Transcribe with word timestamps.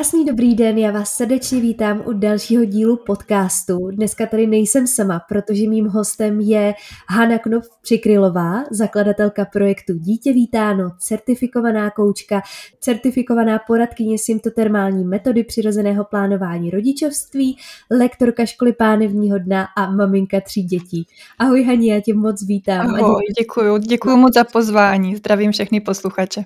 Krásný 0.00 0.24
dobrý 0.24 0.54
den, 0.54 0.78
já 0.78 0.90
vás 0.90 1.14
srdečně 1.14 1.60
vítám 1.60 2.02
u 2.06 2.12
dalšího 2.12 2.64
dílu 2.64 2.96
podcastu. 2.96 3.90
Dneska 3.90 4.26
tady 4.26 4.46
nejsem 4.46 4.86
sama, 4.86 5.20
protože 5.28 5.68
mým 5.68 5.86
hostem 5.86 6.40
je 6.40 6.74
Hana 7.08 7.38
Knop 7.38 7.64
Přikrylová, 7.82 8.64
zakladatelka 8.70 9.44
projektu 9.44 9.92
Dítě 9.92 10.32
vítáno, 10.32 10.90
certifikovaná 10.98 11.90
koučka, 11.90 12.42
certifikovaná 12.80 13.58
poradkyně 13.66 14.18
symptotermální 14.18 15.04
metody 15.04 15.44
přirozeného 15.44 16.04
plánování 16.04 16.70
rodičovství, 16.70 17.56
lektorka 17.90 18.46
školy 18.46 18.72
pánevního 18.72 19.38
dna 19.38 19.68
a 19.76 19.90
maminka 19.90 20.40
tří 20.40 20.62
dětí. 20.62 21.06
Ahoj 21.38 21.64
Hani, 21.64 21.90
já 21.90 22.00
tě 22.00 22.14
moc 22.14 22.46
vítám. 22.46 22.94
Ahoj, 22.94 23.22
děkuji, 23.38 23.78
děkuji 23.78 24.16
moc 24.16 24.34
za 24.34 24.44
pozvání, 24.44 25.16
zdravím 25.16 25.52
všechny 25.52 25.80
posluchače. 25.80 26.44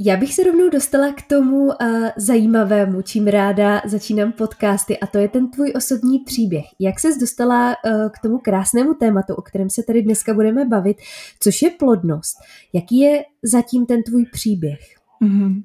Já 0.00 0.16
bych 0.16 0.34
se 0.34 0.42
rovnou 0.42 0.68
dostala 0.68 1.12
k 1.12 1.22
tomu 1.22 1.64
uh, 1.64 1.74
zajímavému, 2.16 3.02
čím 3.02 3.26
ráda 3.26 3.82
začínám 3.84 4.32
podcasty, 4.32 4.98
a 4.98 5.06
to 5.06 5.18
je 5.18 5.28
ten 5.28 5.50
tvůj 5.50 5.72
osobní 5.76 6.18
příběh. 6.18 6.64
Jak 6.78 7.00
ses 7.00 7.18
dostala 7.18 7.76
uh, 7.84 8.08
k 8.08 8.18
tomu 8.22 8.38
krásnému 8.38 8.94
tématu, 8.94 9.34
o 9.34 9.42
kterém 9.42 9.70
se 9.70 9.82
tady 9.82 10.02
dneska 10.02 10.34
budeme 10.34 10.64
bavit, 10.64 10.96
což 11.40 11.62
je 11.62 11.70
plodnost? 11.70 12.36
Jaký 12.72 12.98
je 12.98 13.24
zatím 13.42 13.86
ten 13.86 14.02
tvůj 14.02 14.26
příběh? 14.32 15.01
Mm-hmm. 15.22 15.62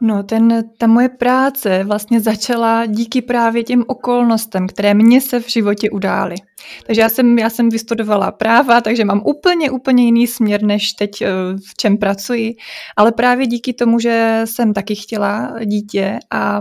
No, 0.00 0.22
ten, 0.22 0.64
ta 0.78 0.86
moje 0.86 1.08
práce 1.08 1.84
vlastně 1.84 2.20
začala 2.20 2.86
díky 2.86 3.22
právě 3.22 3.64
těm 3.64 3.84
okolnostem, 3.86 4.66
které 4.68 4.94
mě 4.94 5.20
se 5.20 5.40
v 5.40 5.48
životě 5.48 5.90
udály. 5.90 6.34
Takže 6.86 7.00
já 7.00 7.08
jsem, 7.08 7.38
já 7.38 7.50
jsem 7.50 7.68
vystudovala 7.68 8.32
práva, 8.32 8.80
takže 8.80 9.04
mám 9.04 9.22
úplně, 9.24 9.70
úplně 9.70 10.04
jiný 10.04 10.26
směr, 10.26 10.62
než 10.62 10.92
teď 10.92 11.22
eh, 11.22 11.28
v 11.68 11.74
čem 11.76 11.98
pracuji. 11.98 12.54
Ale 12.96 13.12
právě 13.12 13.46
díky 13.46 13.72
tomu, 13.72 13.98
že 13.98 14.40
jsem 14.44 14.72
taky 14.72 14.94
chtěla 14.94 15.54
dítě 15.64 16.18
a 16.30 16.60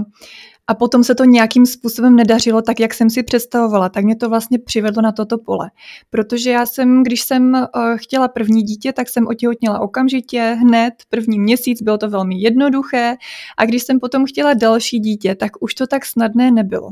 a 0.71 0.73
potom 0.73 1.03
se 1.03 1.15
to 1.15 1.23
nějakým 1.23 1.65
způsobem 1.65 2.15
nedařilo 2.15 2.61
tak, 2.61 2.79
jak 2.79 2.93
jsem 2.93 3.09
si 3.09 3.23
představovala, 3.23 3.89
tak 3.89 4.03
mě 4.05 4.15
to 4.15 4.29
vlastně 4.29 4.59
přivedlo 4.59 5.01
na 5.01 5.11
toto 5.11 5.37
pole. 5.37 5.71
Protože 6.09 6.51
já 6.51 6.65
jsem, 6.65 7.03
když 7.03 7.21
jsem 7.21 7.53
uh, 7.53 7.97
chtěla 7.97 8.27
první 8.27 8.61
dítě, 8.63 8.93
tak 8.93 9.09
jsem 9.09 9.27
otěhotněla 9.27 9.79
okamžitě, 9.79 10.57
hned, 10.59 10.93
první 11.09 11.39
měsíc, 11.39 11.81
bylo 11.81 11.97
to 11.97 12.09
velmi 12.09 12.41
jednoduché 12.41 13.15
a 13.57 13.65
když 13.65 13.83
jsem 13.83 13.99
potom 13.99 14.25
chtěla 14.25 14.53
další 14.53 14.99
dítě, 14.99 15.35
tak 15.35 15.51
už 15.59 15.73
to 15.73 15.87
tak 15.87 16.05
snadné 16.05 16.51
nebylo. 16.51 16.89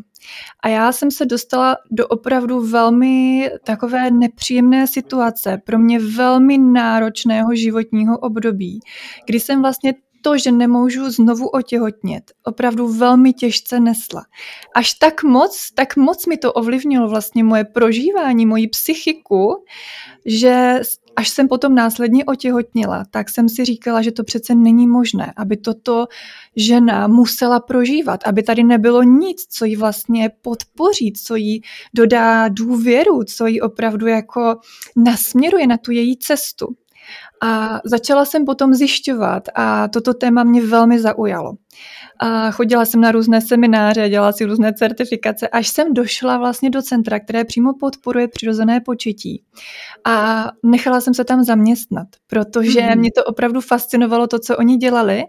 A 0.63 0.67
já 0.67 0.91
jsem 0.91 1.11
se 1.11 1.25
dostala 1.25 1.77
do 1.91 2.07
opravdu 2.07 2.61
velmi 2.61 3.49
takové 3.63 4.11
nepříjemné 4.11 4.87
situace, 4.87 5.61
pro 5.65 5.79
mě 5.79 5.99
velmi 5.99 6.57
náročného 6.57 7.55
životního 7.55 8.17
období, 8.17 8.79
kdy 9.25 9.39
jsem 9.39 9.61
vlastně 9.61 9.93
to, 10.21 10.37
že 10.37 10.51
nemůžu 10.51 11.09
znovu 11.09 11.47
otěhotnět, 11.47 12.23
opravdu 12.43 12.87
velmi 12.87 13.33
těžce 13.33 13.79
nesla. 13.79 14.25
Až 14.75 14.93
tak 14.93 15.23
moc, 15.23 15.69
tak 15.75 15.95
moc 15.95 16.25
mi 16.25 16.37
to 16.37 16.53
ovlivnilo 16.53 17.09
vlastně 17.09 17.43
moje 17.43 17.63
prožívání, 17.63 18.45
moji 18.45 18.67
psychiku, 18.67 19.63
že 20.25 20.79
až 21.15 21.29
jsem 21.29 21.47
potom 21.47 21.75
následně 21.75 22.25
otěhotnila, 22.25 23.05
tak 23.11 23.29
jsem 23.29 23.49
si 23.49 23.65
říkala, 23.65 24.01
že 24.01 24.11
to 24.11 24.23
přece 24.23 24.55
není 24.55 24.87
možné, 24.87 25.33
aby 25.37 25.57
toto 25.57 26.07
žena 26.55 27.07
musela 27.07 27.59
prožívat, 27.59 28.19
aby 28.25 28.43
tady 28.43 28.63
nebylo 28.63 29.03
nic, 29.03 29.45
co 29.49 29.65
ji 29.65 29.75
vlastně 29.75 30.31
podpoří, 30.41 31.13
co 31.13 31.35
jí 31.35 31.61
dodá 31.93 32.47
důvěru, 32.47 33.23
co 33.23 33.47
ji 33.47 33.61
opravdu 33.61 34.07
jako 34.07 34.55
nasměruje 34.95 35.67
na 35.67 35.77
tu 35.77 35.91
její 35.91 36.17
cestu. 36.17 36.67
A 37.41 37.79
začala 37.85 38.25
jsem 38.25 38.45
potom 38.45 38.73
zjišťovat 38.73 39.43
a 39.55 39.87
toto 39.87 40.13
téma 40.13 40.43
mě 40.43 40.65
velmi 40.65 40.99
zaujalo. 40.99 41.53
A 42.19 42.51
chodila 42.51 42.85
jsem 42.85 43.01
na 43.01 43.11
různé 43.11 43.41
semináře, 43.41 44.09
dělala 44.09 44.31
si 44.31 44.45
různé 44.45 44.73
certifikace, 44.73 45.47
až 45.47 45.67
jsem 45.67 45.93
došla 45.93 46.37
vlastně 46.37 46.69
do 46.69 46.81
centra, 46.81 47.19
které 47.19 47.45
přímo 47.45 47.73
podporuje 47.79 48.27
přirozené 48.27 48.81
početí. 48.81 49.43
A 50.05 50.45
nechala 50.63 51.01
jsem 51.01 51.13
se 51.13 51.23
tam 51.23 51.43
zaměstnat, 51.43 52.07
protože 52.27 52.81
mm. 52.81 52.99
mě 52.99 53.09
to 53.15 53.23
opravdu 53.23 53.61
fascinovalo 53.61 54.27
to, 54.27 54.39
co 54.39 54.57
oni 54.57 54.77
dělali. 54.77 55.23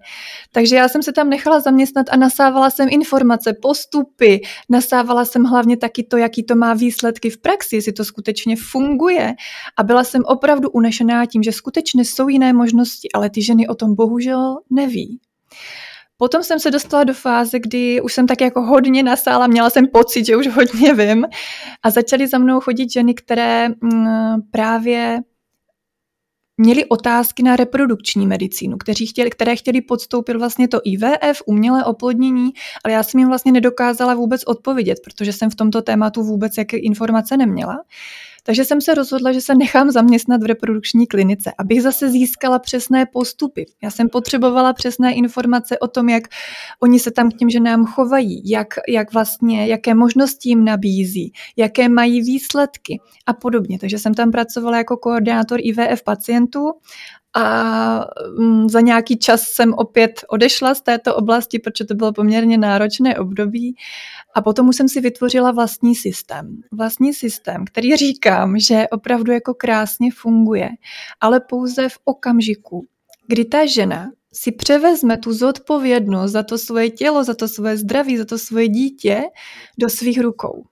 Takže 0.53 0.77
já 0.77 0.89
jsem 0.89 1.03
se 1.03 1.12
tam 1.12 1.31
nechala 1.31 1.61
zaměstnat 1.61 2.06
a 2.11 2.17
nasávala 2.17 2.71
jsem 2.71 2.89
informace, 2.91 3.53
postupy, 3.62 4.41
nasávala 4.69 5.25
jsem 5.25 5.45
hlavně 5.45 5.77
taky 5.77 6.03
to, 6.03 6.17
jaký 6.17 6.43
to 6.43 6.56
má 6.56 6.75
výsledky 6.75 7.31
v 7.31 7.39
praxi, 7.39 7.77
jestli 7.77 7.93
to 7.93 8.05
skutečně 8.05 8.56
funguje. 8.56 9.34
A 9.77 9.83
byla 9.83 10.05
jsem 10.05 10.23
opravdu 10.25 10.71
unešená 10.71 11.27
tím, 11.27 11.43
že 11.43 11.53
skutečně 11.53 12.05
jsou 12.05 12.29
jiné 12.29 12.53
možnosti, 12.53 13.09
ale 13.15 13.31
ty 13.31 13.43
ženy 13.43 13.69
o 13.69 13.75
tom 13.75 13.95
bohužel 13.95 14.59
neví. 14.71 15.21
Potom 16.20 16.42
jsem 16.42 16.60
se 16.60 16.70
dostala 16.70 17.04
do 17.04 17.14
fáze, 17.14 17.58
kdy 17.58 18.00
už 18.00 18.14
jsem 18.14 18.26
tak 18.26 18.41
jako 18.41 18.62
hodně 18.62 19.03
nasála, 19.03 19.47
měla 19.47 19.70
jsem 19.70 19.86
pocit, 19.86 20.26
že 20.26 20.36
už 20.36 20.48
hodně 20.48 20.94
vím 20.94 21.26
a 21.82 21.91
začaly 21.91 22.26
za 22.26 22.38
mnou 22.38 22.60
chodit 22.60 22.92
ženy, 22.92 23.14
které 23.14 23.69
mm, 23.69 24.36
právě 24.50 25.20
měli 26.56 26.84
otázky 26.84 27.42
na 27.42 27.56
reprodukční 27.56 28.26
medicínu, 28.26 28.76
kteří 28.76 29.06
chtěli, 29.06 29.31
které 29.31 29.56
chtěli 29.56 29.81
podstoupit 29.81 30.36
vlastně 30.36 30.69
to 30.69 30.81
IVF, 30.84 31.42
umělé 31.47 31.84
oplodnění, 31.84 32.50
ale 32.84 32.94
já 32.94 33.02
jsem 33.02 33.19
jim 33.19 33.28
vlastně 33.28 33.52
nedokázala 33.52 34.14
vůbec 34.14 34.42
odpovědět, 34.47 34.98
protože 35.04 35.32
jsem 35.32 35.50
v 35.50 35.54
tomto 35.54 35.82
tématu 35.82 36.22
vůbec 36.22 36.58
jaké 36.58 36.76
informace 36.76 37.37
neměla. 37.37 37.78
Takže 38.50 38.65
jsem 38.65 38.81
se 38.81 38.94
rozhodla, 38.94 39.33
že 39.33 39.41
se 39.41 39.55
nechám 39.55 39.91
zaměstnat 39.91 40.43
v 40.43 40.47
reprodukční 40.47 41.06
klinice, 41.06 41.53
abych 41.59 41.83
zase 41.83 42.11
získala 42.11 42.59
přesné 42.59 43.06
postupy. 43.06 43.66
Já 43.83 43.91
jsem 43.91 44.09
potřebovala 44.09 44.72
přesné 44.72 45.15
informace 45.15 45.78
o 45.78 45.88
tom, 45.88 46.09
jak 46.09 46.22
oni 46.81 47.00
se 47.00 47.11
tam 47.11 47.31
k 47.31 47.37
těm 47.37 47.50
ženám 47.50 47.87
chovají, 47.87 48.50
jak, 48.50 48.69
jak 48.88 49.12
vlastně, 49.12 49.66
jaké 49.66 49.94
možnosti 49.94 50.49
jim 50.49 50.65
nabízí, 50.65 51.33
jaké 51.56 51.88
mají 51.88 52.21
výsledky 52.21 53.00
a 53.27 53.33
podobně. 53.33 53.78
Takže 53.78 53.99
jsem 53.99 54.15
tam 54.15 54.31
pracovala 54.31 54.77
jako 54.77 54.97
koordinátor 54.97 55.59
IVF 55.62 56.03
pacientů 56.05 56.72
a 57.37 58.06
mm, 58.38 58.69
za 58.69 58.81
nějaký 58.81 59.19
čas 59.19 59.43
jsem 59.43 59.75
opět 59.75 60.21
odešla 60.28 60.75
z 60.75 60.81
této 60.82 61.17
oblasti, 61.17 61.59
protože 61.59 61.84
to 61.84 61.94
bylo 61.94 62.12
poměrně 62.12 62.59
náročné 62.59 63.19
období. 63.19 63.77
A 64.35 64.43
potom 64.43 64.69
už 64.69 64.77
jsem 64.77 64.89
si 64.89 65.01
vytvořila 65.01 65.51
vlastní 65.51 65.95
systém. 65.95 66.57
Vlastní 66.73 67.15
systém, 67.15 67.65
který 67.65 67.97
říkám, 67.97 68.59
že 68.59 68.89
opravdu 68.89 69.33
jako 69.33 69.55
krásně 69.55 70.11
funguje, 70.13 70.71
ale 71.21 71.41
pouze 71.41 71.89
v 71.89 71.99
okamžiku, 72.05 72.87
kdy 73.27 73.45
ta 73.45 73.67
žena 73.67 74.11
si 74.33 74.53
převezme 74.53 75.19
tu 75.19 75.33
zodpovědnost 75.33 76.33
za 76.33 76.43
to 76.43 76.59
svoje 76.59 76.91
tělo, 76.91 77.25
za 77.25 77.35
to 77.35 77.49
svoje 77.49 77.77
zdraví, 77.77 78.17
za 78.17 78.25
to 78.25 78.39
svoje 78.39 78.69
dítě 78.69 79.23
do 79.79 79.89
svých 79.89 80.21
rukou 80.21 80.65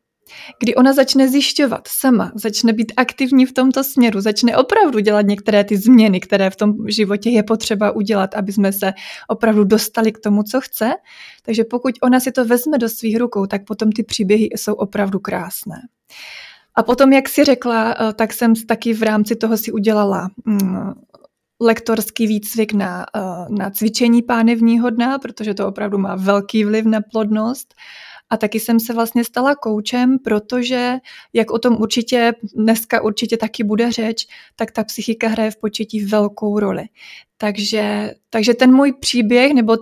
kdy 0.58 0.74
ona 0.74 0.92
začne 0.92 1.28
zjišťovat 1.28 1.88
sama, 1.88 2.32
začne 2.34 2.72
být 2.72 2.92
aktivní 2.96 3.46
v 3.46 3.52
tomto 3.52 3.84
směru, 3.84 4.20
začne 4.20 4.56
opravdu 4.56 4.98
dělat 4.98 5.26
některé 5.26 5.64
ty 5.64 5.76
změny, 5.76 6.20
které 6.20 6.50
v 6.50 6.56
tom 6.56 6.74
životě 6.88 7.30
je 7.30 7.42
potřeba 7.42 7.90
udělat, 7.90 8.34
aby 8.34 8.52
jsme 8.52 8.72
se 8.72 8.92
opravdu 9.28 9.64
dostali 9.64 10.12
k 10.12 10.18
tomu, 10.18 10.42
co 10.42 10.60
chce. 10.60 10.94
Takže 11.42 11.64
pokud 11.64 11.94
ona 12.02 12.20
si 12.20 12.32
to 12.32 12.44
vezme 12.44 12.78
do 12.78 12.88
svých 12.88 13.18
rukou, 13.18 13.46
tak 13.46 13.64
potom 13.64 13.92
ty 13.92 14.02
příběhy 14.02 14.48
jsou 14.56 14.74
opravdu 14.74 15.18
krásné. 15.18 15.76
A 16.74 16.82
potom, 16.82 17.12
jak 17.12 17.28
si 17.28 17.44
řekla, 17.44 17.94
eh, 18.00 18.12
tak 18.12 18.32
jsem 18.32 18.54
taky 18.54 18.94
v 18.94 19.02
rámci 19.02 19.36
toho 19.36 19.56
si 19.56 19.72
udělala 19.72 20.28
mm, 20.44 20.92
lektorský 21.60 22.26
výcvik 22.26 22.72
na, 22.72 23.06
eh, 23.16 23.20
na 23.48 23.70
cvičení 23.70 24.22
pánevního 24.22 24.90
dna, 24.90 25.18
protože 25.18 25.54
to 25.54 25.68
opravdu 25.68 25.98
má 25.98 26.16
velký 26.16 26.64
vliv 26.64 26.84
na 26.84 27.00
plodnost. 27.12 27.74
A 28.30 28.36
taky 28.36 28.60
jsem 28.60 28.80
se 28.80 28.94
vlastně 28.94 29.24
stala 29.24 29.54
koučem, 29.54 30.18
protože, 30.18 30.94
jak 31.32 31.50
o 31.50 31.58
tom 31.58 31.76
určitě 31.80 32.32
dneska 32.54 33.02
určitě 33.02 33.36
taky 33.36 33.64
bude 33.64 33.92
řeč, 33.92 34.26
tak 34.56 34.70
ta 34.70 34.84
psychika 34.84 35.28
hraje 35.28 35.50
v 35.50 35.56
početí 35.56 36.04
velkou 36.04 36.58
roli. 36.58 36.84
Takže, 37.38 38.14
takže 38.30 38.54
ten 38.54 38.72
můj 38.74 38.92
příběh 38.92 39.54
nebo 39.54 39.76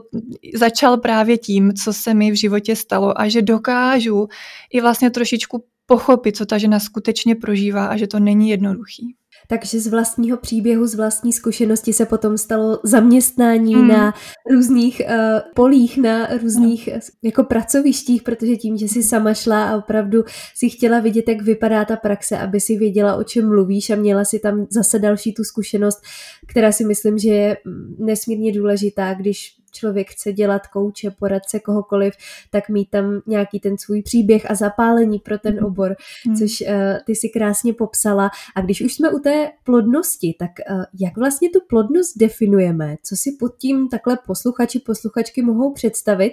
začal 0.54 0.96
právě 0.96 1.38
tím, 1.38 1.75
co 1.75 1.93
se 1.93 2.14
mi 2.14 2.31
v 2.31 2.34
životě 2.34 2.76
stalo 2.76 3.20
a 3.20 3.28
že 3.28 3.43
dokážu 3.43 4.28
i 4.72 4.81
vlastně 4.81 5.10
trošičku 5.10 5.64
pochopit, 5.87 6.37
co 6.37 6.46
ta 6.46 6.58
žena 6.58 6.81
skutečně 6.81 7.34
prožívá 7.34 7.87
a 7.87 7.96
že 7.96 8.06
to 8.06 8.20
není 8.20 8.50
jednoduchý. 8.50 9.14
Takže 9.48 9.80
z 9.80 9.86
vlastního 9.86 10.36
příběhu, 10.36 10.86
z 10.86 10.94
vlastní 10.94 11.32
zkušenosti 11.32 11.92
se 11.92 12.06
potom 12.06 12.38
stalo 12.38 12.80
zaměstnání 12.84 13.74
hmm. 13.74 13.88
na 13.88 14.14
různých 14.50 15.02
uh, 15.04 15.40
polích, 15.54 15.98
na 15.98 16.26
různých 16.26 16.88
uh, 16.92 17.00
jako 17.22 17.44
pracovištích, 17.44 18.22
protože 18.22 18.56
tím, 18.56 18.76
že 18.76 18.88
si 18.88 19.02
sama 19.02 19.34
šla 19.34 19.70
a 19.70 19.76
opravdu 19.76 20.24
si 20.54 20.70
chtěla 20.70 21.00
vidět, 21.00 21.28
jak 21.28 21.42
vypadá 21.42 21.84
ta 21.84 21.96
praxe, 21.96 22.38
aby 22.38 22.60
si 22.60 22.76
věděla, 22.76 23.16
o 23.16 23.24
čem 23.24 23.48
mluvíš 23.48 23.90
a 23.90 23.96
měla 23.96 24.24
si 24.24 24.38
tam 24.38 24.66
zase 24.70 24.98
další 24.98 25.34
tu 25.34 25.44
zkušenost, 25.44 26.02
která 26.46 26.72
si 26.72 26.84
myslím, 26.84 27.18
že 27.18 27.30
je 27.30 27.56
mm, 27.64 27.96
nesmírně 27.98 28.52
důležitá, 28.52 29.14
když 29.14 29.56
člověk 29.76 30.11
chce 30.11 30.32
dělat 30.32 30.67
kouče, 30.67 31.11
poradce, 31.11 31.61
kohokoliv, 31.61 32.14
tak 32.50 32.69
mít 32.69 32.90
tam 32.90 33.20
nějaký 33.26 33.61
ten 33.61 33.78
svůj 33.78 34.02
příběh 34.02 34.50
a 34.50 34.55
zapálení 34.55 35.19
pro 35.19 35.38
ten 35.38 35.55
mhm. 35.55 35.64
obor, 35.64 35.96
mm. 36.26 36.37
což 36.37 36.61
uh, 36.61 36.67
ty 37.06 37.14
si 37.14 37.28
krásně 37.28 37.73
popsala. 37.73 38.31
A 38.55 38.61
když 38.61 38.81
už 38.82 38.94
jsme 38.94 39.11
u 39.11 39.19
té 39.19 39.50
plodnosti, 39.64 40.37
tak 40.38 40.50
uh, 40.70 40.84
jak 41.00 41.17
vlastně 41.17 41.50
tu 41.50 41.58
plodnost 41.69 42.19
definujeme? 42.19 42.96
Co 43.02 43.17
si 43.17 43.37
pod 43.40 43.56
tím 43.56 43.88
takhle 43.88 44.19
posluchači, 44.26 44.78
posluchačky 44.78 45.43
mohou 45.43 45.73
představit? 45.73 46.32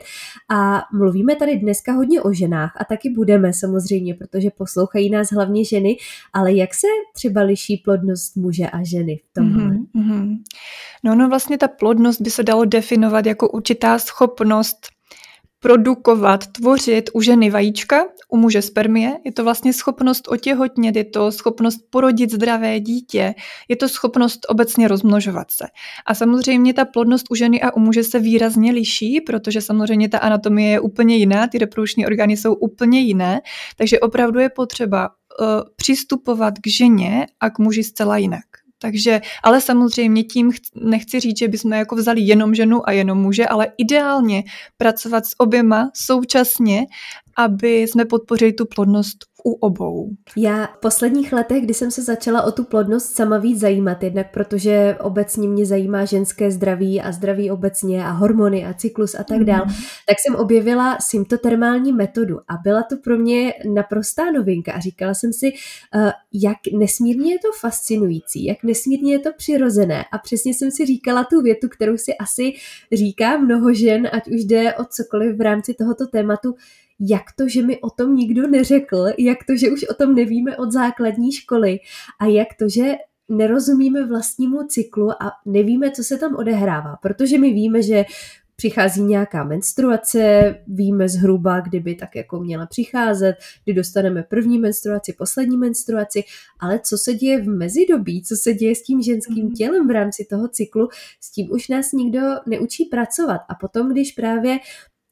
A 0.49 0.81
mluvíme 0.93 1.35
tady 1.35 1.55
dneska 1.55 1.91
hodně 1.91 2.21
o 2.21 2.33
ženách 2.33 2.73
a 2.79 2.85
taky 2.85 3.09
budeme 3.09 3.53
samozřejmě, 3.53 4.13
protože 4.13 4.49
poslouchají 4.57 5.09
nás 5.09 5.31
hlavně 5.31 5.65
ženy, 5.65 5.97
ale 6.33 6.53
jak 6.53 6.73
se 6.73 6.87
třeba 7.13 7.41
liší 7.41 7.77
plodnost 7.77 8.35
muže 8.37 8.69
a 8.69 8.83
ženy 8.83 9.19
v 9.29 9.33
tomhle? 9.33 9.69
Mm-hmm. 9.95 10.37
No, 11.03 11.15
no 11.15 11.29
vlastně 11.29 11.57
ta 11.57 11.67
plodnost 11.67 12.21
by 12.21 12.29
se 12.29 12.43
dalo 12.43 12.65
definovat 12.65 13.25
jako 13.33 13.49
určitá 13.49 13.99
schopnost 13.99 14.77
produkovat, 15.63 16.47
tvořit 16.47 17.09
u 17.13 17.21
ženy 17.21 17.49
vajíčka, 17.49 18.03
u 18.29 18.37
muže 18.37 18.61
spermie. 18.61 19.17
Je 19.25 19.31
to 19.31 19.43
vlastně 19.43 19.73
schopnost 19.73 20.27
otěhotnět, 20.27 20.95
je 20.95 21.03
to 21.03 21.31
schopnost 21.31 21.79
porodit 21.89 22.31
zdravé 22.31 22.79
dítě, 22.79 23.33
je 23.69 23.75
to 23.75 23.89
schopnost 23.89 24.39
obecně 24.49 24.87
rozmnožovat 24.87 25.51
se. 25.51 25.65
A 26.05 26.15
samozřejmě 26.15 26.73
ta 26.73 26.85
plodnost 26.85 27.25
u 27.29 27.35
ženy 27.35 27.61
a 27.61 27.75
u 27.75 27.79
muže 27.79 28.03
se 28.03 28.19
výrazně 28.19 28.71
liší, 28.71 29.21
protože 29.21 29.61
samozřejmě 29.61 30.09
ta 30.09 30.17
anatomie 30.17 30.71
je 30.71 30.79
úplně 30.79 31.17
jiná, 31.17 31.47
ty 31.47 31.57
reprodukční 31.57 32.05
orgány 32.05 32.37
jsou 32.37 32.53
úplně 32.53 32.99
jiné, 32.99 33.41
takže 33.77 33.99
opravdu 33.99 34.39
je 34.39 34.49
potřeba 34.49 35.09
uh, 35.09 35.47
přistupovat 35.75 36.53
k 36.59 36.67
ženě 36.67 37.27
a 37.39 37.49
k 37.49 37.59
muži 37.59 37.83
zcela 37.83 38.17
jinak. 38.17 38.62
Takže, 38.83 39.21
ale 39.43 39.61
samozřejmě 39.61 40.23
tím 40.23 40.51
nechci 40.75 41.19
říct, 41.19 41.37
že 41.37 41.47
bychom 41.47 41.73
jako 41.73 41.95
vzali 41.95 42.21
jenom 42.21 42.55
ženu 42.55 42.89
a 42.89 42.91
jenom 42.91 43.17
muže, 43.17 43.47
ale 43.47 43.67
ideálně 43.77 44.43
pracovat 44.77 45.25
s 45.25 45.39
oběma 45.39 45.91
současně, 45.93 46.85
aby 47.37 47.81
jsme 47.81 48.05
podpořili 48.05 48.53
tu 48.53 48.65
plodnost 48.65 49.17
u 49.45 49.51
obou. 49.51 50.09
Já 50.37 50.67
v 50.67 50.77
posledních 50.77 51.33
letech, 51.33 51.63
kdy 51.63 51.73
jsem 51.73 51.91
se 51.91 52.01
začala 52.01 52.41
o 52.41 52.51
tu 52.51 52.63
plodnost 52.63 53.15
sama 53.15 53.37
víc 53.37 53.59
zajímat, 53.59 54.03
jednak 54.03 54.31
protože 54.31 54.97
obecně 55.01 55.47
mě 55.47 55.65
zajímá 55.65 56.05
ženské 56.05 56.51
zdraví 56.51 57.01
a 57.01 57.11
zdraví 57.11 57.51
obecně 57.51 58.05
a 58.05 58.11
hormony 58.11 58.65
a 58.65 58.73
cyklus 58.73 59.15
a 59.15 59.23
tak 59.23 59.37
mm. 59.37 59.45
dál, 59.45 59.65
tak 60.07 60.17
jsem 60.19 60.35
objevila 60.35 60.97
symptotermální 61.01 61.93
metodu 61.93 62.39
a 62.39 62.57
byla 62.63 62.83
to 62.83 62.97
pro 62.97 63.17
mě 63.17 63.53
naprostá 63.73 64.31
novinka 64.31 64.73
a 64.73 64.79
říkala 64.79 65.13
jsem 65.13 65.33
si, 65.33 65.53
eh, 65.95 66.11
jak 66.33 66.57
nesmírně 66.73 67.33
je 67.33 67.39
to 67.39 67.47
fascinující, 67.59 68.45
jak 68.45 68.63
nesmírně 68.63 69.13
je 69.13 69.19
to 69.19 69.29
přirozené 69.37 70.05
a 70.11 70.17
přesně 70.17 70.53
jsem 70.53 70.71
si 70.71 70.85
říkala 70.85 71.23
tu 71.23 71.41
větu, 71.41 71.69
kterou 71.69 71.97
si 71.97 72.17
asi 72.17 72.53
říká 72.91 73.37
mnoho 73.37 73.73
žen, 73.73 74.09
ať 74.11 74.27
už 74.27 74.43
jde 74.43 74.73
o 74.73 74.85
cokoliv 74.85 75.37
v 75.37 75.41
rámci 75.41 75.73
tohoto 75.73 76.07
tématu, 76.07 76.55
jak 77.09 77.23
to, 77.37 77.47
že 77.47 77.61
mi 77.61 77.81
o 77.81 77.89
tom 77.89 78.15
nikdo 78.15 78.47
neřekl, 78.47 79.05
jak 79.17 79.37
to, 79.47 79.55
že 79.55 79.71
už 79.71 79.83
o 79.83 79.93
tom 79.93 80.15
nevíme 80.15 80.57
od 80.57 80.71
základní 80.71 81.31
školy 81.31 81.79
a 82.19 82.25
jak 82.25 82.47
to, 82.59 82.69
že 82.69 82.93
nerozumíme 83.29 84.05
vlastnímu 84.05 84.67
cyklu 84.67 85.11
a 85.11 85.31
nevíme, 85.45 85.91
co 85.91 86.03
se 86.03 86.17
tam 86.17 86.35
odehrává, 86.35 86.95
protože 87.01 87.37
my 87.37 87.53
víme, 87.53 87.81
že 87.81 88.05
přichází 88.55 89.01
nějaká 89.01 89.43
menstruace, 89.43 90.55
víme 90.67 91.09
zhruba, 91.09 91.59
kdyby 91.59 91.95
tak 91.95 92.15
jako 92.15 92.39
měla 92.39 92.65
přicházet, 92.65 93.35
kdy 93.63 93.73
dostaneme 93.73 94.23
první 94.23 94.59
menstruaci, 94.59 95.13
poslední 95.13 95.57
menstruaci, 95.57 96.23
ale 96.59 96.79
co 96.79 96.97
se 96.97 97.13
děje 97.13 97.41
v 97.41 97.47
mezidobí, 97.47 98.23
co 98.23 98.35
se 98.35 98.53
děje 98.53 98.75
s 98.75 98.83
tím 98.83 99.01
ženským 99.01 99.45
mhm. 99.45 99.53
tělem 99.53 99.87
v 99.87 99.91
rámci 99.91 100.25
toho 100.29 100.47
cyklu, 100.47 100.89
s 101.21 101.31
tím 101.31 101.51
už 101.51 101.67
nás 101.67 101.91
nikdo 101.91 102.21
neučí 102.47 102.85
pracovat. 102.85 103.41
A 103.49 103.55
potom, 103.55 103.91
když 103.91 104.11
právě 104.11 104.59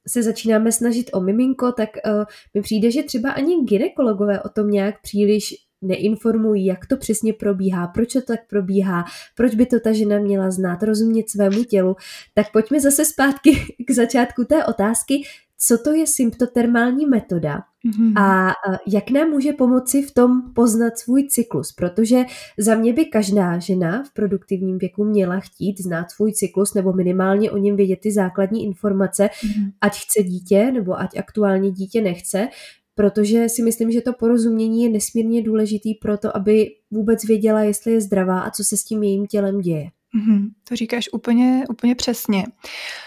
se 0.08 0.24
začínáme 0.24 0.72
snažit 0.72 1.10
o 1.14 1.22
miminko, 1.22 1.72
tak 1.72 1.90
uh, 2.06 2.24
mi 2.54 2.62
přijde, 2.62 2.92
že 2.92 3.04
třeba 3.04 3.32
ani 3.32 3.64
ginekologové 3.64 4.42
o 4.42 4.50
tom 4.50 4.72
nějak 4.72 5.02
příliš 5.02 5.56
neinformují, 5.82 6.66
jak 6.66 6.86
to 6.86 6.98
přesně 6.98 7.34
probíhá, 7.34 7.88
proč 7.88 8.14
to 8.14 8.22
tak 8.22 8.40
probíhá, 8.50 9.06
proč 9.36 9.56
by 9.56 9.66
to 9.66 9.80
ta 9.80 9.94
žena 9.94 10.20
měla 10.20 10.52
znát, 10.52 10.84
rozumět 10.84 11.30
svému 11.30 11.64
tělu. 11.64 11.96
Tak 12.34 12.52
pojďme 12.52 12.80
zase 12.80 13.06
zpátky 13.06 13.56
k 13.88 13.92
začátku 13.92 14.46
té 14.46 14.66
otázky, 14.66 15.24
co 15.64 15.78
to 15.78 15.94
je 15.94 16.08
symptotermální 16.08 17.06
metoda 17.06 17.60
mm-hmm. 17.86 18.22
a 18.22 18.54
jak 18.88 19.10
nám 19.10 19.30
může 19.30 19.54
pomoci 19.54 20.02
v 20.02 20.14
tom 20.14 20.54
poznat 20.56 20.98
svůj 20.98 21.28
cyklus, 21.28 21.72
protože 21.72 22.24
za 22.58 22.76
mě 22.76 22.94
by 22.94 23.06
každá 23.06 23.60
žena 23.60 24.04
v 24.04 24.14
produktivním 24.14 24.78
věku 24.78 25.04
měla 25.04 25.40
chtít 25.40 25.82
znát 25.82 26.12
svůj 26.12 26.34
cyklus 26.34 26.74
nebo 26.74 26.94
minimálně 26.94 27.52
o 27.52 27.58
něm 27.58 27.76
vědět 27.76 28.00
ty 28.00 28.12
základní 28.12 28.66
informace, 28.66 29.26
mm-hmm. 29.26 29.72
ať 29.82 30.00
chce 30.00 30.24
dítě 30.24 30.72
nebo 30.72 31.00
ať 31.00 31.18
aktuálně 31.18 31.72
dítě 31.72 32.02
nechce, 32.02 32.48
protože 32.96 33.50
si 33.50 33.64
myslím, 33.64 33.92
že 33.92 34.02
to 34.02 34.14
porozumění 34.14 34.84
je 34.84 34.90
nesmírně 34.90 35.44
důležitý 35.44 35.94
pro 35.94 36.18
to, 36.18 36.38
aby 36.38 36.68
vůbec 36.92 37.24
věděla, 37.24 37.62
jestli 37.62 37.92
je 37.92 38.02
zdravá 38.02 38.40
a 38.40 38.52
co 38.52 38.64
se 38.64 38.78
s 38.78 38.84
tím 38.84 39.04
jejím 39.04 39.28
tělem 39.28 39.60
děje. 39.62 39.90
Mm-hmm, 40.16 40.50
to 40.64 40.76
říkáš 40.76 41.10
úplně, 41.14 41.64
úplně 41.70 41.96
přesně. 41.96 42.46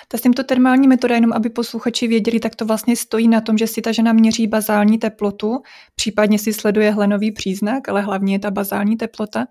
Ta 0.08 0.18
symptotermální 0.18 0.88
metoda, 0.88 1.14
jenom 1.14 1.32
aby 1.32 1.50
posluchači 1.50 2.08
věděli, 2.08 2.40
tak 2.40 2.56
to 2.56 2.66
vlastně 2.66 2.96
stojí 2.96 3.28
na 3.28 3.40
tom, 3.40 3.58
že 3.58 3.66
si 3.66 3.82
ta 3.82 3.92
žena 3.92 4.12
měří 4.12 4.46
bazální 4.46 4.98
teplotu, 4.98 5.62
případně 5.94 6.38
si 6.38 6.52
sleduje 6.52 6.90
hlenový 6.90 7.32
příznak, 7.32 7.88
ale 7.88 8.02
hlavně 8.02 8.34
je 8.34 8.38
ta 8.38 8.50
bazální 8.50 8.96
teplota. 8.96 9.46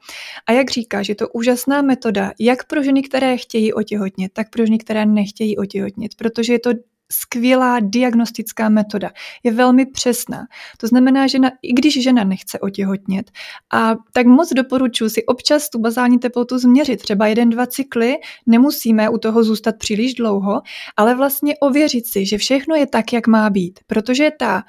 A 0.47 0.51
jak 0.51 0.71
říkáš, 0.71 1.09
je 1.09 1.15
to 1.15 1.29
úžasná 1.29 1.81
metoda, 1.81 2.31
jak 2.39 2.67
pro 2.67 2.83
ženy, 2.83 3.01
které 3.01 3.37
chtějí 3.37 3.73
otěhotnět, 3.73 4.33
tak 4.33 4.49
pro 4.49 4.65
ženy, 4.65 4.77
které 4.77 5.05
nechtějí 5.05 5.57
otěhotnět, 5.57 6.15
protože 6.15 6.53
je 6.53 6.59
to 6.59 6.69
skvělá 7.13 7.79
diagnostická 7.79 8.69
metoda. 8.69 9.11
Je 9.43 9.51
velmi 9.51 9.85
přesná. 9.85 10.47
To 10.77 10.87
znamená, 10.87 11.27
že 11.27 11.39
na, 11.39 11.51
i 11.61 11.73
když 11.73 12.03
žena 12.03 12.23
nechce 12.23 12.59
otěhotnět, 12.59 13.31
a 13.73 13.95
tak 14.13 14.25
moc 14.25 14.53
doporučuji 14.53 15.09
si 15.09 15.25
občas 15.25 15.69
tu 15.69 15.79
bazální 15.79 16.19
teplotu 16.19 16.57
změřit, 16.57 17.01
třeba 17.01 17.27
jeden, 17.27 17.49
dva 17.49 17.65
cykly, 17.65 18.15
nemusíme 18.45 19.09
u 19.09 19.17
toho 19.17 19.43
zůstat 19.43 19.75
příliš 19.77 20.13
dlouho, 20.13 20.61
ale 20.97 21.15
vlastně 21.15 21.57
ověřit 21.57 22.07
si, 22.07 22.25
že 22.25 22.37
všechno 22.37 22.75
je 22.75 22.87
tak, 22.87 23.13
jak 23.13 23.27
má 23.27 23.49
být, 23.49 23.79
protože 23.87 24.31
ta 24.39 24.63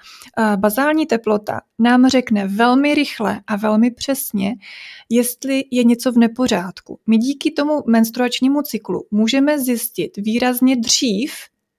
bazální 0.57 1.07
teplota 1.07 1.61
nám 1.79 2.09
řekne 2.09 2.47
velmi 2.47 2.95
rychle 2.95 3.41
a 3.47 3.57
velmi 3.57 3.91
přesně, 3.91 4.55
jestli 5.09 5.65
je 5.71 5.85
něco 5.85 6.13
v 6.13 6.19
nepořádku. 6.19 6.99
My 7.07 7.19
díky 7.19 7.51
tomu 7.51 7.83
menstruačnímu 7.87 8.63
cyklu 8.63 9.07
můžeme 9.11 9.59
zjistit 9.59 10.17
výrazně 10.17 10.77
dřív, 10.77 11.33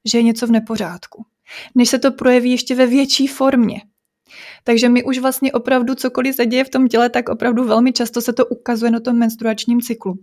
že 0.05 0.17
je 0.17 0.23
něco 0.23 0.47
v 0.47 0.51
nepořádku, 0.51 1.25
než 1.75 1.89
se 1.89 1.99
to 1.99 2.11
projeví 2.11 2.51
ještě 2.51 2.75
ve 2.75 2.85
větší 2.85 3.27
formě. 3.27 3.81
Takže 4.67 4.89
my 4.89 5.03
už 5.03 5.19
vlastně 5.19 5.51
opravdu 5.51 5.95
cokoliv 5.95 6.35
se 6.35 6.45
děje 6.45 6.63
v 6.63 6.69
tom 6.69 6.87
těle, 6.87 7.09
tak 7.09 7.29
opravdu 7.29 7.63
velmi 7.63 7.93
často 7.93 8.21
se 8.21 8.33
to 8.33 8.45
ukazuje 8.45 8.91
na 8.91 8.99
tom 8.99 9.17
menstruačním 9.17 9.81
cyklu. 9.81 10.13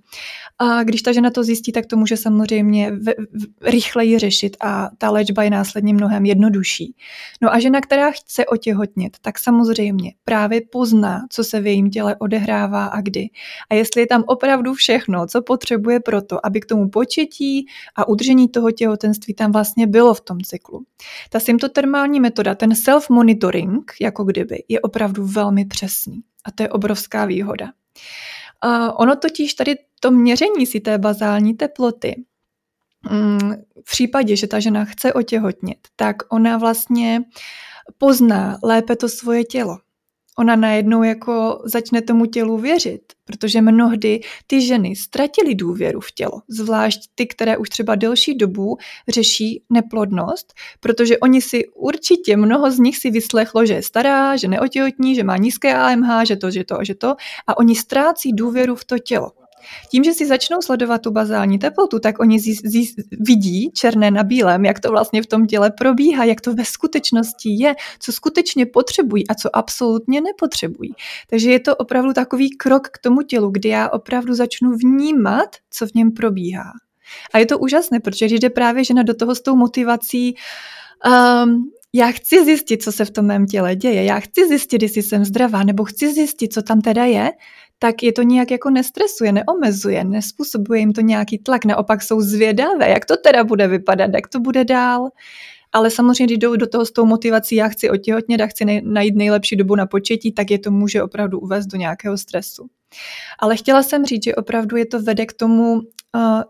A 0.58 0.82
když 0.82 1.02
ta 1.02 1.12
žena 1.12 1.30
to 1.30 1.44
zjistí, 1.44 1.72
tak 1.72 1.86
to 1.86 1.96
může 1.96 2.16
samozřejmě 2.16 2.90
v, 2.90 3.04
v, 3.04 3.46
rychleji 3.62 4.18
řešit 4.18 4.56
a 4.60 4.90
ta 4.98 5.10
léčba 5.10 5.42
je 5.42 5.50
následně 5.50 5.94
mnohem 5.94 6.24
jednodušší. 6.24 6.94
No 7.42 7.54
a 7.54 7.58
žena, 7.58 7.80
která 7.80 8.10
chce 8.10 8.46
otěhotnět, 8.46 9.16
tak 9.22 9.38
samozřejmě 9.38 10.12
právě 10.24 10.60
pozná, 10.72 11.20
co 11.30 11.44
se 11.44 11.60
v 11.60 11.66
jejím 11.66 11.90
těle 11.90 12.16
odehrává 12.16 12.86
a 12.86 13.00
kdy. 13.00 13.28
A 13.70 13.74
jestli 13.74 14.00
je 14.00 14.06
tam 14.06 14.24
opravdu 14.26 14.74
všechno, 14.74 15.26
co 15.26 15.42
potřebuje 15.42 16.00
pro 16.00 16.22
to, 16.22 16.46
aby 16.46 16.60
k 16.60 16.66
tomu 16.66 16.88
početí 16.88 17.66
a 17.96 18.08
udržení 18.08 18.48
toho 18.48 18.70
těhotenství 18.70 19.34
tam 19.34 19.52
vlastně 19.52 19.86
bylo 19.86 20.14
v 20.14 20.20
tom 20.20 20.40
cyklu. 20.40 20.84
Ta 21.30 21.40
symptotermální 21.40 22.20
metoda, 22.20 22.54
ten 22.54 22.70
self-monitoring, 22.70 23.84
jako 24.00 24.24
kdyby, 24.32 24.64
je 24.68 24.80
opravdu 24.80 25.26
velmi 25.26 25.64
přesný. 25.64 26.20
A 26.44 26.50
to 26.50 26.62
je 26.62 26.68
obrovská 26.68 27.24
výhoda. 27.24 27.72
A 28.60 28.98
ono 28.98 29.16
totiž 29.16 29.54
tady 29.54 29.74
to 30.00 30.10
měření 30.10 30.66
si 30.66 30.80
té 30.80 30.98
bazální 30.98 31.54
teploty, 31.54 32.24
mm, 33.10 33.52
v 33.84 33.90
případě, 33.90 34.36
že 34.36 34.46
ta 34.46 34.60
žena 34.60 34.84
chce 34.84 35.12
otěhotnět, 35.12 35.78
tak 35.96 36.16
ona 36.28 36.58
vlastně 36.58 37.20
pozná 37.98 38.58
lépe 38.62 38.96
to 38.96 39.08
svoje 39.08 39.44
tělo 39.44 39.78
ona 40.38 40.56
najednou 40.56 41.02
jako 41.02 41.62
začne 41.64 42.02
tomu 42.02 42.26
tělu 42.26 42.58
věřit, 42.58 43.02
protože 43.24 43.60
mnohdy 43.60 44.20
ty 44.46 44.60
ženy 44.60 44.96
ztratily 44.96 45.54
důvěru 45.54 46.00
v 46.00 46.12
tělo, 46.12 46.42
zvlášť 46.48 47.00
ty, 47.14 47.26
které 47.26 47.56
už 47.56 47.68
třeba 47.68 47.94
delší 47.94 48.34
dobu 48.34 48.76
řeší 49.08 49.62
neplodnost, 49.70 50.52
protože 50.80 51.18
oni 51.18 51.40
si 51.40 51.68
určitě, 51.68 52.36
mnoho 52.36 52.70
z 52.70 52.78
nich 52.78 52.98
si 52.98 53.10
vyslechlo, 53.10 53.66
že 53.66 53.74
je 53.74 53.82
stará, 53.82 54.36
že 54.36 54.48
neotěhotní, 54.48 55.14
že 55.14 55.24
má 55.24 55.36
nízké 55.36 55.74
AMH, 55.74 56.26
že 56.26 56.36
to, 56.36 56.50
že 56.50 56.64
to, 56.64 56.78
že 56.82 56.94
to 56.94 57.16
a 57.46 57.56
oni 57.56 57.76
ztrácí 57.76 58.32
důvěru 58.32 58.74
v 58.74 58.84
to 58.84 58.98
tělo. 58.98 59.41
Tím, 59.90 60.04
že 60.04 60.12
si 60.12 60.26
začnou 60.26 60.62
sledovat 60.62 61.02
tu 61.02 61.10
bazální 61.10 61.58
teplotu, 61.58 61.98
tak 61.98 62.18
oni 62.20 62.40
zí, 62.40 62.54
zí, 62.54 62.94
vidí 63.20 63.70
černé 63.70 64.10
na 64.10 64.22
bílém, 64.22 64.64
jak 64.64 64.80
to 64.80 64.90
vlastně 64.90 65.22
v 65.22 65.26
tom 65.26 65.46
těle 65.46 65.70
probíhá, 65.70 66.24
jak 66.24 66.40
to 66.40 66.54
ve 66.54 66.64
skutečnosti 66.64 67.62
je, 67.62 67.74
co 67.98 68.12
skutečně 68.12 68.66
potřebují 68.66 69.28
a 69.28 69.34
co 69.34 69.56
absolutně 69.56 70.20
nepotřebují. 70.20 70.94
Takže 71.30 71.50
je 71.50 71.60
to 71.60 71.76
opravdu 71.76 72.12
takový 72.12 72.50
krok 72.56 72.88
k 72.88 72.98
tomu 72.98 73.22
tělu, 73.22 73.50
kdy 73.50 73.68
já 73.68 73.88
opravdu 73.88 74.34
začnu 74.34 74.76
vnímat, 74.76 75.56
co 75.70 75.86
v 75.86 75.94
něm 75.94 76.12
probíhá. 76.12 76.72
A 77.34 77.38
je 77.38 77.46
to 77.46 77.58
úžasné, 77.58 78.00
protože 78.00 78.26
když 78.26 78.40
jde 78.40 78.50
právě 78.50 78.84
žena 78.84 79.02
do 79.02 79.14
toho 79.14 79.34
s 79.34 79.42
tou 79.42 79.56
motivací, 79.56 80.34
um, 81.44 81.70
já 81.94 82.10
chci 82.10 82.44
zjistit, 82.44 82.82
co 82.82 82.92
se 82.92 83.04
v 83.04 83.10
tom 83.10 83.26
mém 83.26 83.46
těle 83.46 83.76
děje, 83.76 84.04
já 84.04 84.20
chci 84.20 84.48
zjistit, 84.48 84.82
jestli 84.82 85.02
jsem 85.02 85.24
zdravá, 85.24 85.62
nebo 85.62 85.84
chci 85.84 86.14
zjistit, 86.14 86.52
co 86.52 86.62
tam 86.62 86.80
teda 86.80 87.04
je, 87.04 87.30
tak 87.82 88.02
je 88.02 88.12
to 88.12 88.22
nějak 88.22 88.50
jako 88.50 88.70
nestresuje, 88.70 89.32
neomezuje, 89.32 90.04
nespůsobuje 90.04 90.80
jim 90.80 90.92
to 90.92 91.00
nějaký 91.00 91.38
tlak, 91.38 91.64
naopak 91.64 92.02
jsou 92.02 92.20
zvědavé, 92.20 92.90
jak 92.90 93.04
to 93.04 93.16
teda 93.16 93.44
bude 93.44 93.68
vypadat, 93.68 94.10
jak 94.14 94.28
to 94.28 94.40
bude 94.40 94.64
dál. 94.64 95.08
Ale 95.72 95.90
samozřejmě, 95.90 96.26
když 96.26 96.38
jdou 96.38 96.56
do 96.56 96.66
toho 96.66 96.86
s 96.86 96.92
tou 96.92 97.06
motivací, 97.06 97.56
já 97.56 97.68
chci 97.68 97.90
otěhotnět 97.90 98.40
a 98.40 98.46
chci 98.46 98.82
najít 98.84 99.16
nejlepší 99.16 99.56
dobu 99.56 99.74
na 99.74 99.86
početí, 99.86 100.32
tak 100.32 100.50
je 100.50 100.58
to 100.58 100.70
může 100.70 101.02
opravdu 101.02 101.40
uvést 101.40 101.66
do 101.66 101.78
nějakého 101.78 102.18
stresu. 102.18 102.66
Ale 103.38 103.56
chtěla 103.56 103.82
jsem 103.82 104.04
říct, 104.04 104.24
že 104.24 104.34
opravdu 104.34 104.76
je 104.76 104.86
to 104.86 105.02
vede 105.02 105.26
k 105.26 105.32
tomu 105.32 105.72
uh, 105.72 105.82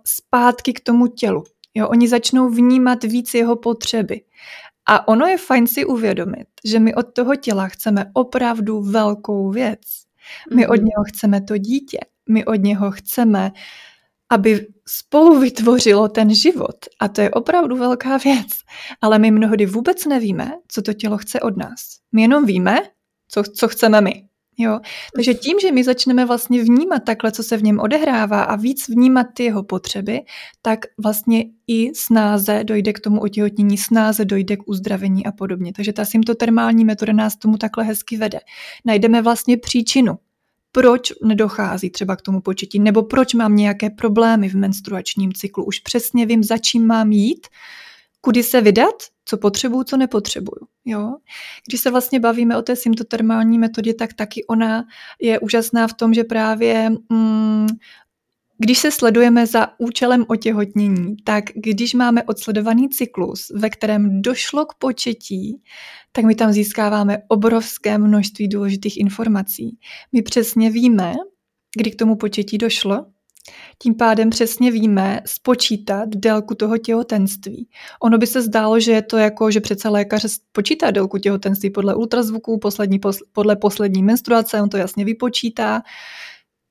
zpátky 0.06 0.72
k 0.72 0.80
tomu 0.80 1.06
tělu. 1.06 1.44
Jo, 1.74 1.88
oni 1.88 2.08
začnou 2.08 2.48
vnímat 2.48 3.04
víc 3.04 3.34
jeho 3.34 3.56
potřeby. 3.56 4.20
A 4.88 5.08
ono 5.08 5.26
je 5.26 5.38
fajn 5.38 5.66
si 5.66 5.84
uvědomit, 5.84 6.46
že 6.64 6.78
my 6.78 6.94
od 6.94 7.12
toho 7.12 7.36
těla 7.36 7.68
chceme 7.68 8.10
opravdu 8.14 8.82
velkou 8.82 9.50
věc. 9.50 9.80
My 10.54 10.66
od 10.66 10.76
mhm. 10.76 10.84
něho 10.84 11.04
chceme 11.08 11.40
to 11.40 11.58
dítě. 11.58 11.98
My 12.28 12.44
od 12.44 12.54
něho 12.54 12.90
chceme, 12.90 13.52
aby 14.30 14.66
spolu 14.88 15.40
vytvořilo 15.40 16.08
ten 16.08 16.34
život. 16.34 16.76
A 17.00 17.08
to 17.08 17.20
je 17.20 17.30
opravdu 17.30 17.76
velká 17.76 18.16
věc. 18.16 18.48
Ale 19.00 19.18
my 19.18 19.30
mnohdy 19.30 19.66
vůbec 19.66 20.06
nevíme, 20.06 20.52
co 20.68 20.82
to 20.82 20.92
tělo 20.92 21.18
chce 21.18 21.40
od 21.40 21.56
nás. 21.56 21.98
My 22.12 22.22
jenom 22.22 22.46
víme, 22.46 22.78
co, 23.28 23.42
co 23.42 23.68
chceme 23.68 24.00
my. 24.00 24.31
Jo? 24.58 24.80
Takže 25.14 25.34
tím, 25.34 25.60
že 25.60 25.72
my 25.72 25.84
začneme 25.84 26.26
vlastně 26.26 26.62
vnímat 26.62 27.02
takhle, 27.04 27.32
co 27.32 27.42
se 27.42 27.56
v 27.56 27.62
něm 27.62 27.80
odehrává 27.80 28.42
a 28.42 28.56
víc 28.56 28.88
vnímat 28.88 29.26
ty 29.34 29.44
jeho 29.44 29.62
potřeby, 29.62 30.20
tak 30.62 30.78
vlastně 31.02 31.44
i 31.66 31.94
snáze 31.94 32.64
dojde 32.64 32.92
k 32.92 33.00
tomu 33.00 33.20
otěhotnění, 33.20 33.78
snáze 33.78 34.24
dojde 34.24 34.56
k 34.56 34.68
uzdravení 34.68 35.26
a 35.26 35.32
podobně. 35.32 35.72
Takže 35.72 35.92
ta 35.92 36.04
symptotermální 36.04 36.84
metoda 36.84 37.12
nás 37.12 37.36
tomu 37.36 37.56
takhle 37.56 37.84
hezky 37.84 38.16
vede. 38.16 38.40
Najdeme 38.84 39.22
vlastně 39.22 39.56
příčinu, 39.56 40.18
proč 40.72 41.12
nedochází 41.24 41.90
třeba 41.90 42.16
k 42.16 42.22
tomu 42.22 42.40
početí, 42.40 42.78
nebo 42.78 43.02
proč 43.02 43.34
mám 43.34 43.56
nějaké 43.56 43.90
problémy 43.90 44.48
v 44.48 44.54
menstruačním 44.54 45.32
cyklu. 45.32 45.64
Už 45.64 45.78
přesně 45.78 46.26
vím, 46.26 46.44
za 46.44 46.58
čím 46.58 46.86
mám 46.86 47.12
jít, 47.12 47.46
kudy 48.24 48.42
se 48.42 48.60
vydat, 48.60 48.94
co 49.24 49.38
potřebuju, 49.38 49.84
co 49.84 49.96
nepotřebuju. 49.96 50.66
Jo? 50.84 51.14
Když 51.68 51.80
se 51.80 51.90
vlastně 51.90 52.20
bavíme 52.20 52.56
o 52.56 52.62
té 52.62 52.76
symptotermální 52.76 53.58
metodě, 53.58 53.94
tak 53.94 54.14
taky 54.14 54.44
ona 54.44 54.84
je 55.20 55.38
úžasná 55.38 55.88
v 55.88 55.94
tom, 55.94 56.14
že 56.14 56.24
právě 56.24 56.90
mm, 57.08 57.66
když 58.58 58.78
se 58.78 58.90
sledujeme 58.90 59.46
za 59.46 59.68
účelem 59.78 60.24
otěhotnění, 60.28 61.16
tak 61.24 61.44
když 61.54 61.94
máme 61.94 62.22
odsledovaný 62.22 62.88
cyklus, 62.88 63.52
ve 63.54 63.70
kterém 63.70 64.22
došlo 64.22 64.66
k 64.66 64.74
početí, 64.74 65.62
tak 66.12 66.24
my 66.24 66.34
tam 66.34 66.52
získáváme 66.52 67.18
obrovské 67.28 67.98
množství 67.98 68.48
důležitých 68.48 69.00
informací. 69.00 69.78
My 70.12 70.22
přesně 70.22 70.70
víme, 70.70 71.14
kdy 71.76 71.90
k 71.90 71.96
tomu 71.96 72.16
početí 72.16 72.58
došlo, 72.58 73.06
tím 73.78 73.94
pádem 73.94 74.30
přesně 74.30 74.70
víme 74.70 75.20
spočítat 75.26 76.08
délku 76.08 76.54
toho 76.54 76.78
těhotenství. 76.78 77.68
Ono 78.02 78.18
by 78.18 78.26
se 78.26 78.42
zdálo, 78.42 78.80
že 78.80 78.92
je 78.92 79.02
to 79.02 79.18
jako, 79.18 79.50
že 79.50 79.60
přece 79.60 79.88
lékař 79.88 80.38
počítá 80.52 80.90
délku 80.90 81.18
těhotenství 81.18 81.70
podle 81.70 81.94
ultrazvuku, 81.94 82.58
poslední, 82.58 83.00
podle 83.32 83.56
poslední 83.56 84.02
menstruace, 84.02 84.62
on 84.62 84.68
to 84.68 84.76
jasně 84.76 85.04
vypočítá. 85.04 85.82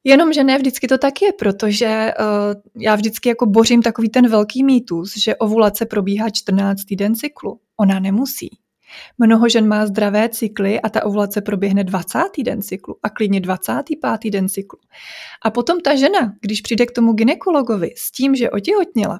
Jenomže 0.03 0.43
ne 0.43 0.57
vždycky 0.57 0.87
to 0.87 0.97
tak 0.97 1.21
je, 1.21 1.33
protože 1.33 2.13
uh, 2.19 2.81
já 2.81 2.95
vždycky 2.95 3.29
jako 3.29 3.45
bořím 3.45 3.81
takový 3.81 4.09
ten 4.09 4.27
velký 4.27 4.63
mýtus, 4.63 5.17
že 5.17 5.35
ovulace 5.35 5.85
probíhá 5.85 6.29
14 6.29 6.83
týden 6.83 7.15
cyklu. 7.15 7.59
Ona 7.77 7.99
nemusí. 7.99 8.49
Mnoho 9.17 9.49
žen 9.49 9.67
má 9.67 9.85
zdravé 9.85 10.29
cykly 10.29 10.81
a 10.81 10.89
ta 10.89 11.05
ovulace 11.05 11.41
proběhne 11.41 11.83
20. 11.83 12.19
den 12.43 12.61
cyklu 12.61 12.95
a 13.03 13.09
klidně 13.09 13.39
25. 13.39 14.31
den 14.31 14.49
cyklu. 14.49 14.79
A 15.41 15.51
potom 15.51 15.79
ta 15.79 15.95
žena, 15.95 16.33
když 16.41 16.61
přijde 16.61 16.85
k 16.85 16.91
tomu 16.91 17.13
ginekologovi 17.13 17.93
s 17.97 18.11
tím, 18.11 18.35
že 18.35 18.49
otěhotněla, 18.49 19.19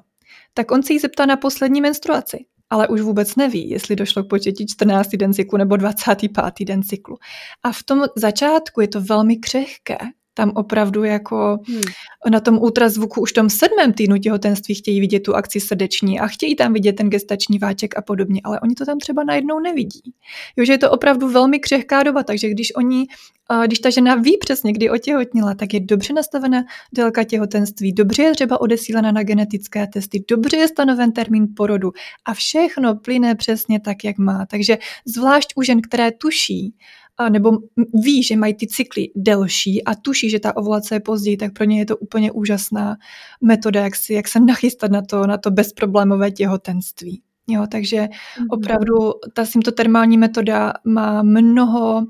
tak 0.54 0.70
on 0.70 0.82
se 0.82 0.92
jí 0.92 0.98
zeptá 0.98 1.26
na 1.26 1.36
poslední 1.36 1.80
menstruaci, 1.80 2.44
ale 2.70 2.88
už 2.88 3.00
vůbec 3.00 3.36
neví, 3.36 3.70
jestli 3.70 3.96
došlo 3.96 4.24
k 4.24 4.28
početí 4.28 4.66
14. 4.66 5.08
den 5.08 5.34
cyklu 5.34 5.58
nebo 5.58 5.76
25. 5.76 6.30
den 6.66 6.82
cyklu. 6.82 7.16
A 7.62 7.72
v 7.72 7.82
tom 7.82 8.04
začátku 8.16 8.80
je 8.80 8.88
to 8.88 9.00
velmi 9.00 9.36
křehké 9.36 9.98
tam 10.34 10.52
opravdu 10.54 11.04
jako 11.04 11.58
hmm. 11.68 11.82
na 12.30 12.40
tom 12.40 12.58
ultrazvuku 12.58 13.20
už 13.20 13.30
v 13.30 13.34
tom 13.34 13.50
sedmém 13.50 13.92
týdnu 13.92 14.18
těhotenství 14.18 14.74
chtějí 14.74 15.00
vidět 15.00 15.20
tu 15.20 15.34
akci 15.34 15.60
srdeční 15.60 16.20
a 16.20 16.26
chtějí 16.26 16.56
tam 16.56 16.72
vidět 16.72 16.92
ten 16.92 17.10
gestační 17.10 17.58
váček 17.58 17.98
a 17.98 18.02
podobně, 18.02 18.40
ale 18.44 18.60
oni 18.60 18.74
to 18.74 18.86
tam 18.86 18.98
třeba 18.98 19.24
najednou 19.24 19.60
nevidí. 19.60 20.02
Jo, 20.56 20.64
že 20.64 20.72
je 20.72 20.78
to 20.78 20.90
opravdu 20.90 21.28
velmi 21.28 21.58
křehká 21.58 22.02
doba, 22.02 22.22
takže 22.22 22.50
když 22.50 22.74
oni, 22.74 23.06
když 23.66 23.78
ta 23.78 23.90
žena 23.90 24.14
ví 24.14 24.38
přesně, 24.40 24.72
kdy 24.72 24.90
otěhotnila, 24.90 25.54
tak 25.54 25.74
je 25.74 25.80
dobře 25.80 26.12
nastavena 26.12 26.64
délka 26.94 27.24
těhotenství, 27.24 27.92
dobře 27.92 28.22
je 28.22 28.32
třeba 28.32 28.60
odesílena 28.60 29.12
na 29.12 29.22
genetické 29.22 29.86
testy, 29.86 30.24
dobře 30.28 30.56
je 30.56 30.68
stanoven 30.68 31.12
termín 31.12 31.46
porodu 31.56 31.92
a 32.24 32.34
všechno 32.34 32.94
plyne 32.94 33.34
přesně 33.34 33.80
tak, 33.80 34.04
jak 34.04 34.18
má. 34.18 34.46
Takže 34.46 34.78
zvlášť 35.06 35.52
u 35.56 35.62
žen, 35.62 35.80
které 35.82 36.10
tuší, 36.12 36.74
nebo 37.28 37.58
ví, 38.04 38.22
že 38.22 38.36
mají 38.36 38.54
ty 38.54 38.66
cykly 38.66 39.08
delší 39.16 39.84
a 39.84 39.94
tuší, 39.94 40.30
že 40.30 40.40
ta 40.40 40.56
ovulace 40.56 40.94
je 40.94 41.00
později, 41.00 41.36
tak 41.36 41.52
pro 41.52 41.64
ně 41.64 41.78
je 41.78 41.86
to 41.86 41.96
úplně 41.96 42.32
úžasná 42.32 42.96
metoda, 43.40 43.82
jak, 43.82 43.96
si, 43.96 44.14
jak 44.14 44.28
se 44.28 44.40
nachystat 44.40 44.90
na 44.90 45.02
to, 45.02 45.26
na 45.26 45.38
to 45.38 45.50
bezproblémové 45.50 46.30
těhotenství. 46.30 47.22
Jo, 47.48 47.66
takže 47.70 47.96
mm-hmm. 47.96 48.46
opravdu 48.50 48.94
ta 49.34 49.44
symptotermální 49.44 50.18
metoda 50.18 50.72
má 50.84 51.22
mnoho 51.22 52.06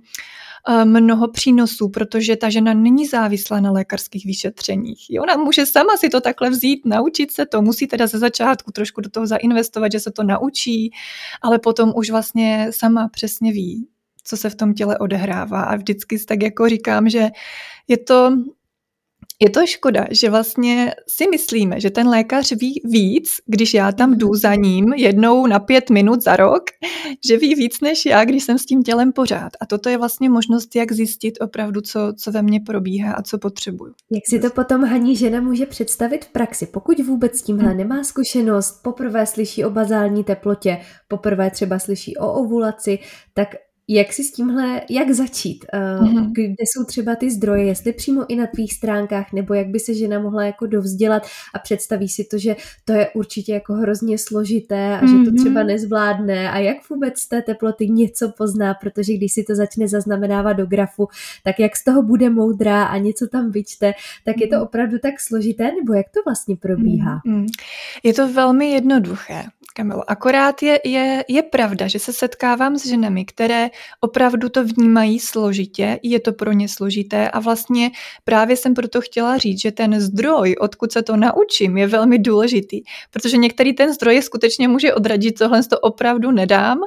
eh, 0.69 0.85
mnoho 0.85 1.29
přínosů, 1.29 1.89
protože 1.89 2.37
ta 2.37 2.51
žena 2.51 2.75
není 2.75 3.07
závislá 3.07 3.61
na 3.61 3.71
lékařských 3.71 4.27
vyšetřeních. 4.27 5.07
Jo, 5.11 5.23
ona 5.23 5.37
může 5.37 5.67
sama 5.67 5.97
si 5.97 6.09
to 6.09 6.21
takhle 6.21 6.51
vzít, 6.51 6.87
naučit 6.87 7.33
se 7.33 7.47
to, 7.47 7.63
musí 7.63 7.87
teda 7.87 8.07
ze 8.07 8.19
začátku 8.19 8.73
trošku 8.73 9.01
do 9.01 9.11
toho 9.11 9.27
zainvestovat, 9.27 9.93
že 9.93 10.01
se 10.01 10.11
to 10.11 10.23
naučí, 10.23 10.91
ale 11.43 11.59
potom 11.59 11.93
už 11.97 12.11
vlastně 12.11 12.67
sama 12.71 13.09
přesně 13.09 13.53
ví, 13.53 13.89
co 14.25 14.37
se 14.37 14.51
v 14.51 14.55
tom 14.55 14.75
těle 14.75 14.99
odehrává. 14.99 15.63
A 15.63 15.77
vždycky 15.77 16.19
tak 16.19 16.43
jako 16.43 16.69
říkám, 16.69 17.09
že 17.09 17.31
je 17.89 17.99
to, 17.99 18.33
je 19.43 19.51
to 19.51 19.67
škoda, 19.67 20.07
že 20.11 20.31
vlastně 20.31 20.95
si 21.09 21.29
myslíme, 21.31 21.81
že 21.81 21.91
ten 21.91 22.09
lékař 22.09 22.53
ví 22.53 22.81
víc, 22.85 23.31
když 23.47 23.75
já 23.75 23.93
tam 23.93 24.19
jdu 24.19 24.35
za 24.35 24.55
ním 24.55 24.93
jednou 24.93 25.47
na 25.47 25.59
pět 25.59 25.91
minut 25.91 26.23
za 26.23 26.37
rok, 26.37 26.63
že 27.29 27.37
ví 27.37 27.55
víc 27.55 27.81
než 27.81 28.07
já, 28.07 28.25
když 28.25 28.45
jsem 28.45 28.59
s 28.59 28.67
tím 28.67 28.83
tělem 28.83 29.13
pořád. 29.13 29.53
A 29.61 29.67
toto 29.67 29.89
je 29.89 29.99
vlastně 29.99 30.31
možnost, 30.31 30.77
jak 30.77 30.93
zjistit 30.93 31.39
opravdu, 31.41 31.81
co, 31.81 32.13
co 32.17 32.33
ve 32.33 32.43
mně 32.43 32.61
probíhá 32.61 33.13
a 33.13 33.23
co 33.23 33.39
potřebuju. 33.39 33.95
Jak 34.11 34.23
si 34.29 34.39
to 34.39 34.51
potom 34.51 34.85
Haní 34.85 35.17
žena 35.17 35.41
může 35.41 35.67
představit 35.67 36.25
v 36.25 36.29
praxi? 36.29 36.67
Pokud 36.67 36.99
vůbec 37.01 37.39
s 37.39 37.43
tímhle 37.43 37.69
hmm. 37.69 37.79
nemá 37.79 38.05
zkušenost, 38.05 38.83
poprvé 38.83 39.27
slyší 39.27 39.65
o 39.65 39.71
bazální 39.71 40.25
teplotě, 40.25 40.79
poprvé 41.09 41.51
třeba 41.51 41.79
slyší 41.79 42.17
o 42.17 42.33
ovulaci, 42.33 42.99
tak 43.35 43.49
jak 43.89 44.13
si 44.13 44.25
s 44.25 44.33
tímhle, 44.33 44.81
jak 44.91 45.11
začít? 45.11 45.65
Mm-hmm. 45.75 46.33
Kde 46.33 46.55
jsou 46.61 46.85
třeba 46.85 47.17
ty 47.17 47.31
zdroje, 47.31 47.65
jestli 47.65 47.93
přímo 47.93 48.25
i 48.29 48.37
na 48.37 48.47
tvých 48.47 48.73
stránkách, 48.73 49.33
nebo 49.33 49.55
jak 49.55 49.67
by 49.67 49.81
se 49.81 49.95
žena 49.95 50.21
mohla 50.21 50.45
jako 50.45 50.67
dovzdělat 50.67 51.27
a 51.55 51.59
představí 51.59 52.09
si 52.09 52.25
to, 52.25 52.39
že 52.39 52.57
to 52.85 52.93
je 52.93 53.11
určitě 53.15 53.53
jako 53.53 53.73
hrozně 53.75 54.19
složité 54.19 54.99
a 54.99 55.03
mm-hmm. 55.03 55.25
že 55.25 55.31
to 55.31 55.37
třeba 55.37 55.61
mhm. 55.61 55.67
nezvládne 55.67 56.51
a 56.51 56.59
jak 56.59 56.91
vůbec 56.91 57.19
z 57.19 57.29
té 57.29 57.43
teploty 57.43 57.89
něco 57.89 58.29
pozná, 58.29 58.75
protože 58.75 59.15
když 59.15 59.33
si 59.33 59.43
to 59.43 59.55
začne 59.55 59.89
zaznamenávat 59.89 60.53
do 60.53 60.67
grafu, 60.67 61.09
tak 61.45 61.61
jak 61.61 61.77
z 61.77 61.85
toho 61.85 62.03
bude 62.03 62.31
moudrá 62.31 62.85
a 62.85 62.99
něco 62.99 63.27
tam 63.29 63.51
vyčte, 63.51 63.93
tak 64.25 64.37
mm-hmm. 64.37 64.41
je 64.41 64.47
to 64.47 64.57
mhm. 64.57 64.65
opravdu 64.65 64.99
tak 64.99 65.21
složité, 65.21 65.65
nebo 65.65 65.95
jak 65.95 66.07
to 66.11 66.21
vlastně 66.27 66.57
probíhá? 66.57 67.21
Mm-hmm. 67.27 67.47
Je 68.03 68.15
to 68.15 68.33
velmi 68.33 68.71
jednoduché. 68.71 69.45
Kamilo. 69.75 70.11
Akorát 70.11 70.63
je, 70.63 70.81
je, 70.85 71.25
je 71.29 71.43
pravda, 71.43 71.89
že 71.89 71.99
se 71.99 72.13
setkávám 72.13 72.79
s 72.79 72.87
ženami, 72.87 73.25
které 73.25 73.71
opravdu 74.01 74.49
to 74.49 74.65
vnímají 74.65 75.21
složitě, 75.21 76.01
je 76.03 76.21
to 76.21 76.33
pro 76.33 76.53
ně 76.53 76.69
složité 76.69 77.31
a 77.31 77.41
vlastně 77.41 77.91
právě 78.25 78.57
jsem 78.57 78.75
proto 78.75 79.01
chtěla 79.01 79.39
říct, 79.39 79.61
že 79.61 79.73
ten 79.73 80.01
zdroj, 80.01 80.55
odkud 80.61 80.93
se 80.93 81.03
to 81.03 81.17
naučím, 81.17 81.77
je 81.77 81.87
velmi 81.87 82.19
důležitý, 82.19 82.83
protože 83.11 83.37
některý 83.37 83.73
ten 83.73 83.95
zdroj 83.95 84.15
je 84.15 84.23
skutečně 84.23 84.69
může 84.69 84.95
odradit, 84.95 85.39
tohle 85.39 85.63
to 85.63 85.79
opravdu 85.79 86.31
nedám 86.31 86.79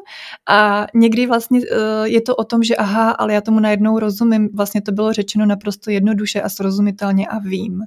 a 0.50 0.88
někdy 0.94 1.26
vlastně 1.28 1.60
eh, 1.72 2.10
je 2.10 2.22
to 2.22 2.36
o 2.36 2.44
tom, 2.44 2.64
že 2.64 2.76
aha, 2.76 3.12
ale 3.12 3.34
já 3.34 3.42
tomu 3.42 3.60
najednou 3.60 4.00
rozumím, 4.00 4.50
vlastně 4.54 4.82
to 4.82 4.92
bylo 4.92 5.14
řečeno 5.14 5.46
naprosto 5.46 5.92
jednoduše 5.92 6.42
a 6.42 6.50
srozumitelně 6.50 7.28
a 7.28 7.40
vím. 7.40 7.82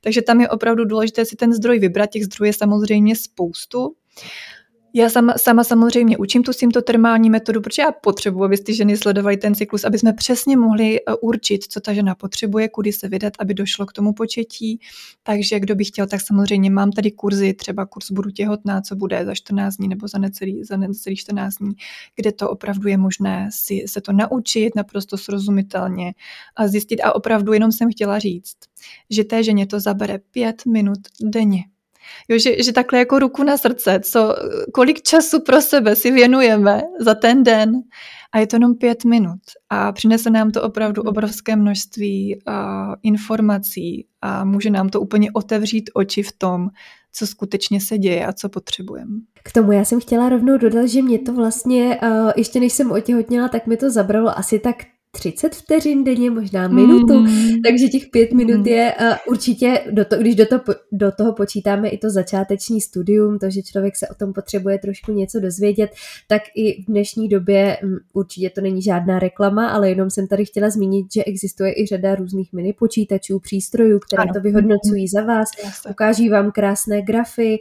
Takže 0.00 0.22
tam 0.22 0.40
je 0.40 0.48
opravdu 0.48 0.84
důležité 0.84 1.24
si 1.24 1.36
ten 1.36 1.52
zdroj 1.52 1.78
vybrat, 1.78 2.10
těch 2.10 2.24
zdrojů 2.24 2.46
je 2.46 2.52
samozřejmě 2.52 3.16
spoustu 3.16 3.94
Já 4.94 5.10
sama, 5.10 5.34
sama 5.36 5.64
samozřejmě 5.64 6.18
učím 6.18 6.42
tu 6.42 6.52
symptotermální 6.52 7.30
metodu, 7.30 7.60
protože 7.60 7.82
já 7.82 7.92
potřebuji, 7.92 8.44
aby 8.44 8.58
ty 8.58 8.74
ženy 8.74 8.96
sledovaly 8.96 9.36
ten 9.36 9.54
cyklus, 9.54 9.84
aby 9.84 9.98
jsme 9.98 10.12
přesně 10.12 10.56
mohli 10.56 11.00
eh, 11.00 11.14
určit, 11.14 11.64
co 11.64 11.80
ta 11.80 11.92
žena 11.92 12.14
potřebuje, 12.14 12.68
kudy 12.68 12.92
se 12.92 13.08
vydat, 13.08 13.32
aby 13.38 13.54
došlo 13.54 13.86
k 13.86 13.92
tomu 13.92 14.12
početí. 14.12 14.80
Takže 15.22 15.60
kdo 15.60 15.74
by 15.74 15.84
chtěl, 15.84 16.06
tak 16.06 16.20
samozřejmě 16.20 16.70
mám 16.70 16.90
tady 16.90 17.10
kurzy, 17.10 17.54
třeba 17.54 17.86
kurz 17.86 18.10
Budu 18.10 18.30
těhotná, 18.30 18.80
co 18.80 18.96
bude 18.96 19.24
za 19.24 19.34
14 19.34 19.76
dní 19.76 19.88
nebo 19.88 20.08
za 20.08 20.18
necelý, 20.18 20.64
za 20.64 20.76
necelý 20.76 21.16
14 21.16 21.54
dní, 21.54 21.72
kde 22.16 22.32
to 22.32 22.50
opravdu 22.50 22.88
je 22.88 22.96
možné 22.96 23.48
si 23.52 23.84
se 23.86 24.00
to 24.00 24.12
naučit 24.12 24.76
naprosto 24.76 25.18
srozumitelně 25.18 26.14
a 26.56 26.68
zjistit. 26.68 27.00
A 27.00 27.14
opravdu 27.14 27.52
jenom 27.52 27.72
jsem 27.72 27.90
chtěla 27.92 28.18
říct, 28.18 28.56
že 29.10 29.24
té 29.24 29.42
ženě 29.42 29.66
to 29.66 29.80
zabere 29.80 30.18
pět 30.18 30.66
minut 30.66 30.98
denně 31.22 31.64
Jo, 32.28 32.38
že, 32.38 32.62
že 32.62 32.72
takhle 32.72 32.98
jako 32.98 33.18
ruku 33.18 33.42
na 33.42 33.56
srdce, 33.56 34.00
co, 34.04 34.36
kolik 34.74 35.02
času 35.02 35.40
pro 35.40 35.60
sebe 35.60 35.96
si 35.96 36.10
věnujeme 36.10 36.82
za 37.00 37.14
ten 37.14 37.42
den 37.42 37.72
a 38.32 38.38
je 38.38 38.46
to 38.46 38.56
jenom 38.56 38.74
pět 38.74 39.04
minut 39.04 39.40
a 39.70 39.92
přinese 39.92 40.30
nám 40.30 40.50
to 40.50 40.62
opravdu 40.62 41.02
hmm. 41.02 41.08
obrovské 41.08 41.56
množství 41.56 42.42
a, 42.46 42.92
informací 43.02 44.06
a 44.20 44.44
může 44.44 44.70
nám 44.70 44.88
to 44.88 45.00
úplně 45.00 45.32
otevřít 45.32 45.90
oči 45.94 46.22
v 46.22 46.32
tom, 46.32 46.68
co 47.12 47.26
skutečně 47.26 47.80
se 47.80 47.98
děje 47.98 48.26
a 48.26 48.32
co 48.32 48.48
potřebujeme. 48.48 49.12
K 49.42 49.52
tomu 49.52 49.72
já 49.72 49.84
jsem 49.84 50.00
chtěla 50.00 50.28
rovnou 50.28 50.56
dodat, 50.58 50.86
že 50.86 51.02
mě 51.02 51.18
to 51.18 51.32
vlastně, 51.32 52.00
uh, 52.02 52.32
ještě 52.36 52.60
než 52.60 52.72
jsem 52.72 52.90
otěhotněla, 52.92 53.48
tak 53.48 53.66
mi 53.66 53.76
to 53.76 53.90
zabralo 53.90 54.38
asi 54.38 54.58
tak 54.58 54.76
30 55.16 55.54
vteřin 55.54 56.04
denně, 56.04 56.30
možná 56.30 56.68
minutu, 56.68 57.20
mm. 57.20 57.62
takže 57.66 57.88
těch 57.88 58.06
pět 58.10 58.32
minut 58.32 58.60
mm. 58.60 58.66
je 58.66 58.94
uh, 59.00 59.14
určitě, 59.28 59.84
do 59.90 60.04
to, 60.04 60.16
když 60.16 60.34
do, 60.34 60.46
to, 60.46 60.60
do 60.92 61.12
toho 61.12 61.32
počítáme 61.32 61.88
i 61.88 61.98
to 61.98 62.10
začáteční 62.10 62.80
studium, 62.80 63.38
to, 63.38 63.50
že 63.50 63.62
člověk 63.62 63.96
se 63.96 64.08
o 64.08 64.14
tom 64.14 64.32
potřebuje 64.32 64.78
trošku 64.78 65.12
něco 65.12 65.40
dozvědět, 65.40 65.90
tak 66.28 66.42
i 66.54 66.82
v 66.82 66.86
dnešní 66.86 67.28
době 67.28 67.78
um, 67.82 67.98
určitě 68.12 68.50
to 68.50 68.60
není 68.60 68.82
žádná 68.82 69.18
reklama, 69.18 69.68
ale 69.68 69.88
jenom 69.88 70.10
jsem 70.10 70.26
tady 70.26 70.44
chtěla 70.44 70.70
zmínit, 70.70 71.06
že 71.14 71.24
existuje 71.24 71.72
i 71.76 71.86
řada 71.86 72.14
různých 72.14 72.52
mini 72.52 72.72
počítačů, 72.72 73.38
přístrojů, 73.38 73.98
které 73.98 74.22
ano. 74.22 74.34
to 74.34 74.40
vyhodnocují 74.40 75.08
za 75.08 75.22
vás, 75.22 75.48
ukáží 75.90 76.28
vám 76.28 76.52
krásné 76.52 77.02
grafy, 77.02 77.58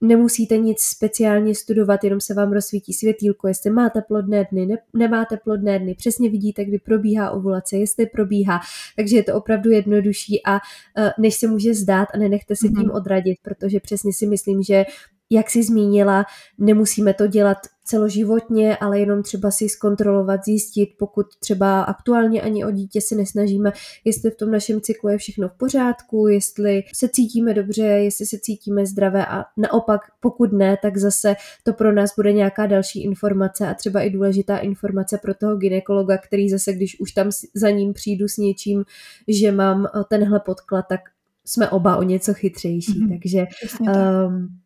nemusíte 0.00 0.58
nic 0.58 0.80
speciálně 0.80 1.54
studovat, 1.54 2.04
jenom 2.04 2.20
se 2.20 2.34
vám 2.34 2.52
rozsvítí 2.52 2.92
světýlko, 2.92 3.48
jestli 3.48 3.70
máte 3.70 4.02
plodné 4.02 4.46
dny, 4.50 4.66
ne, 4.66 4.78
nemáte 4.94 5.36
plodné 5.36 5.78
dny, 5.78 5.94
přesně 5.94 6.30
vidíte, 6.30 6.64
kdy 6.64 6.78
probíhá 6.78 7.30
ovulace, 7.30 7.76
jestli 7.76 8.06
probíhá, 8.06 8.60
takže 8.96 9.16
je 9.16 9.22
to 9.22 9.34
opravdu 9.34 9.70
jednodušší 9.70 10.40
a 10.46 10.54
uh, 10.54 11.10
než 11.18 11.34
se 11.34 11.46
může 11.46 11.74
zdát 11.74 12.08
a 12.14 12.18
nenechte 12.18 12.56
se 12.56 12.68
tím 12.68 12.78
mhm. 12.78 12.90
odradit, 12.90 13.38
protože 13.42 13.80
přesně 13.80 14.12
si 14.12 14.26
myslím, 14.26 14.62
že 14.62 14.84
jak 15.30 15.50
jsi 15.50 15.62
zmínila, 15.62 16.24
nemusíme 16.58 17.14
to 17.14 17.26
dělat 17.26 17.58
celoživotně, 17.90 18.76
ale 18.76 19.00
jenom 19.00 19.22
třeba 19.22 19.50
si 19.50 19.68
zkontrolovat, 19.68 20.40
zjistit, 20.44 20.90
pokud 20.98 21.26
třeba 21.38 21.82
aktuálně 21.82 22.42
ani 22.42 22.64
o 22.64 22.70
dítě 22.70 23.00
se 23.00 23.14
nesnažíme, 23.14 23.72
jestli 24.04 24.30
v 24.30 24.36
tom 24.36 24.50
našem 24.50 24.80
cyklu 24.80 25.10
je 25.10 25.18
všechno 25.18 25.48
v 25.48 25.52
pořádku, 25.52 26.28
jestli 26.28 26.82
se 26.94 27.08
cítíme 27.08 27.54
dobře, 27.54 27.82
jestli 27.82 28.26
se 28.26 28.38
cítíme 28.38 28.86
zdravé 28.86 29.26
a 29.26 29.44
naopak, 29.56 30.00
pokud 30.20 30.52
ne, 30.52 30.76
tak 30.82 30.96
zase 30.96 31.34
to 31.62 31.72
pro 31.72 31.92
nás 31.92 32.10
bude 32.16 32.32
nějaká 32.32 32.66
další 32.66 33.04
informace 33.04 33.68
a 33.68 33.74
třeba 33.74 34.00
i 34.00 34.10
důležitá 34.10 34.58
informace 34.58 35.18
pro 35.22 35.34
toho 35.34 35.56
ginekologa, 35.56 36.18
který 36.18 36.50
zase, 36.50 36.72
když 36.72 37.00
už 37.00 37.12
tam 37.12 37.30
za 37.54 37.70
ním 37.70 37.92
přijdu 37.92 38.28
s 38.28 38.36
něčím, 38.36 38.84
že 39.28 39.52
mám 39.52 39.86
eh, 39.86 40.04
tenhle 40.08 40.40
podklad, 40.40 40.84
tak 40.88 41.00
jsme 41.44 41.70
oba 41.70 41.96
o 41.96 42.02
něco 42.02 42.34
chytřejší. 42.34 43.00
Mm-hmm. 43.00 43.08
Takže 43.08 43.46
um, 43.80 44.59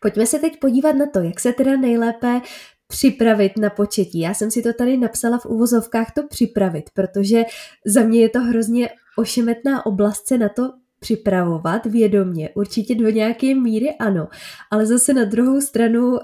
Pojďme 0.00 0.26
se 0.26 0.38
teď 0.38 0.58
podívat 0.60 0.92
na 0.92 1.06
to, 1.06 1.20
jak 1.20 1.40
se 1.40 1.52
teda 1.52 1.76
nejlépe 1.76 2.40
připravit 2.88 3.58
na 3.58 3.70
početí. 3.70 4.20
Já 4.20 4.34
jsem 4.34 4.50
si 4.50 4.62
to 4.62 4.72
tady 4.72 4.96
napsala 4.96 5.38
v 5.38 5.46
uvozovkách 5.46 6.12
to 6.14 6.26
připravit, 6.26 6.90
protože 6.94 7.42
za 7.86 8.02
mě 8.02 8.20
je 8.20 8.28
to 8.28 8.40
hrozně 8.40 8.88
ošemetná 9.16 9.86
oblast 9.86 10.26
se 10.26 10.38
na 10.38 10.48
to 10.48 10.72
připravovat 11.00 11.86
vědomě. 11.86 12.50
Určitě 12.54 12.94
do 12.94 13.10
nějaké 13.10 13.54
míry 13.54 13.94
ano, 14.00 14.28
ale 14.70 14.86
zase 14.86 15.14
na 15.14 15.24
druhou 15.24 15.60
stranu 15.60 16.10
uh, 16.10 16.18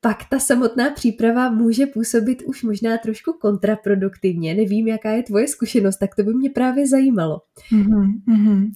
pak 0.00 0.18
ta 0.30 0.38
samotná 0.38 0.90
příprava 0.90 1.50
může 1.50 1.86
působit 1.86 2.42
už 2.42 2.62
možná 2.62 2.98
trošku 2.98 3.32
kontraproduktivně. 3.32 4.54
Nevím, 4.54 4.88
jaká 4.88 5.10
je 5.10 5.22
tvoje 5.22 5.48
zkušenost, 5.48 5.96
tak 5.96 6.14
to 6.14 6.22
by 6.22 6.34
mě 6.34 6.50
právě 6.50 6.88
zajímalo. 6.88 7.40
Mm-hmm. 7.72 8.70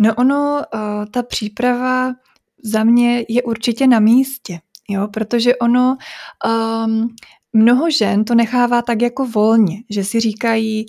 No 0.00 0.14
ono, 0.14 0.62
uh, 0.74 0.80
ta 1.10 1.22
příprava 1.22 2.12
za 2.62 2.84
mě 2.84 3.24
je 3.28 3.42
určitě 3.42 3.86
na 3.86 4.00
místě, 4.00 4.60
jo, 4.88 5.08
protože 5.08 5.56
ono, 5.56 5.96
um, 6.86 7.08
mnoho 7.52 7.90
žen 7.90 8.24
to 8.24 8.34
nechává 8.34 8.82
tak 8.82 9.02
jako 9.02 9.26
volně, 9.26 9.82
že 9.90 10.04
si 10.04 10.20
říkají, 10.20 10.86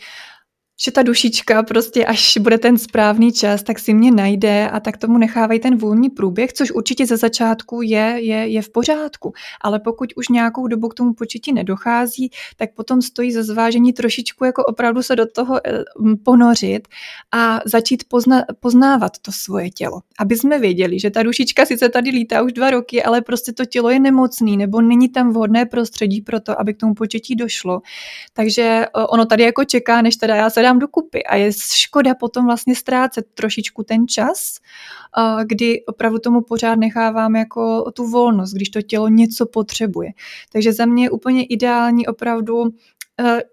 že 0.82 0.92
ta 0.92 1.04
dušička 1.04 1.64
prostě, 1.64 2.06
až 2.06 2.38
bude 2.42 2.58
ten 2.58 2.78
správný 2.78 3.32
čas, 3.32 3.64
tak 3.64 3.80
si 3.80 3.94
mě 3.94 4.12
najde 4.12 4.70
a 4.70 4.80
tak 4.80 4.98
tomu 4.98 5.18
nechávají 5.18 5.60
ten 5.60 5.78
volný 5.78 6.10
průběh, 6.10 6.54
což 6.54 6.72
určitě 6.72 7.06
ze 7.06 7.18
začátku 7.18 7.82
je, 7.82 8.18
je, 8.20 8.48
je 8.48 8.62
v 8.62 8.70
pořádku. 8.70 9.34
Ale 9.62 9.80
pokud 9.80 10.10
už 10.16 10.30
nějakou 10.30 10.68
dobu 10.68 10.88
k 10.88 10.94
tomu 10.94 11.14
početí 11.14 11.54
nedochází, 11.54 12.30
tak 12.58 12.74
potom 12.74 13.02
stojí 13.02 13.32
za 13.32 13.44
zvážení 13.44 13.94
trošičku 13.94 14.46
jako 14.46 14.64
opravdu 14.64 15.04
se 15.04 15.16
do 15.16 15.26
toho 15.26 15.68
eh, 15.68 15.84
ponořit 16.24 16.88
a 17.32 17.60
začít 17.66 18.04
pozna, 18.08 18.44
poznávat 18.60 19.12
to 19.22 19.32
svoje 19.32 19.70
tělo. 19.70 20.02
Aby 20.20 20.38
jsme 20.38 20.60
věděli, 20.60 21.00
že 21.00 21.10
ta 21.10 21.24
dušička 21.24 21.66
sice 21.66 21.90
tady 21.90 22.10
lítá 22.10 22.42
už 22.42 22.54
dva 22.54 22.70
roky, 22.70 23.04
ale 23.04 23.22
prostě 23.22 23.54
to 23.54 23.66
tělo 23.66 23.90
je 23.90 24.00
nemocný 24.00 24.58
nebo 24.58 24.82
není 24.82 25.10
tam 25.10 25.34
vhodné 25.34 25.66
prostředí 25.66 26.22
pro 26.22 26.40
to, 26.40 26.60
aby 26.60 26.74
k 26.74 26.78
tomu 26.78 26.94
početí 26.94 27.36
došlo. 27.36 27.82
Takže 28.34 28.62
eh, 28.62 28.88
ono 29.10 29.26
tady 29.26 29.44
jako 29.44 29.64
čeká, 29.66 30.02
než 30.02 30.16
teda 30.16 30.36
já 30.36 30.50
se 30.50 30.62
dám 30.63 30.80
dokupy 30.80 31.23
a 31.23 31.36
je 31.36 31.52
škoda 31.73 32.15
potom 32.15 32.45
vlastně 32.45 32.76
ztrácet 32.76 33.26
trošičku 33.34 33.84
ten 33.84 34.08
čas, 34.08 34.58
kdy 35.45 35.86
opravdu 35.86 36.19
tomu 36.19 36.41
pořád 36.41 36.76
nechávám 36.76 37.36
jako 37.36 37.91
tu 37.91 38.08
volnost, 38.10 38.54
když 38.54 38.69
to 38.69 38.82
tělo 38.82 39.08
něco 39.08 39.45
potřebuje. 39.45 40.10
Takže 40.52 40.73
za 40.73 40.86
mě 40.86 41.04
je 41.06 41.10
úplně 41.10 41.45
ideální 41.45 42.08
opravdu 42.08 42.63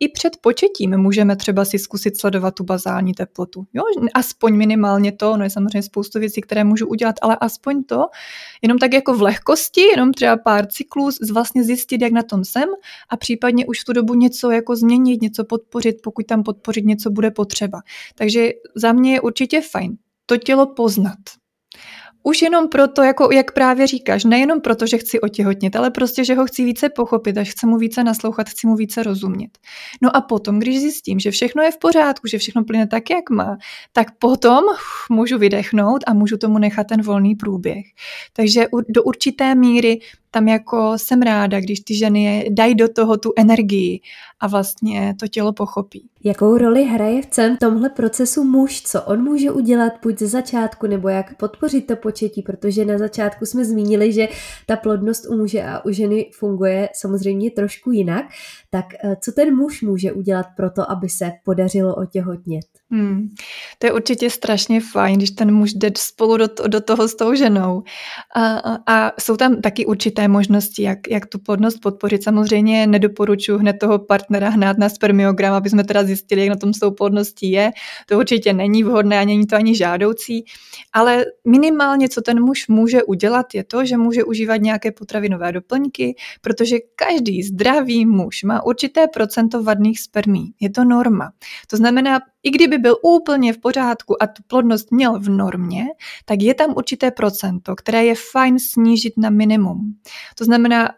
I 0.01 0.09
před 0.09 0.37
početím 0.41 0.99
můžeme 0.99 1.37
třeba 1.37 1.65
si 1.65 1.79
zkusit 1.79 2.21
sledovat 2.21 2.55
tu 2.55 2.65
bazální 2.65 3.15
teplotu. 3.15 3.67
Jo? 3.73 3.83
Aspoň 4.15 4.57
minimálně 4.57 5.13
to, 5.13 5.37
no 5.37 5.45
je 5.45 5.51
samozřejmě 5.51 5.83
spoustu 5.83 6.19
věcí, 6.19 6.41
které 6.41 6.65
můžu 6.65 6.87
udělat, 6.87 7.15
ale 7.23 7.37
aspoň 7.41 7.85
to, 7.85 8.07
jenom 8.63 8.79
tak 8.79 8.93
jako 8.93 9.15
v 9.15 9.23
lehkosti, 9.23 9.81
jenom 9.81 10.13
třeba 10.13 10.37
pár 10.37 10.67
cyklů, 10.67 11.09
vlastně 11.33 11.65
zjistit, 11.65 12.03
jak 12.03 12.13
na 12.13 12.23
tom 12.23 12.45
jsem 12.45 12.69
a 13.09 13.17
případně 13.17 13.67
už 13.67 13.81
v 13.81 13.85
tu 13.85 13.93
dobu 13.93 14.15
něco 14.15 14.51
jako 14.51 14.77
změnit, 14.77 15.23
něco 15.23 15.45
podpořit, 15.45 15.97
pokud 16.03 16.27
tam 16.27 16.43
podpořit 16.43 16.85
něco 16.85 17.11
bude 17.11 17.31
potřeba. 17.31 17.81
Takže 18.15 18.49
za 18.77 18.93
mě 18.93 19.13
je 19.13 19.21
určitě 19.21 19.61
fajn 19.71 19.97
to 20.27 20.37
tělo 20.37 20.67
poznat. 20.67 21.19
Už 22.23 22.43
jenom 22.43 22.69
proto, 22.69 23.03
jako 23.03 23.33
jak 23.33 23.53
právě 23.53 23.87
říkáš, 23.87 24.25
nejenom 24.25 24.61
proto, 24.61 24.87
že 24.87 24.99
chci 24.99 25.21
otěhotnit, 25.21 25.77
ale 25.77 25.91
prostě, 25.91 26.25
že 26.25 26.35
ho 26.35 26.47
chci 26.47 26.65
více 26.65 26.89
pochopit, 26.89 27.39
až 27.39 27.51
chci 27.51 27.67
mu 27.67 27.77
více 27.77 28.05
naslouchat, 28.05 28.49
chci 28.49 28.67
mu 28.67 28.77
více 28.77 29.03
rozumět. 29.03 29.59
No 30.03 30.17
a 30.17 30.21
potom, 30.21 30.59
když 30.59 30.81
zjistím, 30.81 31.21
že 31.21 31.31
všechno 31.31 31.63
je 31.63 31.71
v 31.71 31.79
pořádku, 31.79 32.29
že 32.29 32.39
všechno 32.39 32.65
plyne 32.65 32.87
tak, 32.87 33.11
jak 33.11 33.31
má, 33.31 33.57
tak 33.93 34.07
potom 34.19 34.65
můžu 35.11 35.39
vydechnout 35.39 36.05
a 36.07 36.15
můžu 36.15 36.37
tomu 36.37 36.59
nechat 36.59 36.87
ten 36.87 37.03
volný 37.03 37.35
průběh. 37.35 37.85
Takže 38.33 38.67
do 38.89 39.03
určité 39.03 39.55
míry 39.55 39.99
tam 40.31 40.49
jako 40.49 40.93
jsem 40.97 41.23
ráda, 41.23 41.61
když 41.61 41.81
ty 41.81 41.95
ženy 41.95 42.49
dají 42.51 42.75
do 42.75 42.89
toho 42.89 43.17
tu 43.17 43.33
energii 43.37 44.01
a 44.41 44.47
vlastně 44.47 45.15
to 45.21 45.29
tělo 45.29 45.53
pochopí. 45.53 46.09
Jakou 46.25 46.59
roli 46.59 46.85
hraje 46.85 47.23
v 47.23 47.27
celém 47.27 47.57
tomhle 47.57 47.89
procesu 47.89 48.45
muž? 48.45 48.83
Co 48.83 49.03
on 49.03 49.23
může 49.23 49.51
udělat 49.51 49.93
buď 50.03 50.19
ze 50.19 50.27
začátku, 50.27 50.87
nebo 50.87 51.09
jak 51.09 51.37
podpořit 51.37 51.87
to 51.87 51.97
početí? 51.97 52.43
Protože 52.43 52.85
na 52.85 52.99
začátku 52.99 53.47
jsme 53.47 53.65
zmínili, 53.65 54.13
že 54.13 54.29
ta 54.67 54.77
plodnost 54.77 55.27
u 55.27 55.37
muže 55.37 55.63
a 55.63 55.85
u 55.85 55.91
ženy 55.91 56.31
funguje 56.35 56.89
samozřejmě 56.95 57.51
trošku 57.51 57.91
jinak. 57.91 58.25
Tak 58.71 58.87
eh, 59.05 59.17
co 59.21 59.33
ten 59.33 59.57
muž 59.57 59.83
může 59.83 60.13
udělat 60.13 60.47
pro 60.57 60.71
to, 60.71 60.91
aby 60.91 61.09
se 61.09 61.33
podařilo 61.45 61.95
otěhotnět? 61.95 62.65
Hmm. 62.93 63.29
To 63.79 63.87
je 63.87 63.93
určitě 63.93 64.31
strašně 64.31 64.81
fajn, 64.81 65.17
když 65.17 65.31
ten 65.31 65.55
muž 65.55 65.73
jde 65.73 65.91
spolu 65.99 66.37
do, 66.37 66.49
to, 66.49 66.69
do 66.69 66.81
toho 66.81 67.09
s 67.09 67.15
tou 67.15 67.35
ženou. 67.35 67.83
A, 68.37 68.57
a, 68.87 69.13
jsou 69.21 69.37
tam 69.37 69.61
taky 69.61 69.87
určité 69.87 70.29
možnosti, 70.29 70.83
jak, 70.83 70.99
jak 71.11 71.27
tu 71.27 71.39
plodnost 71.39 71.81
podpořit. 71.81 72.25
Samozřejmě 72.25 72.87
nedoporučuji 72.87 73.59
hned 73.59 73.73
toho 73.73 73.99
partnera 73.99 74.49
hnát 74.49 74.79
na 74.79 74.89
spermiogram, 74.89 75.55
aby 75.55 75.71
jsme 75.71 75.85
teda 75.85 76.05
zjistili, 76.05 76.41
jak 76.41 76.51
na 76.51 76.57
tom 76.57 76.75
s 76.75 76.79
tou 76.79 76.91
plodností 76.91 77.51
je. 77.51 77.71
To 78.07 78.19
určitě 78.19 78.53
není 78.53 78.83
vhodné 78.83 79.21
a 79.21 79.25
není 79.25 79.47
to 79.47 79.57
ani 79.57 79.77
žádoucí. 79.77 80.45
Ale 80.93 81.25
minimálně, 81.47 82.09
co 82.09 82.23
ten 82.23 82.45
muž 82.45 82.69
může 82.69 83.03
udělat, 83.03 83.47
je 83.55 83.65
to, 83.65 83.85
že 83.85 83.97
může 83.97 84.25
užívat 84.25 84.61
nějaké 84.61 84.93
potravinové 84.93 85.53
doplňky, 85.53 86.15
protože 86.41 86.77
každý 86.97 87.43
zdravý 87.43 88.07
muž 88.07 88.43
má 88.43 88.60
určité 88.63 89.07
procento 89.09 89.63
vadných 89.63 90.01
spermí. 90.01 90.55
Je 90.61 90.71
to 90.71 90.85
norma. 90.85 91.33
To 91.71 91.77
znamená, 91.77 92.21
i 92.43 92.51
kdyby 92.51 92.79
byl 92.79 92.97
úplně 93.03 93.53
v 93.53 93.59
pořádku 93.59 94.23
a 94.23 94.27
tu 94.27 94.43
plodnost 94.47 94.93
měl 94.93 95.21
v 95.21 95.29
normě, 95.29 95.85
tak 96.25 96.43
je 96.43 96.55
tam 96.55 96.75
určité 96.77 97.11
procento, 97.11 97.77
které 97.77 98.05
je 98.05 98.15
fajn 98.33 98.59
snížit 98.59 99.13
na 99.17 99.31
minimum. 99.31 99.95
To 100.39 100.45
znamená, 100.45 100.89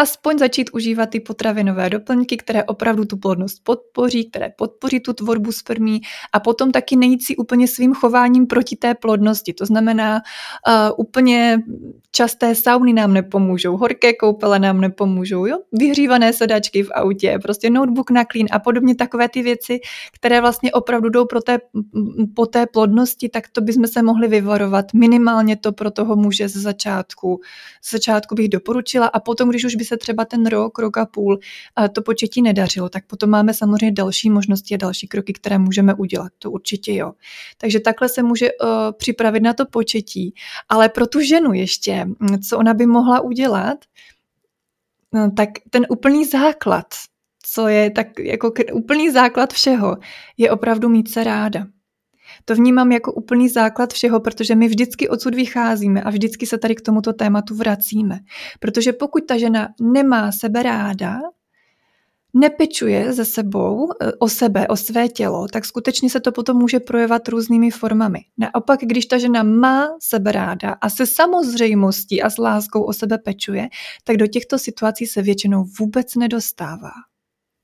aspoň 0.00 0.38
začít 0.38 0.70
užívat 0.72 1.10
ty 1.10 1.20
potravinové 1.20 1.90
doplňky, 1.90 2.36
které 2.36 2.64
opravdu 2.64 3.04
tu 3.04 3.16
plodnost 3.16 3.64
podpoří, 3.64 4.30
které 4.30 4.52
podpoří 4.56 5.00
tu 5.00 5.12
tvorbu 5.12 5.52
spermí 5.52 6.00
a 6.32 6.40
potom 6.40 6.72
taky 6.72 6.96
nejít 6.96 7.24
si 7.24 7.36
úplně 7.36 7.68
svým 7.68 7.94
chováním 7.94 8.46
proti 8.46 8.76
té 8.76 8.94
plodnosti. 8.94 9.52
To 9.52 9.66
znamená, 9.66 10.14
uh, 10.16 10.90
úplně 10.96 11.58
časté 12.12 12.54
sauny 12.54 12.92
nám 12.92 13.12
nepomůžou, 13.12 13.76
horké 13.76 14.12
koupele 14.12 14.58
nám 14.58 14.80
nepomůžou, 14.80 15.46
jo? 15.46 15.58
vyhřívané 15.72 16.32
sedačky 16.32 16.82
v 16.82 16.90
autě, 16.94 17.38
prostě 17.42 17.70
notebook 17.70 18.10
na 18.10 18.24
clean 18.32 18.46
a 18.50 18.58
podobně 18.58 18.94
takové 18.94 19.28
ty 19.28 19.42
věci, 19.42 19.80
které 20.12 20.40
vlastně 20.40 20.72
opravdu 20.72 21.08
jdou 21.08 21.24
pro 21.24 21.40
té, 21.40 21.58
po 22.34 22.46
té 22.46 22.66
plodnosti, 22.66 23.28
tak 23.28 23.48
to 23.48 23.60
bychom 23.60 23.86
se 23.86 24.02
mohli 24.02 24.28
vyvarovat. 24.28 24.86
Minimálně 24.94 25.56
to 25.56 25.72
pro 25.72 25.90
toho 25.90 26.16
muže 26.16 26.48
z 26.48 26.56
začátku. 26.56 27.40
Z 27.82 27.90
začátku 27.92 28.34
bych 28.34 28.48
doporučila 28.48 29.06
a 29.06 29.20
potom, 29.20 29.48
když 29.48 29.64
už 29.64 29.74
by 29.74 29.89
se 29.90 29.96
třeba 29.96 30.24
ten 30.24 30.46
rok, 30.46 30.78
rok 30.78 30.96
a 30.96 31.06
půl 31.06 31.38
to 31.92 32.02
početí 32.02 32.42
nedařilo, 32.42 32.88
tak 32.88 33.06
potom 33.06 33.30
máme 33.30 33.54
samozřejmě 33.54 33.92
další 33.92 34.30
možnosti 34.30 34.74
a 34.74 34.78
další 34.78 35.08
kroky, 35.08 35.32
které 35.32 35.58
můžeme 35.58 35.94
udělat. 35.94 36.32
To 36.38 36.50
určitě 36.50 36.94
jo. 36.94 37.12
Takže 37.58 37.80
takhle 37.80 38.08
se 38.08 38.22
může 38.22 38.48
uh, 38.52 38.68
připravit 38.92 39.40
na 39.40 39.52
to 39.52 39.66
početí. 39.66 40.34
Ale 40.68 40.88
pro 40.88 41.06
tu 41.06 41.20
ženu 41.20 41.52
ještě, 41.52 42.04
hm, 42.04 42.38
co 42.48 42.58
ona 42.58 42.74
by 42.74 42.86
mohla 42.86 43.20
udělat, 43.20 43.78
no, 45.14 45.30
tak 45.30 45.48
ten 45.70 45.86
úplný 45.88 46.24
základ, 46.24 46.86
co 47.42 47.68
je 47.68 47.90
tak 47.90 48.18
jako 48.18 48.52
úplný 48.72 49.10
základ 49.10 49.52
všeho, 49.52 49.96
je 50.36 50.50
opravdu 50.50 50.88
mít 50.88 51.10
se 51.10 51.24
ráda. 51.24 51.66
To 52.44 52.54
vnímám 52.54 52.92
jako 52.92 53.12
úplný 53.12 53.48
základ 53.48 53.92
všeho, 53.92 54.20
protože 54.20 54.54
my 54.54 54.68
vždycky 54.68 55.08
odsud 55.08 55.34
vycházíme 55.34 56.02
a 56.02 56.10
vždycky 56.10 56.46
se 56.46 56.58
tady 56.58 56.74
k 56.74 56.80
tomuto 56.80 57.12
tématu 57.12 57.54
vracíme. 57.54 58.18
Protože 58.60 58.92
pokud 58.92 59.26
ta 59.26 59.38
žena 59.38 59.68
nemá 59.80 60.32
sebe 60.32 60.62
ráda, 60.62 61.20
nepečuje 62.34 63.12
ze 63.12 63.24
sebou 63.24 63.88
e, 63.90 64.12
o 64.12 64.28
sebe, 64.28 64.68
o 64.68 64.76
své 64.76 65.08
tělo, 65.08 65.48
tak 65.48 65.64
skutečně 65.64 66.10
se 66.10 66.20
to 66.20 66.32
potom 66.32 66.56
může 66.56 66.80
projevovat 66.80 67.28
různými 67.28 67.70
formami. 67.70 68.18
Naopak, 68.38 68.80
když 68.82 69.06
ta 69.06 69.18
žena 69.18 69.42
má 69.42 69.88
sebe 70.02 70.32
ráda 70.32 70.76
a 70.80 70.90
se 70.90 71.06
samozřejmostí 71.06 72.22
a 72.22 72.30
s 72.30 72.38
láskou 72.38 72.82
o 72.82 72.92
sebe 72.92 73.18
pečuje, 73.18 73.68
tak 74.04 74.16
do 74.16 74.26
těchto 74.26 74.58
situací 74.58 75.06
se 75.06 75.22
většinou 75.22 75.64
vůbec 75.80 76.14
nedostává 76.14 76.90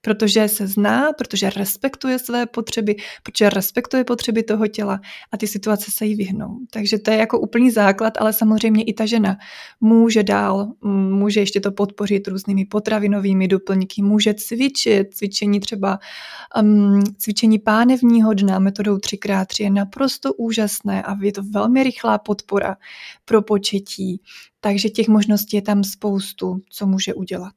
protože 0.07 0.49
se 0.49 0.67
zná, 0.67 1.13
protože 1.13 1.51
respektuje 1.51 2.19
své 2.19 2.47
potřeby, 2.47 2.97
protože 3.23 3.51
respektuje 3.51 4.05
potřeby 4.05 4.43
toho 4.43 4.67
těla 4.67 5.01
a 5.33 5.37
ty 5.37 5.47
situace 5.47 5.91
se 5.91 6.07
jí 6.07 6.15
vyhnou. 6.15 6.59
Takže 6.71 6.99
to 6.99 7.11
je 7.11 7.17
jako 7.17 7.41
úplný 7.41 7.71
základ, 7.71 8.13
ale 8.19 8.33
samozřejmě 8.33 8.85
i 8.85 8.93
ta 8.93 9.07
žena 9.07 9.37
může 9.81 10.23
dál, 10.23 10.73
může 11.11 11.41
ještě 11.41 11.61
to 11.61 11.73
podpořit 11.73 12.29
různými 12.29 12.65
potravinovými 12.65 13.49
doplňky, 13.49 14.03
může 14.03 14.35
cvičit, 14.35 15.15
cvičení 15.15 15.61
třeba 15.61 15.99
um, 16.63 17.03
cvičení 17.19 17.59
pánevního 17.59 18.35
dna 18.35 18.59
metodou 18.59 18.97
3x3 18.97 19.63
je 19.65 19.71
naprosto 19.71 20.35
úžasné 20.35 21.03
a 21.03 21.17
je 21.23 21.33
to 21.33 21.43
velmi 21.43 21.83
rychlá 21.83 22.19
podpora 22.19 22.77
pro 23.25 23.43
početí, 23.43 24.21
takže 24.61 24.89
těch 24.89 25.09
možností 25.09 25.57
je 25.57 25.63
tam 25.63 25.85
spoustu, 25.85 26.61
co 26.71 26.87
může 26.87 27.15
udělat. 27.15 27.55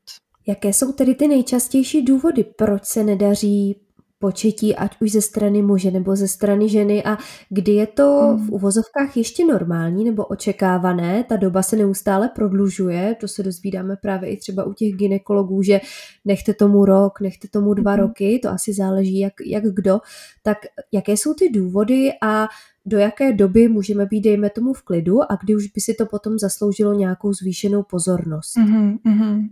Jaké 0.49 0.73
jsou 0.73 0.91
tedy 0.91 1.15
ty 1.15 1.27
nejčastější 1.27 2.01
důvody, 2.01 2.43
proč 2.43 2.85
se 2.85 3.03
nedaří 3.03 3.75
početí, 4.19 4.75
ať 4.75 5.01
už 5.01 5.11
ze 5.11 5.21
strany 5.21 5.61
muže 5.61 5.91
nebo 5.91 6.15
ze 6.15 6.27
strany 6.27 6.69
ženy 6.69 7.03
a 7.03 7.17
kdy 7.49 7.71
je 7.71 7.87
to 7.87 8.03
hmm. 8.03 8.47
v 8.47 8.51
uvozovkách 8.51 9.17
ještě 9.17 9.45
normální 9.45 10.03
nebo 10.03 10.25
očekávané, 10.25 11.23
ta 11.23 11.35
doba 11.35 11.63
se 11.63 11.75
neustále 11.75 12.29
prodlužuje, 12.35 13.15
to 13.19 13.27
se 13.27 13.43
dozvídáme 13.43 13.95
právě 13.95 14.29
i 14.29 14.37
třeba 14.37 14.63
u 14.63 14.73
těch 14.73 14.93
ginekologů, 14.95 15.61
že 15.61 15.81
nechte 16.25 16.53
tomu 16.53 16.85
rok, 16.85 17.21
nechte 17.21 17.47
tomu 17.47 17.73
dva 17.73 17.91
hmm. 17.91 18.01
roky, 18.01 18.39
to 18.43 18.49
asi 18.49 18.73
záleží 18.73 19.19
jak, 19.19 19.33
jak 19.45 19.63
kdo, 19.63 19.99
tak 20.43 20.57
jaké 20.91 21.11
jsou 21.11 21.33
ty 21.33 21.49
důvody 21.49 22.11
a 22.21 22.47
do 22.85 22.97
jaké 22.97 23.33
doby 23.33 23.67
můžeme 23.67 24.05
být, 24.05 24.21
dejme 24.21 24.49
tomu, 24.49 24.73
v 24.73 24.81
klidu 24.81 25.31
a 25.31 25.37
kdy 25.43 25.55
už 25.55 25.67
by 25.67 25.81
si 25.81 25.93
to 25.93 26.05
potom 26.05 26.39
zasloužilo 26.39 26.93
nějakou 26.93 27.33
zvýšenou 27.33 27.83
pozornost. 27.83 28.55
Mm-hmm. 28.57 29.49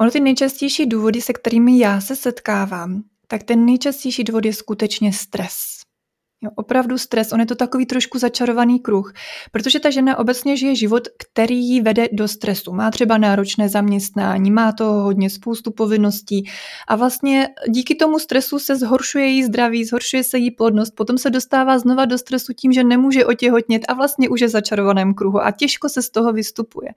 Ono 0.00 0.10
ty 0.10 0.20
nejčastější 0.20 0.86
důvody, 0.86 1.20
se 1.20 1.32
kterými 1.32 1.78
já 1.78 2.00
se 2.00 2.16
setkávám, 2.16 3.02
tak 3.28 3.42
ten 3.42 3.64
nejčastější 3.64 4.24
důvod 4.24 4.44
je 4.44 4.52
skutečně 4.52 5.12
stres. 5.12 5.78
Jo, 6.42 6.50
opravdu 6.54 6.98
stres, 6.98 7.32
on 7.32 7.40
je 7.40 7.46
to 7.46 7.54
takový 7.54 7.86
trošku 7.86 8.18
začarovaný 8.18 8.80
kruh, 8.80 9.12
protože 9.52 9.80
ta 9.80 9.90
žena 9.90 10.18
obecně 10.18 10.56
žije 10.56 10.74
život, 10.74 11.08
který 11.18 11.68
ji 11.68 11.80
vede 11.80 12.08
do 12.12 12.28
stresu. 12.28 12.72
Má 12.72 12.90
třeba 12.90 13.18
náročné 13.18 13.68
zaměstnání, 13.68 14.50
má 14.50 14.72
to 14.72 14.84
hodně 14.84 15.30
spoustu 15.30 15.70
povinností 15.70 16.44
a 16.88 16.96
vlastně 16.96 17.48
díky 17.68 17.94
tomu 17.94 18.18
stresu 18.18 18.58
se 18.58 18.76
zhoršuje 18.76 19.26
její 19.26 19.44
zdraví, 19.44 19.84
zhoršuje 19.84 20.24
se 20.24 20.38
její 20.38 20.50
plodnost, 20.50 20.94
potom 20.94 21.18
se 21.18 21.30
dostává 21.30 21.78
znova 21.78 22.04
do 22.04 22.18
stresu 22.18 22.52
tím, 22.52 22.72
že 22.72 22.84
nemůže 22.84 23.26
otěhotnět 23.26 23.82
a 23.88 23.94
vlastně 23.94 24.28
už 24.28 24.40
je 24.40 24.48
začarovaném 24.48 25.14
kruhu 25.14 25.40
a 25.40 25.50
těžko 25.50 25.88
se 25.88 26.02
z 26.02 26.10
toho 26.10 26.32
vystupuje. 26.32 26.90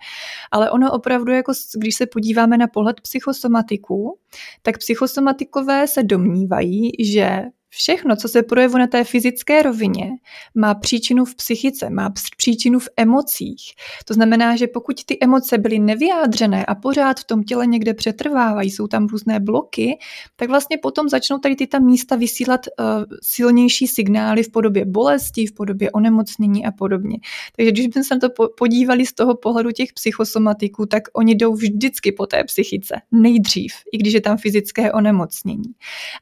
Ale 0.51 0.71
ono 0.71 0.91
opravdu, 0.91 1.32
jako 1.32 1.54
když 1.77 1.95
se 1.95 2.06
podíváme 2.06 2.58
na 2.58 2.67
pohled 2.67 3.01
psychosomatiků, 3.01 4.17
tak 4.62 4.77
psychosomatikové 4.77 5.88
se 5.88 6.04
domnívají, 6.04 6.91
že 6.99 7.41
Všechno, 7.74 8.16
co 8.16 8.28
se 8.28 8.44
projevuje 8.44 8.80
na 8.80 8.88
té 8.88 9.04
fyzické 9.04 9.62
rovině, 9.62 10.10
má 10.56 10.76
příčinu 10.76 11.26
v 11.26 11.36
psychice, 11.36 11.90
má 11.90 12.14
příčinu 12.38 12.80
v 12.80 12.90
emocích. 12.98 13.62
To 14.06 14.14
znamená, 14.14 14.56
že 14.56 14.68
pokud 14.68 15.06
ty 15.06 15.18
emoce 15.22 15.58
byly 15.58 15.80
nevyjádřené 15.80 16.66
a 16.66 16.76
pořád 16.76 17.20
v 17.20 17.24
tom 17.24 17.44
těle 17.44 17.68
někde 17.68 17.94
přetrvávají, 17.94 18.70
jsou 18.70 18.88
tam 18.88 19.08
různé 19.08 19.40
bloky, 19.40 20.00
tak 20.36 20.50
vlastně 20.50 20.78
potom 20.78 21.10
začnou 21.10 21.38
tady 21.38 21.56
ty 21.56 21.68
tam 21.68 21.86
místa 21.86 22.16
vysílat 22.16 22.62
uh, 22.68 22.86
silnější 23.24 23.88
signály 23.88 24.44
v 24.44 24.52
podobě 24.52 24.86
bolesti, 24.86 25.46
v 25.46 25.54
podobě 25.54 25.92
onemocnění 25.92 26.66
a 26.66 26.72
podobně. 26.72 27.18
Takže 27.56 27.72
když 27.72 27.88
bychom 27.88 28.04
se 28.04 28.18
to 28.18 28.48
podívali 28.58 29.06
z 29.06 29.14
toho 29.14 29.36
pohledu 29.36 29.72
těch 29.72 29.94
psychosomatiků, 29.94 30.86
tak 30.86 31.04
oni 31.14 31.36
jdou 31.36 31.54
vždycky 31.54 32.12
po 32.12 32.26
té 32.26 32.44
psychice, 32.44 32.96
nejdřív, 33.12 33.74
i 33.94 33.98
když 33.98 34.14
je 34.14 34.22
tam 34.22 34.38
fyzické 34.38 34.92
onemocnění. 34.92 35.74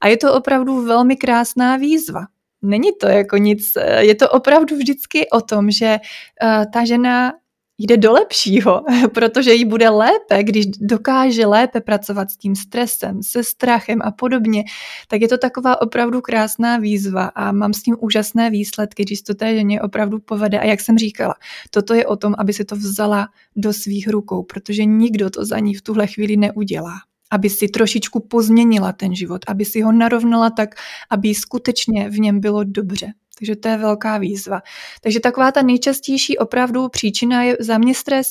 A 0.02 0.08
je 0.08 0.18
to 0.18 0.34
opravdu 0.34 0.82
velmi 0.86 1.16
krásné 1.16 1.39
krásná 1.40 1.78
výzva. 1.78 2.26
Není 2.62 2.92
to 3.02 3.08
jako 3.08 3.38
nic, 3.38 3.72
eh, 3.78 4.04
je 4.04 4.16
to 4.16 4.30
opravdu 4.30 4.76
vždycky 4.76 5.30
o 5.30 5.42
tom, 5.42 5.72
že 5.72 6.00
uh, 6.44 6.72
ta 6.74 6.86
žena 6.86 7.34
jde 7.78 7.98
do 7.98 8.12
lepšího, 8.12 8.84
protože 9.14 9.54
jí 9.54 9.66
bude 9.66 9.90
lépe, 9.90 10.44
když 10.44 10.66
dokáže 10.66 11.46
lépe 11.46 11.82
pracovat 11.82 12.32
s 12.32 12.38
tím 12.38 12.56
stresem, 12.56 13.24
se 13.24 13.44
strachem 13.44 14.00
a 14.04 14.12
podobně, 14.12 14.64
tak 15.08 15.22
je 15.22 15.28
to 15.28 15.38
taková 15.38 15.82
opravdu 15.82 16.22
krásná 16.22 16.78
výzva 16.78 17.26
a 17.26 17.52
mám 17.52 17.74
s 17.74 17.84
tím 17.84 17.96
úžasné 18.00 18.50
výsledky, 18.50 19.04
když 19.04 19.22
to 19.22 19.34
té 19.34 19.56
ženě 19.56 19.82
opravdu 19.82 20.20
povede. 20.20 20.60
A 20.60 20.66
jak 20.66 20.80
jsem 20.80 20.98
říkala, 20.98 21.36
toto 21.72 21.94
je 21.94 22.06
o 22.06 22.16
tom, 22.16 22.36
aby 22.38 22.54
si 22.54 22.66
to 22.66 22.76
vzala 22.76 23.28
do 23.56 23.74
svých 23.74 24.08
rukou, 24.08 24.44
protože 24.44 24.86
nikdo 24.86 25.30
to 25.30 25.46
za 25.46 25.60
ní 25.60 25.74
v 25.74 25.82
tuhle 25.82 26.08
chvíli 26.08 26.38
neudělá 26.38 27.09
aby 27.32 27.50
si 27.50 27.68
trošičku 27.68 28.20
pozměnila 28.20 28.92
ten 28.94 29.16
život, 29.16 29.42
aby 29.48 29.66
si 29.66 29.82
ho 29.82 29.92
narovnala 29.92 30.50
tak, 30.50 30.76
aby 31.10 31.36
skutečně 31.36 32.10
v 32.10 32.20
něm 32.20 32.40
bylo 32.40 32.64
dobře. 32.64 33.14
Takže 33.40 33.56
to 33.56 33.68
je 33.68 33.78
velká 33.78 34.18
výzva. 34.18 34.62
Takže 35.02 35.20
taková 35.20 35.52
ta 35.52 35.62
nejčastější 35.62 36.38
opravdu 36.38 36.90
příčina 36.90 37.44
je 37.44 37.58
za 37.60 37.78
mě 37.78 37.96
stres. 37.96 38.28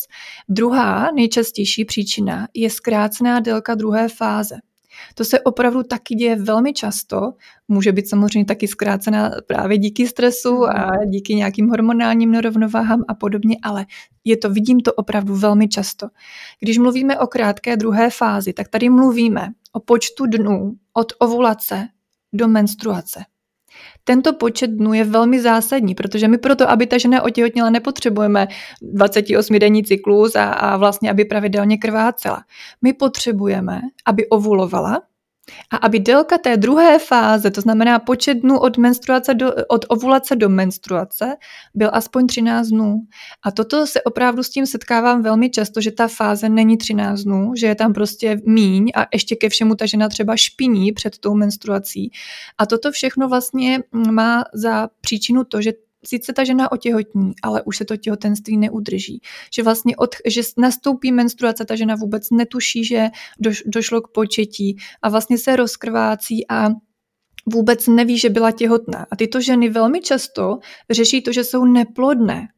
Druhá 0.49 1.11
nejčastější 1.15 1.85
příčina 1.85 2.49
je 2.55 2.71
zkrácená 2.71 3.41
délka 3.41 3.75
druhé 3.75 4.09
fáze. 4.09 4.57
To 5.15 5.25
se 5.25 5.41
opravdu 5.41 5.83
taky 5.83 6.15
děje 6.15 6.37
velmi 6.37 6.73
často. 6.73 7.33
Může 7.69 7.93
být 7.93 8.09
samozřejmě 8.09 8.45
taky 8.45 8.69
zkrácena 8.69 9.31
právě 9.47 9.79
díky 9.79 10.07
stresu 10.07 10.65
a 10.65 10.87
mhm. 10.87 11.11
díky 11.11 11.35
nějakým 11.35 11.69
hormonálním 11.69 12.31
nerovnováhám 12.31 13.05
a 13.09 13.15
podobně, 13.15 13.57
ale 13.63 13.87
je 14.25 14.37
to, 14.37 14.51
vidím 14.51 14.81
to 14.81 14.93
opravdu 14.93 15.35
velmi 15.35 15.69
často. 15.69 16.09
Když 16.61 16.79
mluvíme 16.79 17.19
o 17.19 17.27
krátké 17.27 17.77
druhé 17.77 18.11
fázi, 18.11 18.53
tak 18.53 18.69
tady 18.69 18.89
mluvíme 18.89 19.49
o 19.73 19.81
počtu 19.81 20.27
dnů 20.27 20.73
od 20.93 21.13
ovulace 21.19 21.89
do 22.33 22.49
menstruace. 22.49 23.25
Tento 24.05 24.33
počet 24.33 24.67
dnů 24.67 24.93
je 24.93 25.05
velmi 25.05 25.41
zásadní, 25.41 25.95
protože 25.95 26.29
my 26.29 26.39
proto, 26.39 26.71
aby 26.71 26.87
ta 26.87 26.99
žena 26.99 27.23
otěhotněla, 27.23 27.71
nepotřebujeme 27.71 28.49
28-denní 28.95 29.85
cyklus 29.85 30.37
a, 30.37 30.45
a 30.45 30.77
vlastně, 30.77 31.11
aby 31.11 31.25
pravidelně 31.25 31.79
krvácela. 31.79 32.43
My 32.83 32.93
potřebujeme, 32.93 33.81
aby 34.07 34.29
ovulovala, 34.29 35.01
A 35.71 35.77
aby 35.77 36.01
délka 36.01 36.39
té 36.39 36.57
druhé 36.57 36.99
fáze, 36.99 37.51
to 37.51 37.61
znamená 37.61 37.99
počet 37.99 38.35
dnů 38.35 38.59
od, 38.59 38.79
menstruace 38.79 39.35
do, 39.35 39.53
od 39.69 39.85
ovulace 39.89 40.37
do 40.37 40.49
menstruace, 40.49 41.37
byl 41.75 41.91
aspoň 41.93 42.27
13 42.27 42.69
dnů. 42.69 43.01
A 43.45 43.51
toto 43.51 43.87
se 43.87 44.03
opravdu 44.03 44.43
s 44.43 44.51
tím 44.51 44.67
setkávám 44.67 45.23
velmi 45.23 45.51
často, 45.51 45.81
že 45.81 45.91
ta 45.91 46.09
fáze 46.09 46.49
není 46.49 46.77
13 46.77 47.21
dnů, 47.21 47.53
že 47.57 47.67
je 47.67 47.75
tam 47.75 47.93
prostě 47.93 48.41
míň 48.47 48.91
a 48.95 49.07
ještě 49.13 49.37
ke 49.37 49.49
všemu 49.49 49.75
ta 49.75 49.87
žena 49.87 50.09
třeba 50.09 50.37
špiní 50.37 50.93
před 50.93 51.19
tou 51.19 51.35
menstruací. 51.35 52.11
A 52.59 52.67
toto 52.67 52.93
všechno 52.93 53.29
vlastně 53.29 53.83
má 53.93 54.45
za 54.55 54.89
příčinu 55.01 55.45
to, 55.45 55.63
že 55.63 55.73
sice 56.05 56.33
ta 56.33 56.45
žena 56.45 56.73
otěhotní, 56.73 57.33
ale 57.43 57.63
už 57.63 57.77
se 57.77 57.85
to 57.85 57.97
těhotenství 57.97 58.57
neudrží. 58.57 59.21
Že 59.55 59.63
vlastně 59.63 59.97
od, 59.97 60.15
že 60.27 60.43
nastoupí 60.59 61.13
menstruace, 61.13 61.65
ta 61.65 61.77
žena 61.77 61.95
vůbec 61.95 62.31
netuší, 62.31 62.85
že 62.85 63.09
doš, 63.41 63.63
došlo 63.67 64.01
k 64.01 64.09
početí 64.09 64.77
a 65.03 65.09
vlastně 65.09 65.39
se 65.39 65.57
rozkrvácí 65.57 66.51
a 66.51 66.69
vůbec 67.47 67.87
neví, 67.87 68.19
že 68.19 68.31
byla 68.31 68.51
těhotná. 68.51 69.07
A 69.11 69.17
tyto 69.17 69.41
ženy 69.41 69.69
velmi 69.69 70.01
často 70.01 70.59
řeší 70.91 71.23
to, 71.23 71.33
že 71.33 71.45
jsou 71.45 71.65
neplodné, 71.65 72.49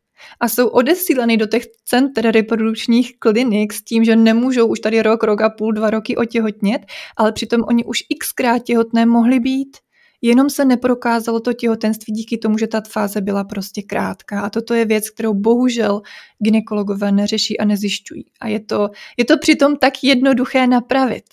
a 0.41 0.49
jsou 0.49 0.69
odesíleny 0.69 1.37
do 1.37 1.47
těch 1.47 1.63
center 1.85 2.31
reprodukčních 2.31 3.19
klinik 3.19 3.73
s 3.73 3.85
tím, 3.85 4.05
že 4.05 4.17
nemůžou 4.17 4.67
už 4.67 4.81
tady 4.81 5.03
rok, 5.03 5.23
rok 5.23 5.41
a 5.41 5.51
půl, 5.51 5.73
dva 5.73 5.91
roky 5.91 6.17
otěhotnět, 6.17 6.83
ale 7.17 7.33
přitom 7.33 7.61
oni 7.69 7.85
už 7.85 7.99
xkrát 8.19 8.63
těhotné 8.63 9.07
mohli 9.07 9.41
být 9.41 9.77
jenom 10.23 10.51
se 10.51 10.65
neprokázalo 10.65 11.41
to 11.41 11.53
těhotenství 11.53 12.13
díky 12.13 12.39
tomu, 12.39 12.59
že 12.59 12.67
ta 12.67 12.83
fáze 12.89 13.21
byla 13.21 13.45
prostě 13.45 13.83
krátká. 13.83 14.41
A 14.41 14.51
toto 14.51 14.75
je 14.75 14.85
věc, 14.85 15.11
kterou 15.11 15.35
bohužel 15.35 16.03
ginekologové 16.39 17.13
neřeší 17.13 17.61
a 17.61 17.65
nezjišťují. 17.65 18.25
A 18.41 18.49
je 18.49 18.61
to, 18.61 18.91
je 19.17 19.25
to 19.25 19.39
přitom 19.39 19.77
tak 19.77 19.95
jednoduché 20.03 20.67
napravit. 20.67 21.25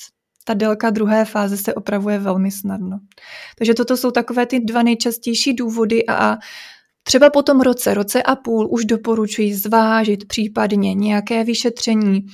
Ta 0.44 0.54
délka 0.54 0.90
druhé 0.90 1.26
fáze 1.26 1.58
se 1.58 1.74
opravuje 1.74 2.20
velmi 2.20 2.52
snadno. 2.52 3.00
Takže 3.58 3.74
toto 3.74 3.98
jsou 3.98 4.12
takové 4.12 4.46
ty 4.46 4.60
dva 4.60 4.84
nejčastější 4.84 5.54
důvody 5.54 6.06
a 6.08 6.38
Třeba 7.08 7.30
po 7.30 7.44
tom 7.44 7.62
roce, 7.62 7.94
roce 7.94 8.24
a 8.24 8.36
půl 8.36 8.68
už 8.72 8.86
doporučuji 8.86 9.56
zvážit 9.56 10.28
případně 10.28 10.94
nějaké 10.94 11.44
vyšetření, 11.44 12.26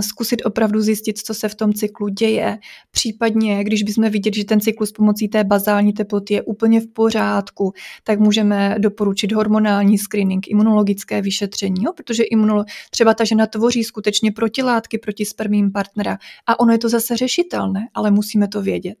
zkusit 0.00 0.42
opravdu 0.44 0.80
zjistit, 0.80 1.18
co 1.18 1.34
se 1.34 1.48
v 1.48 1.54
tom 1.54 1.72
cyklu 1.72 2.08
děje. 2.08 2.58
Případně, 2.90 3.64
když 3.64 3.82
bychom 3.82 4.10
viděli, 4.10 4.36
že 4.36 4.44
ten 4.44 4.60
cyklus 4.60 4.92
pomocí 4.92 5.28
té 5.28 5.44
bazální 5.44 5.92
teploty 5.92 6.34
je 6.34 6.42
úplně 6.42 6.80
v 6.80 6.86
pořádku, 6.86 7.72
tak 8.04 8.20
můžeme 8.20 8.76
doporučit 8.78 9.32
hormonální 9.32 9.98
screening, 9.98 10.48
imunologické 10.48 11.22
vyšetření, 11.22 11.84
jo? 11.84 11.92
protože 11.96 12.22
imunolo- 12.22 12.64
třeba 12.90 13.14
ta 13.14 13.24
žena 13.24 13.46
tvoří 13.46 13.84
skutečně 13.84 14.32
protilátky 14.32 14.98
proti 14.98 15.24
spermím 15.24 15.72
partnera 15.72 16.18
a 16.46 16.60
ono 16.60 16.72
je 16.72 16.78
to 16.78 16.88
zase 16.88 17.16
řešitelné, 17.16 17.88
ale 17.94 18.10
musíme 18.10 18.48
to 18.48 18.62
vědět 18.62 18.96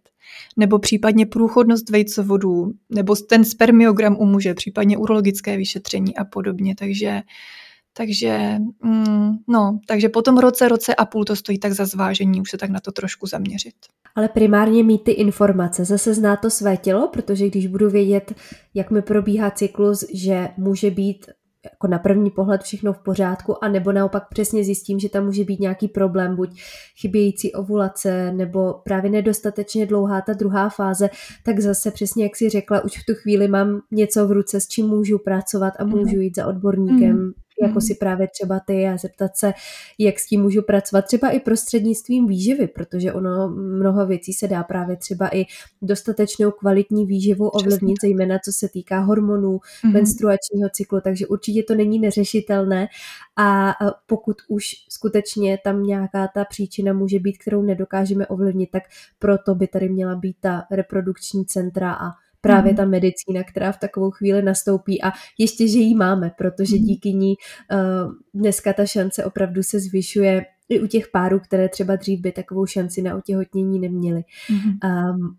nebo 0.56 0.78
případně 0.78 1.26
průchodnost 1.26 1.90
vejcovodů, 1.90 2.72
nebo 2.90 3.16
ten 3.16 3.44
spermiogram 3.44 4.16
u 4.18 4.24
muže, 4.24 4.54
případně 4.54 4.98
urologické 4.98 5.56
vyšetření 5.56 6.16
a 6.16 6.24
podobně. 6.24 6.74
Takže 6.74 7.22
takže, 7.96 8.58
mm, 8.84 9.32
no, 9.48 9.78
takže 9.88 10.08
po 10.08 10.22
tom 10.22 10.38
roce, 10.38 10.68
roce 10.68 10.94
a 10.94 11.04
půl 11.04 11.24
to 11.24 11.36
stojí 11.36 11.58
tak 11.58 11.72
za 11.72 11.86
zvážení, 11.86 12.40
už 12.40 12.50
se 12.50 12.58
tak 12.58 12.70
na 12.70 12.80
to 12.80 12.92
trošku 12.92 13.26
zaměřit. 13.26 13.74
Ale 14.14 14.28
primárně 14.28 14.84
mít 14.84 15.04
ty 15.04 15.10
informace, 15.10 15.84
zase 15.84 16.14
zná 16.14 16.36
to 16.36 16.50
své 16.50 16.76
tělo, 16.76 17.08
protože 17.08 17.46
když 17.46 17.66
budu 17.66 17.90
vědět, 17.90 18.34
jak 18.74 18.90
mi 18.90 19.02
probíhá 19.02 19.50
cyklus, 19.50 20.04
že 20.14 20.48
může 20.56 20.90
být 20.90 21.26
jako 21.64 21.86
na 21.86 21.98
první 21.98 22.30
pohled 22.30 22.62
všechno 22.62 22.92
v 22.92 22.98
pořádku, 22.98 23.64
a 23.64 23.68
nebo 23.68 23.92
naopak 23.92 24.28
přesně 24.28 24.64
zjistím, 24.64 24.98
že 24.98 25.08
tam 25.08 25.24
může 25.24 25.44
být 25.44 25.60
nějaký 25.60 25.88
problém, 25.88 26.36
buď 26.36 26.60
chybějící 27.00 27.52
ovulace, 27.52 28.32
nebo 28.32 28.74
právě 28.84 29.10
nedostatečně 29.10 29.86
dlouhá 29.86 30.20
ta 30.20 30.32
druhá 30.32 30.68
fáze, 30.68 31.10
tak 31.44 31.60
zase 31.60 31.90
přesně 31.90 32.24
jak 32.24 32.36
si 32.36 32.48
řekla, 32.48 32.84
už 32.84 32.92
v 32.92 33.06
tu 33.06 33.14
chvíli 33.14 33.48
mám 33.48 33.80
něco 33.90 34.28
v 34.28 34.32
ruce, 34.32 34.60
s 34.60 34.68
čím 34.68 34.86
můžu 34.86 35.18
pracovat 35.18 35.74
a 35.78 35.84
můžu 35.84 36.16
mhm. 36.16 36.20
jít 36.20 36.36
za 36.36 36.46
odborníkem 36.46 37.16
mm 37.16 37.32
jako 37.62 37.80
si 37.80 37.94
právě 37.94 38.28
třeba 38.28 38.60
ty 38.66 38.86
a 38.88 38.96
zeptat 38.96 39.36
se, 39.36 39.52
jak 39.98 40.18
s 40.18 40.26
tím 40.26 40.42
můžu 40.42 40.62
pracovat, 40.62 41.02
třeba 41.02 41.30
i 41.30 41.40
prostřednictvím 41.40 42.26
výživy, 42.26 42.68
protože 42.68 43.12
ono 43.12 43.48
mnoho 43.48 44.06
věcí 44.06 44.32
se 44.32 44.48
dá 44.48 44.62
právě 44.62 44.96
třeba 44.96 45.36
i 45.36 45.44
dostatečnou 45.82 46.50
kvalitní 46.50 47.06
výživu 47.06 47.48
ovlivnit, 47.48 47.96
zejména 48.00 48.38
co 48.44 48.52
se 48.52 48.68
týká 48.68 49.00
hormonů, 49.00 49.58
mm-hmm. 49.58 49.92
menstruačního 49.92 50.68
cyklu, 50.72 51.00
takže 51.00 51.26
určitě 51.26 51.62
to 51.62 51.74
není 51.74 51.98
neřešitelné 51.98 52.88
a 53.36 53.74
pokud 54.06 54.36
už 54.48 54.64
skutečně 54.88 55.58
tam 55.64 55.82
nějaká 55.82 56.28
ta 56.34 56.44
příčina 56.44 56.92
může 56.92 57.18
být, 57.18 57.38
kterou 57.38 57.62
nedokážeme 57.62 58.26
ovlivnit, 58.26 58.70
tak 58.70 58.82
proto 59.18 59.54
by 59.54 59.66
tady 59.66 59.88
měla 59.88 60.14
být 60.14 60.36
ta 60.40 60.62
reprodukční 60.70 61.46
centra 61.46 61.92
a 61.92 62.21
právě 62.42 62.72
mhm. 62.72 62.76
ta 62.76 62.84
medicína, 62.84 63.44
která 63.44 63.72
v 63.72 63.78
takovou 63.78 64.10
chvíli 64.10 64.42
nastoupí 64.42 65.02
a 65.02 65.12
ještě, 65.38 65.68
že 65.68 65.78
ji 65.78 65.94
máme, 65.94 66.30
protože 66.38 66.76
mhm. 66.76 66.84
díky 66.84 67.12
ní 67.12 67.34
uh, 67.72 68.12
dneska 68.34 68.72
ta 68.72 68.86
šance 68.86 69.24
opravdu 69.24 69.62
se 69.62 69.80
zvyšuje 69.80 70.44
i 70.68 70.80
u 70.80 70.86
těch 70.86 71.08
párů, 71.08 71.40
které 71.40 71.68
třeba 71.68 71.96
dřív 71.96 72.20
by 72.20 72.32
takovou 72.32 72.66
šanci 72.66 73.02
na 73.02 73.16
otěhotnění 73.16 73.78
neměly. 73.78 74.24
Mm-hmm. 74.50 75.10
Um, 75.10 75.36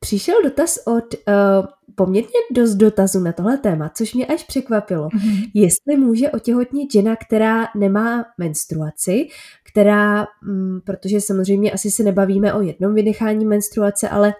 přišel 0.00 0.42
dotaz 0.42 0.78
od 0.86 1.04
uh, 1.14 1.66
poměrně 1.94 2.38
dost 2.52 2.74
dotazů 2.74 3.20
na 3.20 3.32
tohle 3.32 3.58
téma, 3.58 3.90
což 3.94 4.14
mě 4.14 4.26
až 4.26 4.44
překvapilo. 4.44 5.08
Mm-hmm. 5.08 5.50
Jestli 5.54 5.96
může 5.96 6.30
otěhotnit 6.30 6.92
žena, 6.92 7.16
která 7.16 7.68
nemá 7.76 8.24
menstruaci, 8.38 9.28
která, 9.70 10.26
um, 10.48 10.80
protože 10.84 11.20
samozřejmě 11.20 11.72
asi 11.72 11.90
se 11.90 12.02
nebavíme 12.02 12.54
o 12.54 12.62
jednom 12.62 12.94
vynechání 12.94 13.46
menstruace, 13.46 14.08
ale 14.08 14.34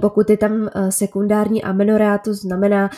pokud 0.00 0.30
je 0.30 0.36
tam 0.36 0.68
eh, 0.74 0.92
sekundární 0.92 1.62
amenorá, 1.62 2.18
to 2.18 2.34
znamená 2.34 2.90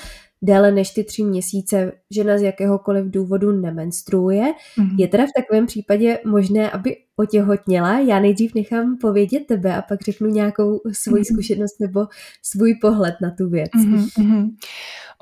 déle 0.42 0.72
než 0.72 0.90
ty 0.90 1.04
tři 1.04 1.24
měsíce 1.24 1.92
žena 2.10 2.38
z 2.38 2.42
jakéhokoliv 2.42 3.06
důvodu 3.06 3.52
nemenstruuje. 3.52 4.42
Mm-hmm. 4.42 4.94
Je 4.98 5.08
teda 5.08 5.24
v 5.24 5.42
takovém 5.42 5.66
případě 5.66 6.18
možné, 6.26 6.70
aby 6.70 6.96
otěhotněla? 7.16 7.98
Já 7.98 8.20
nejdřív 8.20 8.54
nechám 8.54 8.96
povědět 9.00 9.46
tebe 9.46 9.76
a 9.76 9.82
pak 9.82 10.00
řeknu 10.02 10.28
nějakou 10.28 10.80
svoji 10.92 11.22
mm-hmm. 11.22 11.32
zkušenost 11.34 11.80
nebo 11.80 12.06
svůj 12.42 12.74
pohled 12.74 13.14
na 13.22 13.30
tu 13.30 13.48
věc. 13.48 13.70
Mm-hmm. 13.76 14.50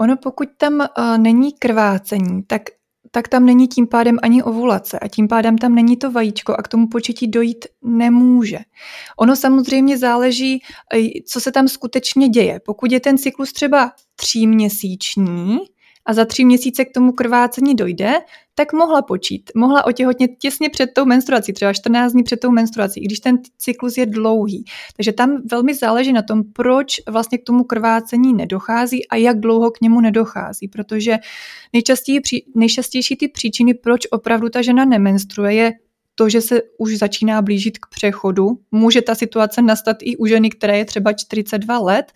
Ono 0.01 0.17
pokud 0.17 0.49
tam 0.57 0.75
uh, 0.75 1.19
není 1.19 1.53
krvácení, 1.53 2.43
tak 2.43 2.63
tak 3.17 3.29
tam 3.29 3.47
není 3.47 3.69
tím 3.69 3.87
pádem 3.87 4.19
ani 4.23 4.43
ovulace 4.43 4.99
a 4.99 5.09
tím 5.09 5.29
pádem 5.29 5.59
tam 5.59 5.75
není 5.75 5.97
to 5.97 6.11
vajíčko 6.11 6.55
a 6.59 6.63
k 6.63 6.69
tomu 6.69 6.89
početí 6.89 7.27
dojít 7.27 7.67
nemůže. 7.83 8.59
Ono 9.19 9.37
samozřejmě 9.37 9.99
záleží, 9.99 10.63
co 11.27 11.41
se 11.41 11.53
tam 11.53 11.69
skutečně 11.69 12.29
děje. 12.29 12.61
Pokud 12.67 12.93
je 12.93 13.01
ten 13.01 13.19
cyklus 13.19 13.53
třeba 13.53 13.93
tříměsíční, 14.17 15.59
a 16.07 16.15
za 16.15 16.25
tři 16.25 16.45
měsíce 16.45 16.85
k 16.85 16.93
tomu 16.95 17.13
krvácení 17.13 17.75
dojde, 17.75 18.15
tak 18.55 18.73
mohla 18.73 19.03
počít. 19.03 19.51
Mohla 19.55 19.87
otěhotnět 19.87 20.31
těsně 20.39 20.71
před 20.71 20.91
tou 20.95 21.05
menstruací, 21.05 21.53
třeba 21.53 21.73
14 21.73 22.13
dní 22.13 22.23
před 22.23 22.41
tou 22.41 22.51
menstruací, 22.51 23.01
i 23.01 23.05
když 23.05 23.21
ten 23.21 23.39
cyklus 23.59 23.99
je 23.99 24.07
dlouhý. 24.07 24.65
Takže 24.97 25.13
tam 25.13 25.43
velmi 25.51 25.75
záleží 25.75 26.13
na 26.13 26.23
tom, 26.23 26.43
proč 26.53 27.01
vlastně 27.09 27.39
k 27.39 27.45
tomu 27.45 27.65
krvácení 27.65 28.35
nedochází 28.35 29.09
a 29.09 29.17
jak 29.17 29.41
dlouho 29.41 29.71
k 29.71 29.81
němu 29.81 30.01
nedochází, 30.01 30.69
protože 30.69 31.19
nejčastější, 31.73 32.53
nejčastější 32.55 33.17
ty 33.17 33.29
příčiny, 33.29 33.75
proč 33.75 34.01
opravdu 34.11 34.49
ta 34.49 34.63
žena 34.63 34.85
nemenstruuje, 34.85 35.55
je 35.55 35.73
to, 36.15 36.29
že 36.29 36.41
se 36.41 36.63
už 36.79 36.99
začíná 36.99 37.43
blížit 37.43 37.79
k 37.79 37.87
přechodu. 37.91 38.59
Může 38.73 39.03
ta 39.03 39.15
situace 39.15 39.63
nastat 39.63 39.97
i 40.01 40.17
u 40.17 40.27
ženy, 40.27 40.51
které 40.51 40.79
je 40.79 40.85
třeba 40.85 41.13
42 41.13 41.79
let, 41.79 42.13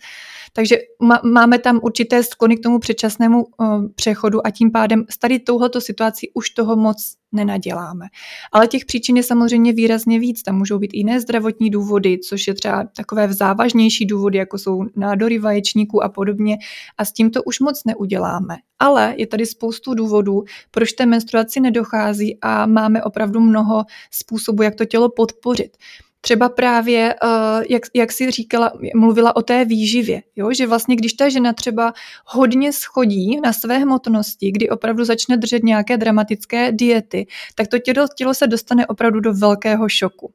takže 0.53 0.77
máme 1.23 1.59
tam 1.59 1.79
určité 1.83 2.23
sklony 2.23 2.57
k 2.57 2.63
tomu 2.63 2.79
předčasnému 2.79 3.43
uh, 3.43 3.87
přechodu 3.95 4.47
a 4.47 4.51
tím 4.51 4.71
pádem 4.71 5.05
s 5.09 5.17
tady 5.17 5.39
touhleto 5.39 5.81
situací 5.81 6.31
už 6.33 6.49
toho 6.49 6.75
moc 6.75 7.15
nenaděláme. 7.31 8.05
Ale 8.51 8.67
těch 8.67 8.85
příčin 8.85 9.17
je 9.17 9.23
samozřejmě 9.23 9.73
výrazně 9.73 10.19
víc. 10.19 10.43
Tam 10.43 10.57
můžou 10.57 10.79
být 10.79 10.93
jiné 10.93 11.21
zdravotní 11.21 11.69
důvody, 11.69 12.19
což 12.19 12.47
je 12.47 12.53
třeba 12.53 12.87
takové 12.95 13.33
závažnější 13.33 14.05
důvody, 14.05 14.37
jako 14.37 14.57
jsou 14.57 14.83
nádory 14.95 15.39
vaječníků 15.39 16.03
a 16.03 16.09
podobně. 16.09 16.57
A 16.97 17.05
s 17.05 17.11
tímto 17.11 17.43
už 17.43 17.59
moc 17.59 17.81
neuděláme. 17.85 18.55
Ale 18.79 19.15
je 19.17 19.27
tady 19.27 19.45
spoustu 19.45 19.93
důvodů, 19.93 20.43
proč 20.71 20.93
té 20.93 21.05
menstruaci 21.05 21.59
nedochází 21.59 22.37
a 22.41 22.65
máme 22.65 23.03
opravdu 23.03 23.39
mnoho 23.39 23.83
způsobů, 24.11 24.63
jak 24.63 24.75
to 24.75 24.85
tělo 24.85 25.09
podpořit 25.09 25.77
třeba 26.21 26.49
právě, 26.49 27.15
uh, 27.23 27.63
jak, 27.69 27.83
jak 27.95 28.11
si 28.11 28.31
říkala, 28.31 28.71
mluvila 28.95 29.35
o 29.35 29.41
té 29.41 29.65
výživě, 29.65 30.21
jo? 30.35 30.53
že 30.53 30.67
vlastně 30.67 30.95
když 30.95 31.13
ta 31.13 31.29
žena 31.29 31.53
třeba 31.53 31.93
hodně 32.25 32.73
schodí 32.73 33.39
na 33.43 33.53
své 33.53 33.77
hmotnosti, 33.77 34.51
kdy 34.51 34.69
opravdu 34.69 35.03
začne 35.03 35.37
držet 35.37 35.63
nějaké 35.63 35.97
dramatické 35.97 36.71
diety, 36.71 37.27
tak 37.55 37.67
to 37.67 37.79
tělo, 37.79 38.07
tělo 38.17 38.33
se 38.33 38.47
dostane 38.47 38.87
opravdu 38.87 39.19
do 39.19 39.33
velkého 39.33 39.89
šoku. 39.89 40.33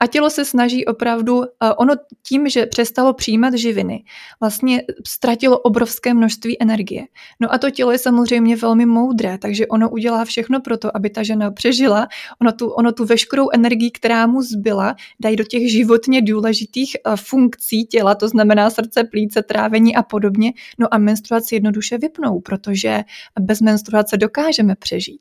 A 0.00 0.06
tělo 0.06 0.30
se 0.30 0.44
snaží 0.44 0.86
opravdu, 0.86 1.38
uh, 1.38 1.44
ono 1.76 1.94
tím, 2.28 2.48
že 2.48 2.66
přestalo 2.66 3.12
přijímat 3.12 3.54
živiny, 3.54 4.04
vlastně 4.40 4.82
ztratilo 5.06 5.58
obrovské 5.58 6.14
množství 6.14 6.62
energie. 6.62 7.02
No 7.40 7.52
a 7.54 7.58
to 7.58 7.70
tělo 7.70 7.92
je 7.92 7.98
samozřejmě 7.98 8.56
velmi 8.56 8.86
moudré, 8.86 9.38
takže 9.38 9.66
ono 9.66 9.90
udělá 9.90 10.24
všechno 10.24 10.60
pro 10.60 10.78
to, 10.78 10.96
aby 10.96 11.10
ta 11.10 11.22
žena 11.22 11.50
přežila, 11.50 12.08
ono 12.40 12.52
tu, 12.52 12.68
ono 12.68 12.92
tu 12.92 13.04
veškerou 13.04 13.48
energii, 13.54 13.90
která 13.90 14.26
mu 14.26 14.42
zbyla, 14.42 14.94
dají 15.28 15.36
do 15.36 15.44
těch 15.44 15.70
životně 15.70 16.22
důležitých 16.22 16.96
uh, 17.06 17.16
funkcí 17.16 17.84
těla, 17.84 18.14
to 18.14 18.28
znamená 18.28 18.70
srdce, 18.70 19.04
plíce, 19.04 19.42
trávení 19.42 19.96
a 19.96 20.02
podobně, 20.02 20.52
no 20.78 20.94
a 20.94 20.98
menstruaci 20.98 21.54
jednoduše 21.54 21.98
vypnou, 21.98 22.40
protože 22.40 23.04
bez 23.40 23.60
menstruace 23.60 24.16
dokážeme 24.16 24.74
přežít. 24.76 25.20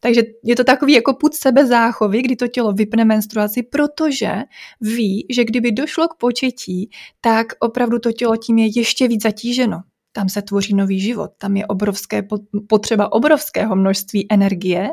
Takže 0.00 0.22
je 0.44 0.56
to 0.56 0.64
takový 0.64 0.92
jako 0.92 1.14
put 1.14 1.34
sebezáchovy, 1.34 2.22
kdy 2.22 2.36
to 2.36 2.48
tělo 2.48 2.72
vypne 2.72 3.04
menstruaci, 3.04 3.62
protože 3.62 4.32
ví, 4.80 5.26
že 5.30 5.44
kdyby 5.44 5.72
došlo 5.72 6.08
k 6.08 6.14
početí, 6.14 6.90
tak 7.20 7.46
opravdu 7.60 7.98
to 7.98 8.12
tělo 8.12 8.36
tím 8.36 8.58
je 8.58 8.68
ještě 8.76 9.08
víc 9.08 9.22
zatíženo 9.22 9.80
tam 10.18 10.28
se 10.28 10.42
tvoří 10.42 10.74
nový 10.74 11.00
život, 11.00 11.30
tam 11.38 11.56
je 11.56 11.66
obrovské 11.66 12.26
potřeba 12.68 13.12
obrovského 13.12 13.76
množství 13.76 14.26
energie, 14.30 14.88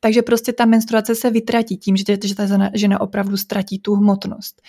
takže 0.00 0.22
prostě 0.22 0.52
ta 0.52 0.64
menstruace 0.64 1.14
se 1.14 1.30
vytratí 1.30 1.76
tím, 1.76 1.96
že, 1.96 2.04
že 2.24 2.34
ta 2.34 2.70
žena 2.74 3.00
opravdu 3.00 3.36
ztratí 3.36 3.78
tu 3.78 3.94
hmotnost. 3.94 4.62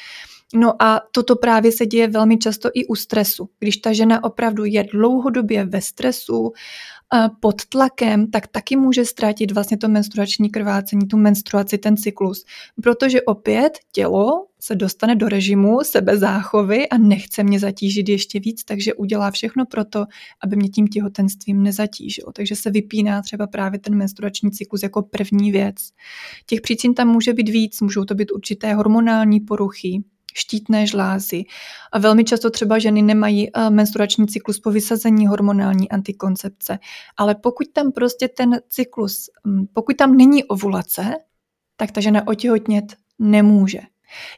No 0.55 0.81
a 0.81 1.01
toto 1.11 1.35
právě 1.35 1.71
se 1.71 1.85
děje 1.85 2.07
velmi 2.07 2.37
často 2.37 2.69
i 2.73 2.85
u 2.85 2.95
stresu. 2.95 3.49
Když 3.59 3.77
ta 3.77 3.93
žena 3.93 4.23
opravdu 4.23 4.65
je 4.65 4.83
dlouhodobě 4.83 5.65
ve 5.65 5.81
stresu, 5.81 6.53
pod 7.39 7.65
tlakem, 7.65 8.31
tak 8.31 8.47
taky 8.47 8.75
může 8.75 9.05
ztratit 9.05 9.51
vlastně 9.51 9.77
to 9.77 9.87
menstruační 9.87 10.49
krvácení, 10.49 11.07
tu 11.07 11.17
menstruaci, 11.17 11.77
ten 11.77 11.97
cyklus. 11.97 12.45
Protože 12.83 13.21
opět 13.21 13.79
tělo 13.91 14.45
se 14.65 14.75
dostane 14.75 15.15
do 15.15 15.29
režimu 15.29 15.79
sebezáchovy 15.83 16.89
a 16.89 16.97
nechce 16.97 17.43
mě 17.43 17.59
zatížit 17.59 18.09
ještě 18.09 18.39
víc, 18.39 18.63
takže 18.63 18.93
udělá 18.93 19.31
všechno 19.31 19.65
pro 19.65 19.85
to, 19.85 20.05
aby 20.43 20.55
mě 20.55 20.69
tím 20.69 20.87
těhotenstvím 20.87 21.63
nezatížilo. 21.63 22.31
Takže 22.31 22.55
se 22.55 22.71
vypíná 22.71 23.21
třeba 23.21 23.47
právě 23.47 23.79
ten 23.79 23.95
menstruační 23.95 24.51
cyklus 24.51 24.83
jako 24.83 25.01
první 25.01 25.51
věc. 25.51 25.75
Těch 26.45 26.61
příčin 26.61 26.93
tam 26.93 27.07
může 27.07 27.33
být 27.33 27.49
víc, 27.49 27.81
můžou 27.81 28.05
to 28.05 28.15
být 28.15 28.31
určité 28.31 28.73
hormonální 28.73 29.39
poruchy, 29.39 30.03
štítné 30.37 30.87
žlázy. 30.87 31.43
A 31.91 31.99
velmi 31.99 32.23
často 32.23 32.49
třeba 32.49 32.79
ženy 32.79 33.01
nemají 33.01 33.49
eh, 33.49 33.69
menstruační 33.69 34.27
cyklus 34.27 34.59
po 34.59 34.71
vysazení 34.71 35.27
hormonální 35.27 35.89
antikoncepce. 35.89 36.79
Ale 37.17 37.35
pokud 37.35 37.67
tam 37.73 37.91
prostě 37.91 38.27
ten 38.27 38.59
cyklus, 38.69 39.29
hm, 39.47 39.65
pokud 39.73 39.97
tam 39.97 40.17
není 40.17 40.43
ovulace, 40.43 41.13
tak 41.77 41.91
ta 41.91 42.01
žena 42.01 42.27
otěhotnět 42.27 42.85
nemůže. 43.19 43.79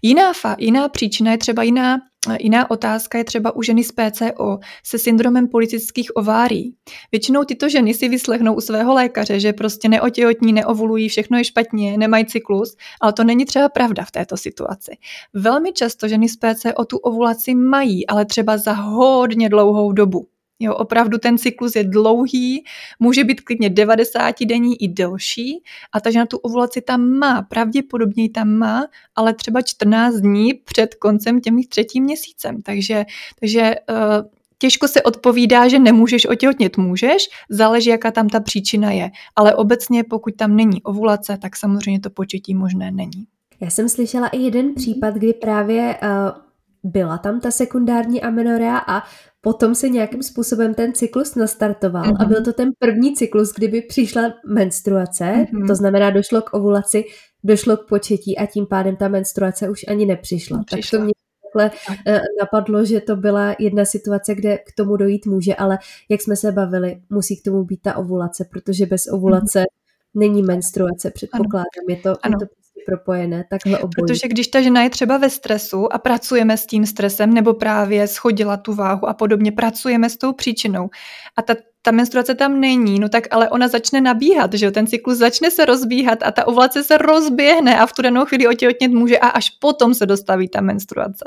Jiná, 0.01 0.33
fa, 0.33 0.55
jiná 0.59 0.89
příčina 0.89 1.31
je 1.31 1.37
třeba 1.37 1.63
jiná, 1.63 1.97
jiná 2.39 2.71
otázka 2.71 3.17
je 3.17 3.23
třeba 3.23 3.55
u 3.55 3.61
ženy 3.61 3.83
s 3.83 3.91
PCO 3.91 4.59
se 4.83 4.99
syndromem 4.99 5.47
politických 5.47 6.15
ovárií. 6.15 6.75
Většinou 7.11 7.43
tyto 7.43 7.69
ženy 7.69 7.93
si 7.93 8.09
vyslechnou 8.09 8.53
u 8.53 8.61
svého 8.61 8.93
lékaře, 8.93 9.39
že 9.39 9.53
prostě 9.53 9.89
neotěhotní, 9.89 10.53
neovulují, 10.53 11.09
všechno 11.09 11.37
je 11.37 11.43
špatně, 11.43 11.97
nemají 11.97 12.25
cyklus, 12.25 12.75
ale 13.01 13.13
to 13.13 13.23
není 13.23 13.45
třeba 13.45 13.69
pravda 13.69 14.03
v 14.03 14.11
této 14.11 14.37
situaci. 14.37 14.91
Velmi 15.33 15.73
často 15.73 16.07
ženy 16.07 16.29
s 16.29 16.35
PCO 16.35 16.85
tu 16.85 16.97
ovulaci 16.97 17.55
mají, 17.55 18.07
ale 18.07 18.25
třeba 18.25 18.57
za 18.57 18.73
hodně 18.73 19.49
dlouhou 19.49 19.91
dobu. 19.91 20.27
Jo, 20.59 20.75
opravdu 20.75 21.17
ten 21.17 21.37
cyklus 21.37 21.75
je 21.75 21.83
dlouhý, 21.83 22.63
může 22.99 23.23
být 23.23 23.41
klidně 23.41 23.69
90 23.69 24.35
denní 24.45 24.83
i 24.83 24.87
delší 24.87 25.63
a 25.91 25.99
ta 25.99 26.11
žena 26.11 26.25
tu 26.25 26.37
ovulaci 26.37 26.81
tam 26.81 27.09
má, 27.09 27.41
pravděpodobně 27.41 28.29
tam 28.29 28.49
má, 28.49 28.85
ale 29.15 29.33
třeba 29.33 29.61
14 29.61 30.15
dní 30.15 30.53
před 30.53 30.95
koncem 30.95 31.41
těm 31.41 31.63
třetím 31.63 32.03
měsícem. 32.03 32.61
Takže, 32.61 33.05
takže 33.39 33.75
uh, 33.89 34.27
těžko 34.57 34.87
se 34.87 35.01
odpovídá, 35.01 35.67
že 35.67 35.79
nemůžeš 35.79 36.25
otěhotnět, 36.25 36.77
můžeš, 36.77 37.29
záleží, 37.49 37.89
jaká 37.89 38.11
tam 38.11 38.29
ta 38.29 38.39
příčina 38.39 38.91
je. 38.91 39.11
Ale 39.35 39.55
obecně, 39.55 40.03
pokud 40.03 40.35
tam 40.35 40.55
není 40.55 40.83
ovulace, 40.83 41.37
tak 41.41 41.55
samozřejmě 41.55 41.99
to 41.99 42.09
početí 42.09 42.55
možné 42.55 42.91
není. 42.91 43.27
Já 43.61 43.69
jsem 43.69 43.89
slyšela 43.89 44.27
i 44.27 44.37
jeden 44.37 44.73
případ, 44.75 45.13
kdy 45.13 45.33
právě 45.33 45.99
uh, 46.03 46.46
byla 46.83 47.17
tam 47.17 47.39
ta 47.39 47.51
sekundární 47.51 48.21
amenorea 48.21 48.77
a 48.77 49.03
potom 49.41 49.75
se 49.75 49.89
nějakým 49.89 50.23
způsobem 50.23 50.73
ten 50.73 50.93
cyklus 50.93 51.35
nastartoval 51.35 52.03
mm-hmm. 52.03 52.25
a 52.25 52.25
byl 52.25 52.43
to 52.43 52.53
ten 52.53 52.69
první 52.79 53.15
cyklus, 53.15 53.53
kdyby 53.53 53.81
přišla 53.81 54.33
menstruace, 54.47 55.23
mm-hmm. 55.23 55.67
to 55.67 55.75
znamená 55.75 56.09
došlo 56.09 56.41
k 56.41 56.53
ovulaci, 56.53 57.05
došlo 57.43 57.77
k 57.77 57.87
početí 57.87 58.37
a 58.37 58.45
tím 58.45 58.65
pádem 58.65 58.95
ta 58.95 59.07
menstruace 59.07 59.69
už 59.69 59.85
ani 59.87 60.05
nepřišla. 60.05 60.57
nepřišla. 60.57 60.99
Tak 60.99 60.99
to 60.99 61.05
mě 61.05 61.13
takhle 61.43 61.71
uh, 62.07 62.23
napadlo, 62.41 62.85
že 62.85 63.01
to 63.01 63.15
byla 63.15 63.55
jedna 63.59 63.85
situace, 63.85 64.35
kde 64.35 64.57
k 64.57 64.71
tomu 64.77 64.97
dojít 64.97 65.25
může, 65.25 65.55
ale 65.55 65.77
jak 66.09 66.21
jsme 66.21 66.35
se 66.35 66.51
bavili, 66.51 67.01
musí 67.09 67.41
k 67.41 67.43
tomu 67.43 67.63
být 67.63 67.81
ta 67.81 67.97
ovulace, 67.97 68.45
protože 68.51 68.85
bez 68.85 69.07
ovulace 69.11 69.59
mm-hmm. 69.59 70.19
není 70.19 70.43
menstruace, 70.43 71.11
předpokládám. 71.11 71.65
Ano. 71.87 71.95
Je 71.95 72.01
to, 72.01 72.09
ano. 72.09 72.37
je 72.41 72.47
to 72.47 72.53
propojené, 72.87 73.45
takhle 73.49 73.77
obojí. 73.77 73.93
Protože 73.95 74.27
když 74.27 74.47
ta 74.47 74.61
žena 74.61 74.83
je 74.83 74.89
třeba 74.89 75.17
ve 75.17 75.29
stresu 75.29 75.93
a 75.93 75.97
pracujeme 75.97 76.57
s 76.57 76.65
tím 76.65 76.85
stresem, 76.85 77.33
nebo 77.33 77.53
právě 77.53 78.07
schodila 78.07 78.57
tu 78.57 78.73
váhu 78.73 79.09
a 79.09 79.13
podobně, 79.13 79.51
pracujeme 79.51 80.09
s 80.09 80.17
tou 80.17 80.33
příčinou 80.33 80.89
a 81.37 81.41
ta, 81.41 81.55
ta 81.81 81.91
menstruace 81.91 82.35
tam 82.35 82.59
není, 82.59 82.99
no 82.99 83.09
tak 83.09 83.27
ale 83.31 83.49
ona 83.49 83.67
začne 83.67 84.01
nabíhat, 84.01 84.53
že 84.53 84.65
jo, 84.65 84.71
ten 84.71 84.87
cyklus 84.87 85.17
začne 85.17 85.51
se 85.51 85.65
rozbíhat 85.65 86.23
a 86.23 86.31
ta 86.31 86.47
ovulace 86.47 86.83
se 86.83 86.97
rozběhne 86.97 87.79
a 87.79 87.85
v 87.85 87.93
tu 87.93 88.01
danou 88.01 88.25
chvíli 88.25 88.47
otěhotnět 88.47 88.91
může 88.91 89.19
a 89.19 89.27
až 89.27 89.49
potom 89.49 89.93
se 89.93 90.05
dostaví 90.05 90.49
ta 90.49 90.61
menstruace. 90.61 91.25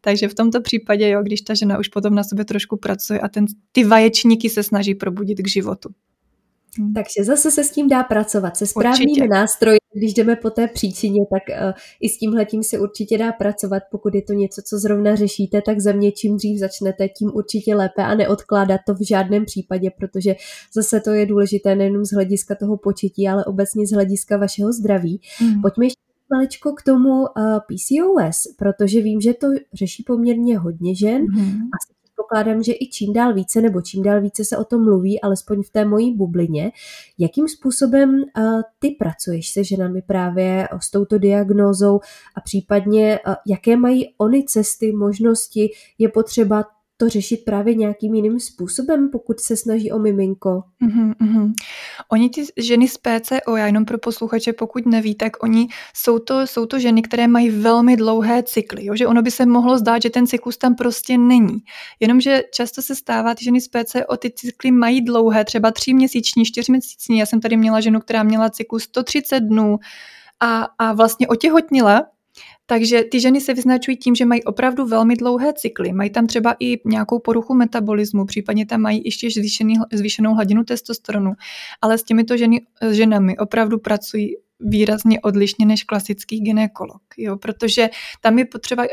Takže 0.00 0.28
v 0.28 0.34
tomto 0.34 0.60
případě, 0.60 1.08
jo, 1.08 1.22
když 1.22 1.40
ta 1.40 1.54
žena 1.54 1.78
už 1.78 1.88
potom 1.88 2.14
na 2.14 2.24
sobě 2.24 2.44
trošku 2.44 2.76
pracuje 2.76 3.20
a 3.20 3.28
ten, 3.28 3.44
ty 3.72 3.84
vaječníky 3.84 4.50
se 4.50 4.62
snaží 4.62 4.94
probudit 4.94 5.38
k 5.38 5.48
životu. 5.48 5.88
Hmm. 6.78 6.92
Takže 6.92 7.24
zase 7.24 7.50
se 7.50 7.64
s 7.64 7.70
tím 7.70 7.88
dá 7.88 8.02
pracovat, 8.02 8.56
se 8.56 8.66
správnými 8.66 9.12
určitě. 9.12 9.28
nástroji. 9.28 9.78
Když 9.96 10.14
jdeme 10.14 10.36
po 10.36 10.50
té 10.50 10.68
příčině, 10.68 11.20
tak 11.30 11.42
uh, 11.62 11.72
i 12.00 12.08
s 12.08 12.18
tímhletím 12.18 12.62
se 12.62 12.78
určitě 12.78 13.18
dá 13.18 13.32
pracovat. 13.32 13.82
Pokud 13.90 14.14
je 14.14 14.22
to 14.22 14.32
něco, 14.32 14.62
co 14.68 14.78
zrovna 14.78 15.14
řešíte, 15.14 15.62
tak 15.62 15.80
za 15.80 15.92
mě 15.92 16.12
čím 16.12 16.36
dřív 16.36 16.58
začnete, 16.58 17.08
tím 17.08 17.30
určitě 17.34 17.74
lépe 17.74 18.02
a 18.02 18.14
neodkládat 18.14 18.80
to 18.86 18.94
v 18.94 19.08
žádném 19.08 19.44
případě, 19.44 19.90
protože 19.98 20.34
zase 20.74 21.00
to 21.00 21.10
je 21.10 21.26
důležité 21.26 21.74
nejenom 21.74 22.04
z 22.04 22.12
hlediska 22.12 22.54
toho 22.54 22.76
početí, 22.76 23.28
ale 23.28 23.44
obecně 23.44 23.86
z 23.86 23.92
hlediska 23.92 24.36
vašeho 24.36 24.72
zdraví. 24.72 25.20
Mm. 25.42 25.62
Pojďme 25.62 25.86
ještě 25.86 26.00
maličko 26.34 26.72
k 26.72 26.82
tomu 26.82 27.10
uh, 27.10 27.26
eh, 27.38 27.60
PCOS, 27.60 28.54
protože 28.58 29.00
vím, 29.00 29.20
že 29.20 29.34
to 29.34 29.46
řeší 29.72 30.02
poměrně 30.02 30.58
hodně 30.58 30.94
žen. 30.94 31.22
Mm. 31.22 31.48
Asi 31.48 31.94
předpokládám, 32.14 32.62
že 32.62 32.72
i 32.72 32.88
čím 32.92 33.12
dál 33.12 33.34
více 33.34 33.60
nebo 33.60 33.80
čím 33.80 34.02
dál 34.02 34.20
více 34.20 34.44
se 34.44 34.56
o 34.56 34.64
tom 34.64 34.84
mluví, 34.84 35.20
alespoň 35.20 35.62
v 35.62 35.70
té 35.70 35.84
mojí 35.84 36.14
bublině. 36.14 36.72
Jakým 37.18 37.48
způsobem 37.48 38.10
uh, 38.10 38.62
ty 38.78 38.90
pracuješ 38.90 39.50
se 39.50 39.64
ženami 39.64 40.02
právě 40.02 40.68
s 40.82 40.90
touto 40.90 41.18
diagnózou 41.18 42.00
a 42.36 42.40
případně 42.40 43.18
uh, 43.26 43.34
jaké 43.46 43.76
mají 43.76 44.14
oni 44.18 44.44
cesty, 44.44 44.92
možnosti, 44.92 45.70
je 45.98 46.08
potřeba 46.08 46.64
to 46.96 47.08
řešit 47.08 47.44
právě 47.44 47.74
nějakým 47.74 48.14
jiným 48.14 48.40
způsobem, 48.40 49.08
pokud 49.12 49.40
se 49.40 49.56
snaží 49.56 49.92
o 49.92 49.98
miminko. 49.98 50.62
Mm-hmm. 50.82 51.52
Oni 52.12 52.30
ty 52.30 52.44
ženy 52.56 52.88
z 52.88 52.98
PCO, 52.98 53.56
já 53.56 53.66
jenom 53.66 53.84
pro 53.84 53.98
posluchače, 53.98 54.52
pokud 54.52 54.86
neví, 54.86 55.14
tak 55.14 55.42
oni 55.42 55.68
jsou 55.96 56.18
to, 56.18 56.46
jsou 56.46 56.66
to 56.66 56.78
ženy, 56.78 57.02
které 57.02 57.28
mají 57.28 57.50
velmi 57.50 57.96
dlouhé 57.96 58.42
cykly, 58.42 58.84
jo? 58.84 58.96
že 58.96 59.06
ono 59.06 59.22
by 59.22 59.30
se 59.30 59.46
mohlo 59.46 59.78
zdát, 59.78 60.02
že 60.02 60.10
ten 60.10 60.26
cyklus 60.26 60.56
tam 60.56 60.74
prostě 60.74 61.18
není. 61.18 61.58
Jenomže 62.00 62.42
často 62.54 62.82
se 62.82 62.94
stává, 62.94 63.34
ty 63.34 63.44
ženy 63.44 63.60
z 63.60 63.68
PCO 63.68 64.16
ty 64.16 64.30
cykly 64.30 64.70
mají 64.70 65.04
dlouhé, 65.04 65.44
třeba 65.44 65.70
tři 65.70 65.94
měsíční, 65.94 66.44
čtyři 66.44 66.72
měsíční. 66.72 67.18
Já 67.18 67.26
jsem 67.26 67.40
tady 67.40 67.56
měla 67.56 67.80
ženu, 67.80 68.00
která 68.00 68.22
měla 68.22 68.50
cyklus 68.50 68.82
130 68.82 69.40
dnů 69.40 69.78
a, 70.40 70.66
a 70.78 70.92
vlastně 70.92 71.28
otěhotnila 71.28 72.02
takže 72.66 73.02
ty 73.02 73.20
ženy 73.20 73.40
se 73.40 73.54
vyznačují 73.54 73.96
tím, 73.96 74.14
že 74.14 74.24
mají 74.24 74.44
opravdu 74.44 74.86
velmi 74.86 75.16
dlouhé 75.16 75.52
cykly. 75.52 75.92
Mají 75.92 76.10
tam 76.10 76.26
třeba 76.26 76.56
i 76.60 76.88
nějakou 76.88 77.18
poruchu 77.18 77.54
metabolismu, 77.54 78.24
případně 78.24 78.66
tam 78.66 78.80
mají 78.80 79.02
ještě 79.04 79.30
zvýšený, 79.30 79.74
zvýšenou 79.92 80.34
hladinu 80.34 80.64
testosteronu. 80.64 81.32
Ale 81.82 81.98
s 81.98 82.02
těmito 82.02 82.36
ženy, 82.36 82.60
ženami 82.90 83.38
opravdu 83.38 83.78
pracují 83.78 84.36
výrazně 84.60 85.20
odlišně 85.20 85.66
než 85.66 85.84
klasický 85.84 86.40
ginekolog, 86.40 87.02
jo? 87.16 87.36
protože 87.36 87.88
tam 88.20 88.38
je 88.38 88.44
potřeba 88.44 88.86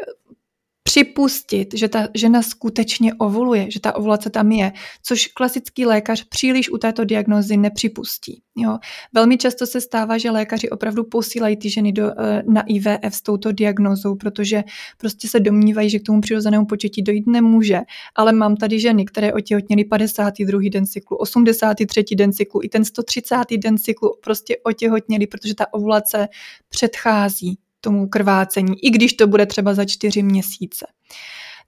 připustit, 0.91 1.73
že 1.73 1.87
ta 1.87 2.07
žena 2.13 2.41
skutečně 2.41 3.13
ovuluje, 3.13 3.71
že 3.71 3.79
ta 3.79 3.95
ovulace 3.95 4.29
tam 4.29 4.51
je, 4.51 4.71
což 5.03 5.27
klasický 5.27 5.85
lékař 5.85 6.23
příliš 6.23 6.69
u 6.69 6.77
této 6.77 7.05
diagnózy 7.05 7.57
nepřipustí. 7.57 8.41
Jo. 8.55 8.77
Velmi 9.13 9.37
často 9.37 9.65
se 9.65 9.81
stává, 9.81 10.17
že 10.17 10.31
lékaři 10.31 10.69
opravdu 10.69 11.03
posílají 11.03 11.57
ty 11.57 11.69
ženy 11.69 11.91
do, 11.91 12.11
eh, 12.19 12.43
na 12.47 12.61
IVF 12.67 13.15
s 13.15 13.21
touto 13.21 13.51
diagnózou, 13.51 14.15
protože 14.15 14.63
prostě 14.97 15.27
se 15.27 15.39
domnívají, 15.39 15.89
že 15.89 15.99
k 15.99 16.03
tomu 16.03 16.21
přirozenému 16.21 16.65
početí 16.65 17.01
dojít 17.01 17.27
nemůže. 17.27 17.79
Ale 18.15 18.33
mám 18.33 18.55
tady 18.55 18.79
ženy, 18.79 19.05
které 19.05 19.33
otěhotněly 19.33 19.83
52. 19.83 20.69
den 20.69 20.85
cyklu, 20.85 21.17
83. 21.17 22.15
den 22.15 22.33
cyklu, 22.33 22.59
i 22.63 22.69
ten 22.69 22.85
130. 22.85 23.57
den 23.57 23.77
cyklu 23.77 24.15
prostě 24.23 24.57
otěhotněly, 24.63 25.27
protože 25.27 25.55
ta 25.55 25.73
ovulace 25.73 26.27
předchází 26.69 27.57
tomu 27.81 28.07
krvácení, 28.07 28.85
i 28.85 28.89
když 28.89 29.13
to 29.13 29.27
bude 29.27 29.45
třeba 29.45 29.73
za 29.73 29.85
čtyři 29.85 30.23
měsíce. 30.23 30.85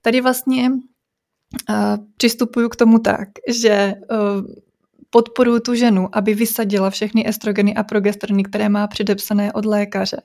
Tady 0.02 0.20
vlastně 0.20 0.70
uh, 0.70 1.76
přistupuju 2.16 2.68
k 2.68 2.76
tomu 2.76 2.98
tak, 2.98 3.28
že 3.48 3.94
uh, 4.10 4.46
podporuji 5.14 5.60
tu 5.60 5.74
ženu, 5.74 6.08
aby 6.12 6.34
vysadila 6.34 6.90
všechny 6.90 7.28
estrogeny 7.28 7.74
a 7.74 7.82
progesterony, 7.82 8.42
které 8.42 8.68
má 8.68 8.86
předepsané 8.86 9.52
od 9.52 9.64
lékaře, 9.64 10.16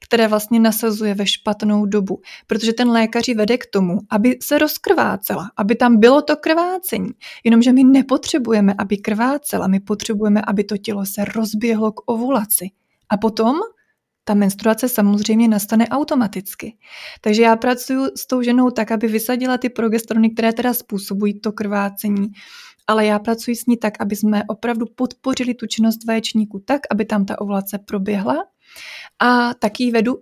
které 0.00 0.28
vlastně 0.28 0.60
nasazuje 0.60 1.14
ve 1.14 1.26
špatnou 1.26 1.86
dobu, 1.86 2.20
protože 2.46 2.72
ten 2.72 2.88
lékař 2.88 3.28
vede 3.28 3.58
k 3.58 3.66
tomu, 3.66 3.98
aby 4.10 4.38
se 4.42 4.58
rozkrvácela, 4.58 5.50
aby 5.56 5.74
tam 5.74 6.00
bylo 6.00 6.22
to 6.22 6.36
krvácení. 6.36 7.10
Jenomže 7.44 7.72
my 7.72 7.84
nepotřebujeme, 7.84 8.74
aby 8.78 8.96
krvácela, 8.96 9.66
my 9.66 9.80
potřebujeme, 9.80 10.42
aby 10.46 10.64
to 10.64 10.76
tělo 10.76 11.06
se 11.06 11.24
rozběhlo 11.24 11.92
k 11.92 12.00
ovulaci. 12.06 12.70
A 13.08 13.16
potom 13.16 13.56
ta 14.28 14.34
menstruace 14.34 14.88
samozřejmě 14.88 15.48
nastane 15.48 15.88
automaticky. 15.88 16.76
Takže 17.20 17.42
já 17.42 17.56
pracuji 17.56 18.06
s 18.16 18.26
tou 18.26 18.42
ženou 18.42 18.70
tak, 18.70 18.90
aby 18.90 19.06
vysadila 19.06 19.58
ty 19.58 19.68
progesterony, 19.68 20.30
které 20.30 20.52
teda 20.52 20.74
způsobují 20.74 21.40
to 21.40 21.52
krvácení, 21.52 22.28
ale 22.86 23.06
já 23.06 23.18
pracuji 23.18 23.56
s 23.56 23.66
ní 23.66 23.76
tak, 23.76 24.00
aby 24.00 24.16
jsme 24.16 24.42
opravdu 24.48 24.86
podpořili 24.86 25.54
tu 25.54 25.66
činnost 25.66 26.04
vaječníku 26.04 26.62
tak, 26.64 26.80
aby 26.90 27.04
tam 27.04 27.24
ta 27.24 27.40
ovulace 27.40 27.78
proběhla 27.78 28.44
a 29.18 29.54
taky 29.54 29.90
vedu 29.90 30.16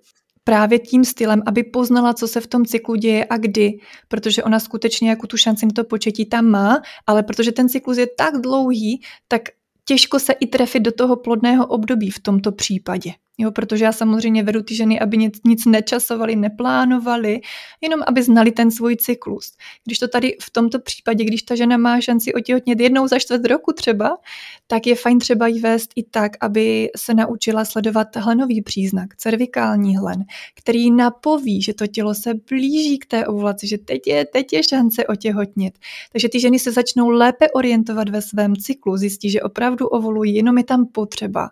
právě 0.44 0.78
tím 0.78 1.04
stylem, 1.04 1.42
aby 1.46 1.62
poznala, 1.62 2.14
co 2.14 2.28
se 2.28 2.40
v 2.40 2.46
tom 2.46 2.64
cyklu 2.64 2.94
děje 2.94 3.26
a 3.30 3.36
kdy, 3.36 3.78
protože 4.08 4.42
ona 4.42 4.60
skutečně 4.60 5.10
jako 5.10 5.26
tu 5.26 5.36
šanci 5.36 5.66
na 5.66 5.72
to 5.72 5.84
početí 5.84 6.26
tam 6.26 6.46
má, 6.46 6.82
ale 7.06 7.22
protože 7.22 7.52
ten 7.52 7.68
cyklus 7.68 7.98
je 7.98 8.06
tak 8.18 8.40
dlouhý, 8.40 9.02
tak 9.28 9.42
těžko 9.84 10.18
se 10.18 10.32
i 10.32 10.46
trefit 10.46 10.82
do 10.82 10.92
toho 10.92 11.16
plodného 11.16 11.66
období 11.66 12.10
v 12.10 12.20
tomto 12.20 12.52
případě. 12.52 13.12
Jo, 13.38 13.50
protože 13.50 13.84
já 13.84 13.92
samozřejmě 13.92 14.42
vedu 14.42 14.62
ty 14.62 14.74
ženy, 14.74 15.00
aby 15.00 15.18
nic, 15.18 15.40
nic 15.44 15.66
nečasovali, 15.66 16.36
neplánovali, 16.36 17.40
jenom 17.80 18.00
aby 18.06 18.22
znali 18.22 18.52
ten 18.52 18.70
svůj 18.70 18.96
cyklus. 18.96 19.52
Když 19.84 19.98
to 19.98 20.08
tady 20.08 20.36
v 20.42 20.50
tomto 20.50 20.78
případě, 20.80 21.24
když 21.24 21.42
ta 21.42 21.54
žena 21.54 21.76
má 21.76 22.00
šanci 22.00 22.34
otěhotnět 22.34 22.80
jednou 22.80 23.08
za 23.08 23.18
čtvrt 23.18 23.44
roku 23.46 23.72
třeba, 23.72 24.18
tak 24.66 24.86
je 24.86 24.94
fajn 24.94 25.18
třeba 25.18 25.46
jí 25.46 25.60
vést 25.60 25.90
i 25.96 26.02
tak, 26.02 26.32
aby 26.40 26.90
se 26.96 27.14
naučila 27.14 27.64
sledovat 27.64 28.16
hlenový 28.16 28.62
příznak, 28.62 29.16
cervikální 29.16 29.96
hlen, 29.96 30.24
který 30.54 30.90
napoví, 30.90 31.62
že 31.62 31.74
to 31.74 31.86
tělo 31.86 32.14
se 32.14 32.34
blíží 32.48 32.98
k 32.98 33.06
té 33.06 33.26
ovulaci, 33.26 33.66
že 33.66 33.78
teď 33.78 34.06
je, 34.06 34.24
teď 34.24 34.52
je 34.52 34.62
šance 34.62 35.06
otěhotnit. 35.06 35.78
Takže 36.12 36.28
ty 36.28 36.40
ženy 36.40 36.58
se 36.58 36.72
začnou 36.72 37.08
lépe 37.08 37.50
orientovat 37.50 38.08
ve 38.08 38.22
svém 38.22 38.56
cyklu, 38.56 38.96
zjistí, 38.96 39.30
že 39.30 39.42
opravdu 39.42 39.86
ovulují, 39.86 40.34
jenom 40.34 40.58
je 40.58 40.64
tam 40.64 40.86
potřeba 40.86 41.50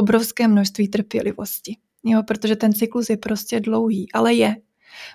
obrovské 0.00 0.48
množství 0.48 0.88
trpělivosti. 0.88 1.76
Jo, 2.04 2.22
protože 2.22 2.56
ten 2.56 2.72
cyklus 2.72 3.10
je 3.10 3.16
prostě 3.16 3.60
dlouhý, 3.60 4.12
ale 4.12 4.34
je. 4.34 4.56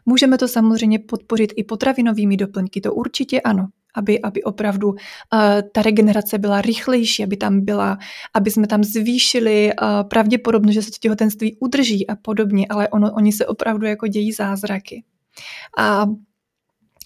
Můžeme 0.06 0.38
to 0.38 0.48
samozřejmě 0.48 1.00
podpořit 1.00 1.54
i 1.56 1.64
potravinovými 1.64 2.38
doplňky, 2.38 2.82
to 2.82 2.94
určitě 2.94 3.42
ano, 3.42 3.68
aby, 3.96 4.22
aby 4.22 4.44
opravdu 4.44 4.90
uh, 4.90 4.98
ta 5.74 5.82
regenerace 5.82 6.38
byla 6.38 6.62
rychlejší, 6.62 7.24
aby 7.24 7.38
tam 7.38 7.66
byla, 7.66 7.98
aby 8.34 8.52
jsme 8.52 8.68
tam 8.68 8.84
zvýšili 8.84 9.72
uh, 9.82 10.10
pravděpodobnost, 10.10 10.74
že 10.74 10.82
se 10.82 10.92
to 10.92 10.98
těhotenství 11.00 11.58
udrží 11.60 12.08
a 12.08 12.16
podobně, 12.16 12.66
ale 12.70 12.90
ono, 12.90 13.12
oni 13.12 13.32
se 13.32 13.46
opravdu 13.46 13.86
jako 13.86 14.08
dějí 14.08 14.32
zázraky. 14.32 15.04
A 15.78 16.06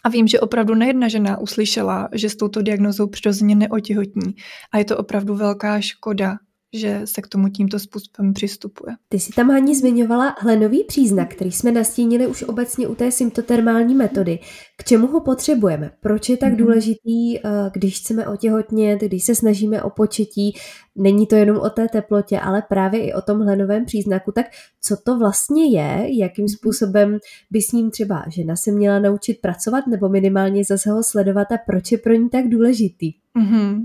a 0.03 0.09
vím, 0.09 0.27
že 0.27 0.39
opravdu 0.39 0.75
nejedna 0.75 1.07
žena 1.07 1.37
uslyšela, 1.37 2.09
že 2.13 2.29
s 2.29 2.35
touto 2.35 2.61
diagnozou 2.61 3.07
přirozeně 3.07 3.55
neotěhotní. 3.55 4.35
A 4.71 4.77
je 4.77 4.85
to 4.85 4.97
opravdu 4.97 5.35
velká 5.35 5.81
škoda, 5.81 6.37
že 6.73 7.01
se 7.05 7.21
k 7.21 7.27
tomu 7.27 7.49
tímto 7.49 7.79
způsobem 7.79 8.33
přistupuje. 8.33 8.95
Ty 9.09 9.19
si 9.19 9.31
tam 9.31 9.49
Hani 9.49 9.75
zmiňovala 9.75 10.35
hlenový 10.39 10.83
příznak, 10.83 11.33
který 11.35 11.51
jsme 11.51 11.71
nastínili 11.71 12.27
už 12.27 12.43
obecně 12.43 12.87
u 12.87 12.95
té 12.95 13.11
symptotermální 13.11 13.95
metody. 13.95 14.39
K 14.79 14.83
čemu 14.83 15.07
ho 15.07 15.21
potřebujeme? 15.21 15.91
Proč 15.99 16.29
je 16.29 16.37
tak 16.37 16.53
mm-hmm. 16.53 16.57
důležitý, 16.57 17.37
eh, 17.37 17.41
když 17.73 17.99
chceme 17.99 18.27
otěhotnět, 18.27 19.01
když 19.01 19.23
se 19.23 19.35
snažíme 19.35 19.83
o 19.83 19.89
početí? 19.89 20.53
Není 20.95 21.27
to 21.27 21.35
jenom 21.35 21.57
o 21.57 21.69
té 21.69 21.87
teplotě, 21.87 22.39
ale 22.39 22.63
právě 22.69 23.03
i 23.03 23.13
o 23.13 23.21
tom 23.21 23.39
hlenovém 23.39 23.85
příznaku. 23.85 24.31
Tak 24.31 24.45
co 24.81 24.97
to 25.05 25.17
vlastně 25.17 25.65
je? 25.65 26.19
Jakým 26.19 26.45
mhm. 26.45 26.49
způsobem 26.49 27.17
by 27.51 27.61
s 27.61 27.71
ním 27.71 27.91
třeba 27.91 28.25
žena 28.27 28.55
se 28.55 28.71
měla 28.71 28.99
naučit 28.99 29.41
pracovat 29.41 29.87
nebo 29.87 30.09
minimálně 30.09 30.63
zase 30.63 30.89
ho 30.89 31.03
sledovat 31.03 31.51
a 31.51 31.57
proč 31.65 31.91
je 31.91 31.97
pro 31.97 32.13
ní 32.13 32.29
tak 32.29 32.47
důležitý? 32.47 33.13
Mm-hmm. 33.39 33.83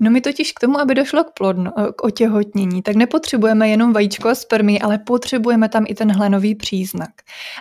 No 0.00 0.10
my 0.10 0.20
totiž 0.20 0.52
k 0.52 0.60
tomu, 0.60 0.80
aby 0.80 0.94
došlo 0.94 1.24
k, 1.24 1.30
plodno, 1.30 1.72
k 1.96 2.04
otěhotnění, 2.04 2.82
tak 2.82 2.96
nepotřebujeme 2.96 3.68
jenom 3.68 3.92
vajíčko 3.92 4.28
a 4.28 4.34
spermii, 4.34 4.78
ale 4.78 4.98
potřebujeme 4.98 5.68
tam 5.68 5.84
i 5.88 5.94
ten 5.94 6.12
hlenový 6.12 6.54
příznak. 6.54 7.10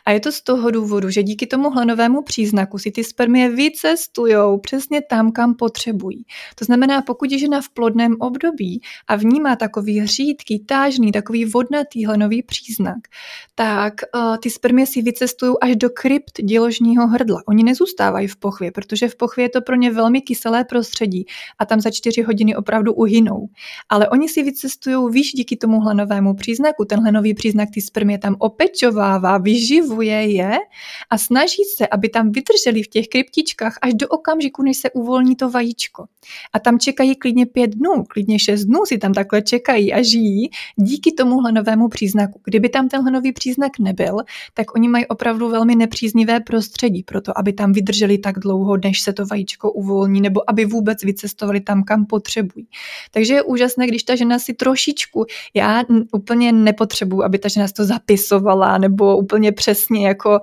A 0.05 0.11
je 0.11 0.20
to 0.20 0.32
z 0.32 0.41
toho 0.41 0.72
důvodu, 0.72 1.09
že 1.09 1.24
díky 1.24 1.47
tomu 1.47 1.70
hlenovému 1.70 2.22
příznaku 2.22 2.55
si 2.78 2.91
ty 2.91 3.03
spermie 3.03 3.49
vycestujou 3.49 4.58
přesně 4.58 5.01
tam, 5.01 5.32
kam 5.32 5.56
potřebují. 5.56 6.26
To 6.56 6.66
znamená, 6.66 7.01
pokud 7.01 7.32
je 7.32 7.39
žena 7.39 7.62
v 7.62 7.70
plodném 7.70 8.16
období 8.20 8.82
a 9.08 9.16
vnímá 9.16 9.56
takový 9.56 10.08
řídký, 10.08 10.60
tážný, 10.60 11.12
takový 11.12 11.45
vodnatý 11.45 12.06
hlenový 12.06 12.43
příznak, 12.43 12.97
tak 13.56 13.93
uh, 14.16 14.38
ty 14.38 14.49
spermie 14.49 14.88
si 14.88 15.01
vycestují 15.01 15.53
až 15.62 15.76
do 15.76 15.89
krypt 15.89 16.41
děložního 16.41 17.08
hrdla. 17.08 17.41
Oni 17.47 17.64
nezůstávají 17.64 18.28
v 18.28 18.36
pochvě, 18.36 18.72
protože 18.72 19.08
v 19.08 19.16
pochvě 19.16 19.45
je 19.45 19.49
to 19.49 19.62
pro 19.62 19.76
ně 19.76 19.91
velmi 19.91 20.22
kyselé 20.22 20.64
prostředí 20.64 21.26
a 21.60 21.66
tam 21.66 21.82
za 21.82 21.91
čtyři 21.91 22.22
hodiny 22.22 22.56
opravdu 22.56 22.93
uhynou. 22.93 23.47
Ale 23.89 24.10
oni 24.10 24.30
si 24.30 24.43
vycestují 24.43 25.12
výš 25.12 25.32
díky 25.32 25.56
tomu 25.56 25.80
hlenovému 25.80 26.34
příznaku. 26.34 26.86
Ten 26.86 26.99
hlenový 26.99 27.34
příznak 27.34 27.70
ty 27.74 27.82
spermie 27.82 28.18
tam 28.18 28.36
opečovává, 28.39 29.38
vyživuje 29.38 30.22
je 30.32 30.58
a 31.10 31.18
snaží 31.18 31.64
se, 31.78 31.88
aby 31.88 32.10
tam 32.10 32.32
vydrželi 32.50 32.84
v 32.84 32.88
těch 32.88 33.08
kryptičkách 33.08 33.78
až 33.82 33.93
do 33.93 34.08
okamžiku, 34.08 34.64
než 34.64 34.78
se 34.78 34.91
uvolní 34.91 35.36
to 35.36 35.50
vajíčko. 35.50 36.06
A 36.54 36.60
tam 36.60 36.80
čekají 36.80 37.16
klidně 37.16 37.46
pět 37.46 37.68
dnů, 37.68 38.04
klidně 38.08 38.39
šest 38.39 38.66
dnů 38.66 38.86
si 38.86 38.98
tam 38.98 39.14
takhle 39.14 39.41
čekají 39.41 39.93
a 39.93 40.04
žijí 40.04 40.50
díky 40.76 41.12
tomu 41.12 41.39
hlenovému 41.39 41.88
příznaku. 41.88 42.41
Kdyby 42.43 42.70
tam 42.70 42.89
ten 42.89 43.02
hlenový 43.02 43.32
příznak 43.32 43.80
nebyl, 43.80 44.18
tak 44.54 44.76
oni 44.76 44.88
mají 44.88 45.08
opravdu 45.08 45.50
velmi 45.50 45.76
nepříznivé 45.76 46.39
prostředí 46.39 47.04
pro 47.04 47.22
to, 47.22 47.39
aby 47.39 47.54
tam 47.54 47.74
vydrželi 47.74 48.18
tak 48.18 48.39
dlouho, 48.39 48.78
než 48.84 49.02
se 49.02 49.14
to 49.14 49.26
vajíčko 49.26 49.72
uvolní, 49.72 50.22
nebo 50.22 50.50
aby 50.50 50.66
vůbec 50.66 51.04
vycestovali 51.04 51.62
tam, 51.62 51.84
kam 51.84 52.06
potřebují. 52.06 52.68
Takže 53.12 53.34
je 53.34 53.43
úžasné, 53.43 53.88
když 53.88 54.04
ta 54.04 54.16
žena 54.16 54.39
si 54.39 54.54
trošičku, 54.54 55.26
já 55.54 55.84
úplně 56.14 56.52
nepotřebuji, 56.52 57.24
aby 57.24 57.39
ta 57.39 57.50
žena 57.50 57.68
si 57.68 57.74
to 57.74 57.86
zapisovala 57.86 58.78
nebo 58.78 59.18
úplně 59.18 59.52
přesně 59.52 60.08
jako 60.08 60.39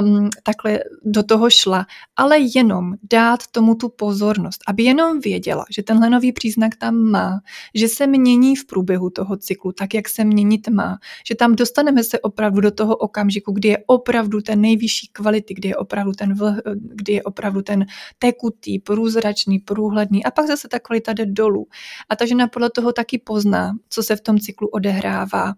um, 0.00 0.30
takhle 0.42 0.80
do 1.04 1.22
toho 1.26 1.50
šla, 1.50 1.86
ale 2.16 2.38
jenom 2.54 2.94
dát 3.10 3.46
tomu 3.46 3.74
tu 3.74 3.88
pozornost, 3.88 4.60
aby 4.68 4.82
jenom 4.82 5.20
věděla, 5.20 5.64
že 5.70 5.82
tenhle 5.82 6.10
nový 6.10 6.32
příznak 6.32 6.76
tam 6.76 6.96
má, 6.96 7.40
že 7.74 7.88
se 7.88 8.06
mění 8.06 8.56
v 8.56 8.66
průběhu 8.66 9.10
toho 9.10 9.36
cyklu, 9.36 9.72
tak 9.72 9.94
jak 9.94 10.08
se 10.08 10.24
měnit 10.24 10.68
má, 10.68 10.98
že 11.28 11.34
tam 11.34 11.54
dostaneme 11.54 12.04
se 12.04 12.20
opravdu 12.20 12.60
do 12.60 12.70
toho 12.70 12.96
okamžiku, 12.96 13.52
kdy 13.52 13.68
je 13.68 13.78
opravdu 13.86 14.40
ten 14.40 14.60
nejvyšší 14.60 15.08
kvality, 15.12 15.54
kdy 15.54 15.68
je 15.68 15.76
opravdu 15.76 16.12
ten, 16.12 16.34
vl, 16.34 16.54
kdy 16.74 17.12
je 17.12 17.22
opravdu 17.22 17.62
ten 17.62 17.86
tekutý, 18.18 18.78
průzračný, 18.78 19.58
průhledný 19.58 20.24
a 20.24 20.30
pak 20.30 20.46
zase 20.46 20.68
ta 20.68 20.78
kvalita 20.78 21.12
jde 21.12 21.26
dolů. 21.26 21.66
A 22.08 22.16
ta 22.16 22.26
žena 22.26 22.48
podle 22.48 22.70
toho 22.70 22.92
taky 22.92 23.18
pozná, 23.18 23.72
co 23.88 24.02
se 24.02 24.16
v 24.16 24.20
tom 24.20 24.38
cyklu 24.38 24.68
odehrává 24.68 25.54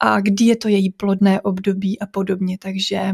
a 0.00 0.20
kdy 0.20 0.44
je 0.44 0.56
to 0.56 0.68
její 0.68 0.90
plodné 0.90 1.40
období 1.40 2.00
a 2.00 2.06
podobně. 2.06 2.58
Takže 2.58 3.12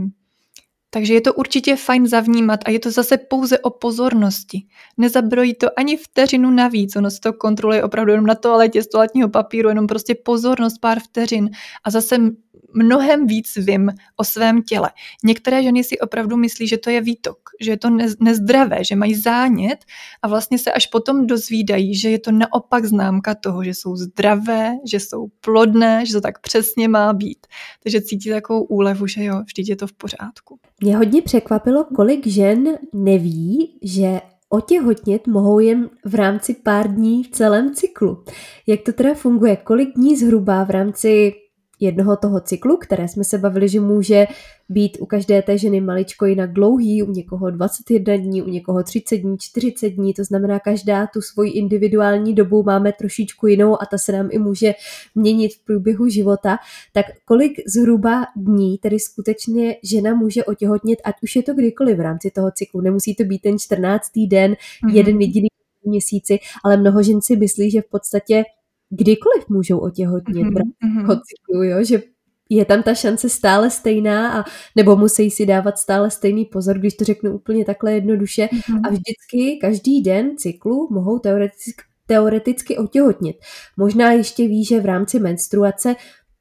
takže 0.95 1.15
je 1.15 1.21
to 1.21 1.35
určitě 1.35 1.77
fajn 1.77 2.07
zavnímat 2.07 2.61
a 2.65 2.71
je 2.71 2.79
to 2.79 2.91
zase 2.91 3.17
pouze 3.19 3.59
o 3.59 3.71
pozornosti. 3.71 4.63
Nezabrojí 4.99 5.55
to 5.55 5.79
ani 5.79 5.97
vteřinu 5.97 6.51
navíc, 6.51 6.97
ono 6.97 7.11
se 7.11 7.21
to 7.21 7.33
kontroluje 7.33 7.83
opravdu 7.83 8.13
jenom 8.13 8.27
na 8.27 8.35
toaletě 8.35 8.83
z 8.83 8.89
toaletního 8.89 9.29
papíru, 9.29 9.69
jenom 9.69 9.87
prostě 9.87 10.15
pozornost 10.15 10.79
pár 10.79 11.01
vteřin 11.01 11.51
a 11.85 11.91
zase 11.91 12.19
mnohem 12.75 13.27
víc 13.27 13.57
vím 13.57 13.91
o 14.17 14.25
svém 14.25 14.63
těle. 14.63 14.91
Některé 15.25 15.63
ženy 15.63 15.85
si 15.85 15.99
opravdu 15.99 16.37
myslí, 16.37 16.69
že 16.69 16.79
to 16.79 16.91
je 16.91 17.01
výtok, 17.01 17.39
že 17.61 17.71
je 17.71 17.77
to 17.77 17.91
nezdravé, 18.21 18.85
že 18.85 18.97
mají 18.97 19.15
zánět 19.15 19.85
a 20.23 20.29
vlastně 20.29 20.59
se 20.59 20.73
až 20.73 20.87
potom 20.87 21.27
dozvídají, 21.27 21.97
že 21.97 22.11
je 22.11 22.19
to 22.19 22.33
naopak 22.33 22.85
známka 22.85 23.35
toho, 23.35 23.65
že 23.65 23.75
jsou 23.75 23.97
zdravé, 23.97 24.73
že 24.91 25.01
jsou 25.01 25.27
plodné, 25.41 26.07
že 26.07 26.13
to 26.13 26.21
tak 26.21 26.41
přesně 26.41 26.89
má 26.89 27.13
být. 27.13 27.47
Takže 27.83 28.01
cítí 28.01 28.31
takovou 28.31 28.63
úlevu, 28.63 29.07
že 29.07 29.25
jo, 29.25 29.43
vždyť 29.47 29.69
je 29.69 29.77
to 29.77 29.87
v 29.87 29.93
pořádku. 29.93 30.59
Mě 30.83 30.97
hodně 30.97 31.23
překvapilo, 31.23 31.85
kolik 31.85 32.27
žen 32.27 32.79
neví, 32.93 33.79
že 33.83 34.21
otěhotnět 34.49 35.27
mohou 35.27 35.59
jen 35.59 35.91
v 36.05 36.15
rámci 36.15 36.55
pár 36.55 36.95
dní 36.95 37.25
v 37.25 37.31
celém 37.31 37.75
cyklu. 37.75 38.25
Jak 38.67 38.81
to 38.81 38.93
teda 38.93 39.15
funguje? 39.15 39.57
Kolik 39.57 39.95
dní 39.95 40.17
zhruba 40.17 40.65
v 40.65 40.71
rámci 40.71 41.35
jednoho 41.83 42.17
toho 42.17 42.41
cyklu, 42.41 42.77
které 42.77 43.09
jsme 43.09 43.25
se 43.25 43.39
bavili, 43.39 43.69
že 43.69 43.81
může 43.81 44.27
být 44.69 44.99
u 45.01 45.07
každé 45.07 45.43
té 45.43 45.59
ženy 45.59 45.81
maličko 45.81 46.27
jinak 46.27 46.53
dlouhý, 46.53 47.03
u 47.03 47.11
někoho 47.11 47.51
21 47.51 48.17
dní, 48.17 48.43
u 48.43 48.49
někoho 48.49 48.83
30 48.83 49.17
dní, 49.17 49.37
40 49.39 49.91
dní, 49.91 50.15
to 50.15 50.25
znamená 50.25 50.59
každá 50.59 51.07
tu 51.07 51.21
svoji 51.21 51.51
individuální 51.51 52.35
dobu 52.35 52.63
máme 52.63 52.93
trošičku 52.93 53.47
jinou 53.47 53.83
a 53.83 53.87
ta 53.87 53.99
se 53.99 54.13
nám 54.13 54.29
i 54.31 54.39
může 54.39 54.75
měnit 55.15 55.55
v 55.55 55.65
průběhu 55.65 56.09
života, 56.09 56.59
tak 56.93 57.07
kolik 57.25 57.53
zhruba 57.67 58.27
dní 58.37 58.79
tedy 58.79 58.99
skutečně 58.99 59.77
žena 59.83 60.15
může 60.15 60.45
otěhotnit, 60.45 60.99
ať 61.05 61.15
už 61.23 61.37
je 61.37 61.43
to 61.43 61.55
kdykoliv 61.55 61.97
v 61.97 62.01
rámci 62.01 62.31
toho 62.31 62.51
cyklu, 62.51 62.81
nemusí 62.81 63.15
to 63.15 63.25
být 63.25 63.43
ten 63.43 63.59
14. 63.59 64.11
den, 64.29 64.53
mm-hmm. 64.53 64.95
jeden 64.95 65.21
jediný 65.21 65.49
měsíci, 65.85 66.39
ale 66.65 66.77
mnoho 66.77 67.03
žen 67.03 67.21
si 67.23 67.37
myslí, 67.37 67.71
že 67.71 67.83
v 67.83 67.91
podstatě 67.91 68.45
kdykoliv 68.93 69.49
můžou 69.49 69.79
otěhotnit 69.79 70.47
mm-hmm. 70.47 71.21
cyklu, 71.27 71.63
jo? 71.63 71.85
že 71.85 72.03
je 72.51 72.65
tam 72.65 72.83
ta 72.83 72.95
šance 72.95 73.29
stále 73.29 73.71
stejná 73.71 74.41
a 74.41 74.45
nebo 74.77 74.97
musí 74.97 75.31
si 75.31 75.47
dávat 75.47 75.79
stále 75.79 76.11
stejný 76.11 76.45
pozor, 76.45 76.79
když 76.79 76.95
to 76.95 77.05
řeknu 77.05 77.35
úplně 77.35 77.65
takhle 77.65 77.93
jednoduše 77.93 78.47
mm-hmm. 78.47 78.81
a 78.85 78.89
vždycky 78.89 79.59
každý 79.61 80.03
den 80.03 80.37
cyklu 80.37 80.89
mohou 80.91 81.19
teoreticky, 81.19 81.83
teoreticky 82.07 82.77
otěhotnit. 82.77 83.37
Možná 83.77 84.13
ještě 84.13 84.49
ví, 84.49 84.65
že 84.65 84.81
v 84.81 84.87
rámci 84.87 85.21
menstruace 85.21 85.97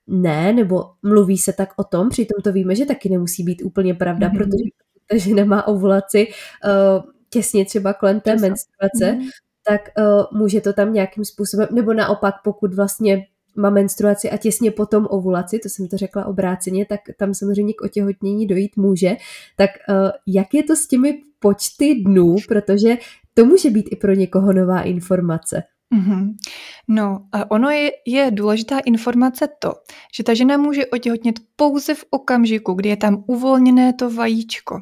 ne, 0.07 0.53
nebo 0.53 0.83
mluví 1.03 1.37
se 1.37 1.53
tak 1.53 1.69
o 1.77 1.83
tom, 1.83 2.09
přitom 2.09 2.41
to 2.43 2.51
víme, 2.51 2.75
že 2.75 2.85
taky 2.85 3.09
nemusí 3.09 3.43
být 3.43 3.61
úplně 3.61 3.93
pravda, 3.93 4.29
mm-hmm. 4.29 4.37
protože 4.37 4.63
ta 5.09 5.17
žena 5.17 5.45
má 5.45 5.67
ovulaci 5.67 6.27
uh, 6.27 7.03
těsně 7.29 7.65
třeba 7.65 7.93
kolem 7.93 8.19
té 8.19 8.31
menstruace, 8.31 9.17
mm-hmm. 9.17 9.29
Tak 9.67 9.81
uh, 9.97 10.39
může 10.39 10.61
to 10.61 10.73
tam 10.73 10.93
nějakým 10.93 11.25
způsobem, 11.25 11.67
nebo 11.71 11.93
naopak, 11.93 12.35
pokud 12.43 12.73
vlastně 12.73 13.27
má 13.55 13.69
menstruaci 13.69 14.29
a 14.29 14.37
těsně 14.37 14.71
potom 14.71 15.07
ovulaci, 15.09 15.59
to 15.59 15.69
jsem 15.69 15.87
to 15.87 15.97
řekla 15.97 16.25
obráceně, 16.25 16.85
tak 16.85 16.99
tam 17.17 17.33
samozřejmě 17.33 17.73
k 17.73 17.81
otěhotnění 17.81 18.47
dojít 18.47 18.77
může. 18.77 19.17
Tak 19.57 19.69
uh, 19.89 19.95
jak 20.27 20.53
je 20.53 20.63
to 20.63 20.75
s 20.75 20.87
těmi 20.87 21.21
počty 21.39 21.95
dnů, 21.95 22.35
protože 22.47 22.97
to 23.33 23.45
může 23.45 23.69
být 23.69 23.89
i 23.91 23.95
pro 23.95 24.13
někoho 24.13 24.53
nová 24.53 24.81
informace. 24.81 25.63
Mm-hmm. 25.95 26.35
No, 26.87 27.25
a 27.31 27.51
ono 27.51 27.69
je, 27.69 27.91
je 28.07 28.31
důležitá 28.31 28.79
informace 28.79 29.47
to, 29.59 29.73
že 30.15 30.23
ta 30.23 30.33
žena 30.33 30.57
může 30.57 30.85
otěhotnět 30.85 31.39
pouze 31.55 31.95
v 31.95 32.05
okamžiku, 32.09 32.73
kdy 32.73 32.89
je 32.89 32.97
tam 32.97 33.23
uvolněné 33.27 33.93
to 33.93 34.09
vajíčko. 34.09 34.81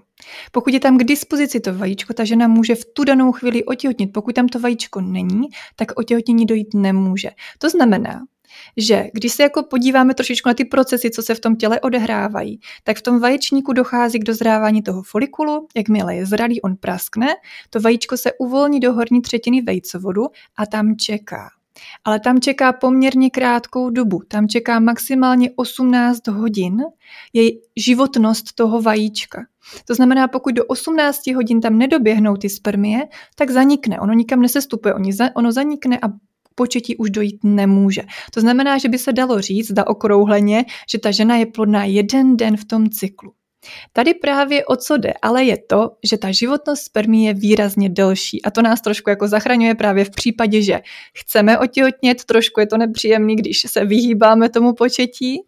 Pokud 0.52 0.74
je 0.74 0.80
tam 0.80 0.98
k 0.98 1.04
dispozici 1.04 1.60
to 1.60 1.74
vajíčko, 1.74 2.14
ta 2.14 2.26
žena 2.26 2.48
může 2.48 2.76
v 2.76 2.86
tu 2.94 3.04
danou 3.04 3.32
chvíli 3.32 3.64
otěhotnit. 3.64 4.14
Pokud 4.14 4.36
tam 4.36 4.48
to 4.48 4.60
vajíčko 4.60 5.02
není, 5.02 5.48
tak 5.76 6.00
otěhotnění 6.00 6.46
dojít 6.46 6.74
nemůže. 6.74 7.30
To 7.58 7.70
znamená, 7.70 8.22
že 8.78 9.08
když 9.14 9.32
se 9.32 9.44
jako 9.44 9.64
podíváme 9.64 10.14
trošičku 10.14 10.50
na 10.50 10.54
ty 10.54 10.66
procesy, 10.66 11.12
co 11.12 11.22
se 11.22 11.36
v 11.36 11.40
tom 11.40 11.56
těle 11.56 11.80
odehrávají, 11.80 12.60
tak 12.84 12.98
v 12.98 13.02
tom 13.02 13.20
vaječníku 13.20 13.74
dochází 13.74 14.20
k 14.20 14.24
dozrávání 14.24 14.82
toho 14.82 15.04
folikulu, 15.04 15.68
jakmile 15.76 16.16
je 16.16 16.26
zralý, 16.26 16.62
on 16.62 16.76
praskne, 16.76 17.28
to 17.70 17.80
vajíčko 17.80 18.18
se 18.18 18.32
uvolní 18.40 18.80
do 18.80 18.94
horní 18.94 19.22
třetiny 19.22 19.62
vejcovodu 19.62 20.26
a 20.58 20.66
tam 20.66 20.96
čeká. 20.96 21.50
Ale 22.04 22.20
tam 22.20 22.42
čeká 22.42 22.74
poměrně 22.74 23.30
krátkou 23.30 23.90
dobu. 23.90 24.22
Tam 24.28 24.48
čeká 24.48 24.80
maximálně 24.80 25.52
18 25.56 26.28
hodin 26.28 26.78
je 27.34 27.52
životnost 27.78 28.56
toho 28.56 28.82
vajíčka. 28.82 29.42
To 29.86 29.96
znamená, 29.96 30.28
pokud 30.28 30.56
do 30.56 30.66
18 30.66 31.28
hodin 31.28 31.62
tam 31.62 31.78
nedoběhnou 31.78 32.38
ty 32.38 32.50
spermie, 32.50 33.00
tak 33.36 33.50
zanikne. 33.50 34.00
Ono 34.00 34.14
nikam 34.14 34.42
nesestupuje, 34.42 34.94
ono 35.36 35.52
zanikne 35.52 36.00
a 36.02 36.08
početí 36.56 36.98
už 36.98 37.10
dojít 37.10 37.40
nemůže. 37.44 38.02
To 38.34 38.42
znamená, 38.42 38.78
že 38.78 38.90
by 38.90 38.98
se 38.98 39.14
dalo 39.14 39.42
říct, 39.42 39.72
da 39.72 39.88
okrouhleně, 39.88 40.66
že 40.92 41.00
ta 41.00 41.12
žena 41.12 41.36
je 41.36 41.46
plodná 41.46 41.86
jeden 41.86 42.38
den 42.38 42.58
v 42.58 42.66
tom 42.66 42.90
cyklu. 42.90 43.32
Tady 43.94 44.14
právě 44.14 44.66
o 44.66 44.76
co 44.76 44.98
jde, 44.98 45.14
ale 45.22 45.44
je 45.44 45.58
to, 45.58 45.92
že 46.04 46.18
ta 46.18 46.32
životnost 46.32 46.84
spermí 46.84 47.26
je 47.26 47.34
výrazně 47.34 47.90
delší 47.90 48.42
a 48.42 48.52
to 48.52 48.62
nás 48.62 48.82
trošku 48.82 49.10
jako 49.10 49.28
zachraňuje 49.28 49.76
právě 49.76 50.06
v 50.06 50.10
případě, 50.10 50.62
že 50.62 50.80
chceme 51.16 51.60
otěhotnět, 51.60 52.24
trošku 52.24 52.60
je 52.60 52.68
to 52.68 52.78
nepříjemný, 52.78 53.36
když 53.36 53.62
se 53.68 53.86
vyhýbáme 53.86 54.50
tomu 54.50 54.74
početí, 54.74 55.42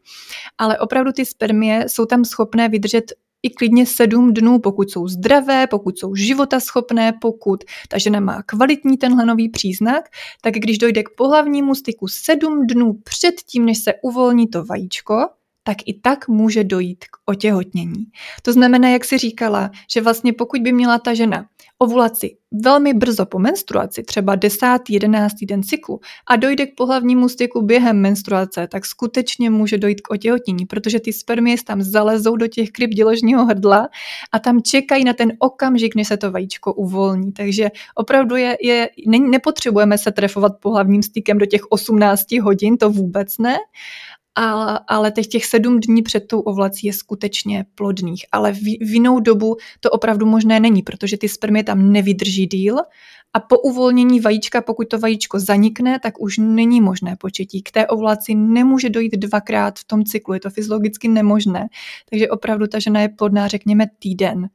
ale 0.57 0.79
opravdu 0.79 1.11
ty 1.11 1.25
spermie 1.25 1.85
jsou 1.87 2.05
tam 2.05 2.25
schopné 2.25 2.69
vydržet 2.69 3.11
i 3.43 3.49
klidně 3.49 3.85
sedm 3.85 4.33
dnů, 4.33 4.59
pokud 4.59 4.91
jsou 4.91 5.07
zdravé, 5.07 5.67
pokud 5.67 5.99
jsou 5.99 6.15
životaschopné, 6.15 7.13
pokud 7.21 7.63
ta 7.89 7.97
žena 7.97 8.19
má 8.19 8.43
kvalitní 8.43 8.97
tenhle 8.97 9.25
nový 9.25 9.49
příznak, 9.49 10.09
tak 10.41 10.53
když 10.53 10.77
dojde 10.77 11.03
k 11.03 11.09
pohlavnímu 11.17 11.75
styku 11.75 12.07
sedm 12.07 12.67
dnů 12.67 12.93
před 13.03 13.35
tím, 13.41 13.65
než 13.65 13.77
se 13.77 13.93
uvolní 14.03 14.47
to 14.47 14.65
vajíčko, 14.65 15.27
tak 15.63 15.77
i 15.85 15.93
tak 15.93 16.27
může 16.27 16.63
dojít 16.63 17.05
k 17.05 17.17
otěhotnění. 17.25 18.05
To 18.41 18.53
znamená, 18.53 18.89
jak 18.89 19.05
si 19.05 19.17
říkala, 19.17 19.71
že 19.93 20.01
vlastně 20.01 20.33
pokud 20.33 20.61
by 20.61 20.71
měla 20.71 20.99
ta 20.99 21.13
žena 21.13 21.45
ovulaci 21.81 22.37
velmi 22.51 22.93
brzo 22.93 23.25
po 23.25 23.39
menstruaci, 23.39 24.03
třeba 24.03 24.35
10. 24.35 24.59
11. 24.89 25.33
den 25.45 25.63
cyklu 25.63 25.99
a 26.27 26.35
dojde 26.35 26.65
k 26.65 26.75
pohlavnímu 26.75 27.29
styku 27.29 27.61
během 27.61 28.01
menstruace, 28.01 28.67
tak 28.67 28.85
skutečně 28.85 29.49
může 29.49 29.77
dojít 29.77 30.01
k 30.01 30.11
otěhotnění, 30.11 30.65
protože 30.65 30.99
ty 30.99 31.13
spermie 31.13 31.55
tam 31.67 31.81
zalezou 31.81 32.35
do 32.35 32.47
těch 32.47 32.71
kryp 32.71 32.89
děložního 32.89 33.45
hrdla 33.45 33.89
a 34.31 34.39
tam 34.39 34.61
čekají 34.61 35.03
na 35.03 35.13
ten 35.13 35.33
okamžik, 35.39 35.95
než 35.95 36.07
se 36.07 36.17
to 36.17 36.31
vajíčko 36.31 36.73
uvolní. 36.73 37.31
Takže 37.31 37.69
opravdu 37.95 38.35
je, 38.35 38.57
je 38.61 38.89
ne, 39.07 39.19
nepotřebujeme 39.19 39.97
se 39.97 40.11
trefovat 40.11 40.51
pohlavním 40.59 41.03
stykem 41.03 41.37
do 41.37 41.45
těch 41.45 41.61
18 41.69 42.31
hodin, 42.41 42.77
to 42.77 42.89
vůbec 42.89 43.37
ne, 43.37 43.57
ale, 44.35 44.79
ale 44.87 45.11
těch, 45.11 45.27
těch 45.27 45.45
sedm 45.45 45.79
dní 45.79 46.01
před 46.01 46.27
tou 46.27 46.39
ovlací 46.39 46.87
je 46.87 46.93
skutečně 46.93 47.65
plodných. 47.75 48.25
Ale 48.31 48.51
v, 48.51 48.61
v 48.61 48.93
jinou 48.93 49.19
dobu 49.19 49.57
to 49.79 49.89
opravdu 49.89 50.25
možné 50.25 50.59
není, 50.59 50.81
protože 50.81 51.17
ty 51.17 51.29
spermie 51.29 51.63
tam 51.63 51.91
nevydrží 51.91 52.45
díl 52.45 52.77
a 53.33 53.39
po 53.39 53.59
uvolnění 53.59 54.19
vajíčka, 54.19 54.61
pokud 54.61 54.87
to 54.87 54.99
vajíčko 54.99 55.39
zanikne, 55.39 55.99
tak 55.99 56.21
už 56.21 56.37
není 56.37 56.81
možné 56.81 57.15
početí. 57.15 57.63
K 57.63 57.71
té 57.71 57.87
ovulaci 57.87 58.35
nemůže 58.35 58.89
dojít 58.89 59.17
dvakrát 59.17 59.79
v 59.79 59.83
tom 59.83 60.03
cyklu, 60.03 60.33
je 60.33 60.39
to 60.39 60.49
fyziologicky 60.49 61.07
nemožné. 61.07 61.67
Takže 62.09 62.29
opravdu 62.29 62.67
ta 62.67 62.79
žena 62.79 63.01
je 63.01 63.09
plodná, 63.09 63.47
řekněme, 63.47 63.85
týden 63.99 64.49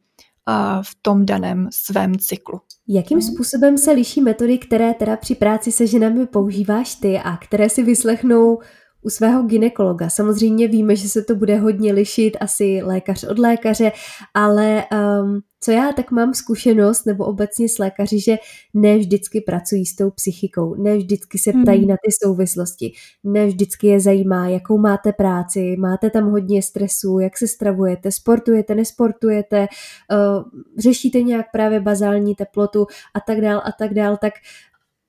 v 0.83 0.97
tom 1.03 1.27
daném 1.27 1.69
svém 1.73 2.19
cyklu. 2.19 2.61
Jakým 2.89 3.23
způsobem 3.23 3.79
se 3.79 3.93
liší 3.93 4.21
metody, 4.21 4.59
které 4.59 4.95
teda 4.95 5.17
při 5.17 5.35
práci 5.35 5.73
se 5.73 5.87
ženami 5.87 6.27
používáš 6.27 6.95
ty 6.95 7.19
a 7.19 7.37
které 7.37 7.69
si 7.69 7.83
vyslechnou 7.83 8.59
u 9.03 9.11
svého 9.11 9.43
ginekologa. 9.43 10.09
Samozřejmě 10.09 10.69
víme, 10.69 10.97
že 10.97 11.09
se 11.09 11.23
to 11.23 11.35
bude 11.35 11.57
hodně 11.57 11.93
lišit, 11.93 12.37
asi 12.41 12.83
lékař 12.83 13.25
od 13.25 13.39
lékaře, 13.39 13.93
ale 14.35 14.85
um, 15.23 15.41
co 15.61 15.73
já 15.73 15.93
tak 15.93 16.11
mám 16.11 16.35
zkušenost, 16.35 17.05
nebo 17.05 17.25
obecně 17.25 17.69
s 17.69 17.79
lékaři, 17.79 18.21
že 18.21 18.37
ne 18.75 18.99
vždycky 18.99 19.41
pracují 19.41 19.87
s 19.87 19.97
tou 19.97 20.11
psychikou, 20.11 20.75
ne 20.75 20.97
vždycky 20.97 21.39
se 21.39 21.53
ptají 21.63 21.79
hmm. 21.79 21.89
na 21.89 21.95
ty 21.95 22.13
souvislosti, 22.25 22.93
ne 23.25 23.47
vždycky 23.47 23.87
je 23.87 24.01
zajímá, 24.01 24.49
jakou 24.49 24.79
máte 24.79 25.13
práci, 25.13 25.77
máte 25.79 26.11
tam 26.11 26.31
hodně 26.31 26.63
stresu, 26.63 27.19
jak 27.19 27.39
se 27.39 27.47
stravujete, 27.47 28.13
sportujete, 28.13 28.75
nesportujete, 28.75 29.67
uh, 30.13 30.45
řešíte 30.79 31.23
nějak 31.23 31.47
právě 31.53 31.81
bazální 31.81 32.35
teplotu 32.35 32.87
a 33.15 33.21
tak 33.21 33.41
dál 33.41 33.63
a 33.65 33.73
tak 33.79 33.95
dál, 33.95 34.17
tak 34.17 34.33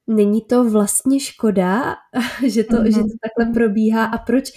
není 0.07 0.41
to 0.41 0.69
vlastně 0.69 1.19
škoda, 1.19 1.95
že 2.45 2.63
to, 2.63 2.75
mm-hmm. 2.75 2.85
že 2.85 3.01
to 3.01 3.17
takhle 3.21 3.53
probíhá 3.53 4.05
a 4.05 4.17
proč 4.17 4.51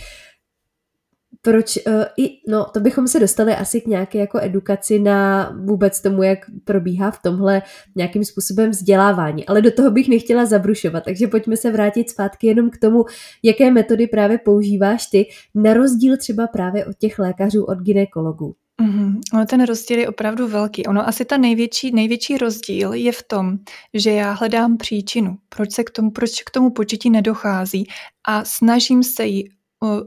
proč 1.42 1.78
uh, 1.86 2.04
i, 2.16 2.30
no 2.48 2.66
to 2.74 2.80
bychom 2.80 3.08
se 3.08 3.20
dostali 3.20 3.54
asi 3.54 3.80
k 3.80 3.86
nějaké 3.86 4.18
jako 4.18 4.38
edukaci 4.42 4.98
na 4.98 5.50
vůbec 5.64 6.02
tomu, 6.02 6.22
jak 6.22 6.38
probíhá 6.64 7.10
v 7.10 7.22
tomhle 7.22 7.62
nějakým 7.96 8.24
způsobem 8.24 8.70
vzdělávání, 8.70 9.46
ale 9.46 9.62
do 9.62 9.70
toho 9.70 9.90
bych 9.90 10.08
nechtěla 10.08 10.46
zabrušovat, 10.46 11.04
takže 11.04 11.26
pojďme 11.26 11.56
se 11.56 11.72
vrátit 11.72 12.10
zpátky 12.10 12.46
jenom 12.46 12.70
k 12.70 12.78
tomu, 12.78 13.04
jaké 13.42 13.70
metody 13.70 14.06
právě 14.06 14.38
používáš 14.38 15.06
ty, 15.06 15.26
na 15.54 15.74
rozdíl 15.74 16.16
třeba 16.16 16.46
právě 16.46 16.86
od 16.86 16.96
těch 16.98 17.18
lékařů, 17.18 17.64
od 17.64 17.78
ginekologů. 17.78 18.54
Mm-hmm. 18.80 19.20
Ono 19.34 19.46
ten 19.46 19.64
rozdíl 19.64 19.98
je 19.98 20.08
opravdu 20.08 20.48
velký. 20.48 20.86
Ono 20.86 21.08
asi 21.08 21.24
ta 21.24 21.36
největší, 21.36 21.94
největší 21.94 22.38
rozdíl 22.38 22.92
je 22.92 23.12
v 23.12 23.22
tom, 23.22 23.58
že 23.94 24.10
já 24.10 24.32
hledám 24.32 24.76
příčinu, 24.76 25.38
proč 25.48 25.72
se 25.72 25.84
k 25.84 25.90
tomu, 25.90 26.10
proč 26.10 26.42
k 26.42 26.50
tomu 26.50 26.70
početí 26.70 27.10
nedochází 27.10 27.86
a 28.28 28.44
snažím 28.44 29.02
se 29.02 29.24
ji 29.26 29.44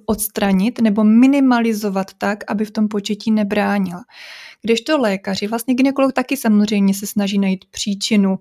odstranit 0.06 0.82
nebo 0.82 1.04
minimalizovat 1.04 2.14
tak, 2.18 2.44
aby 2.48 2.66
v 2.66 2.72
tom 2.72 2.88
početí 2.88 3.32
nebránila. 3.32 4.04
Kdežto 4.66 4.98
lékaři, 4.98 5.48
vlastně 5.48 5.74
ginekolog 5.74 6.14
taky 6.14 6.38
samozřejmě 6.38 6.94
se 6.94 7.08
snaží 7.08 7.40
najít 7.40 7.66
příčinu, 7.72 8.40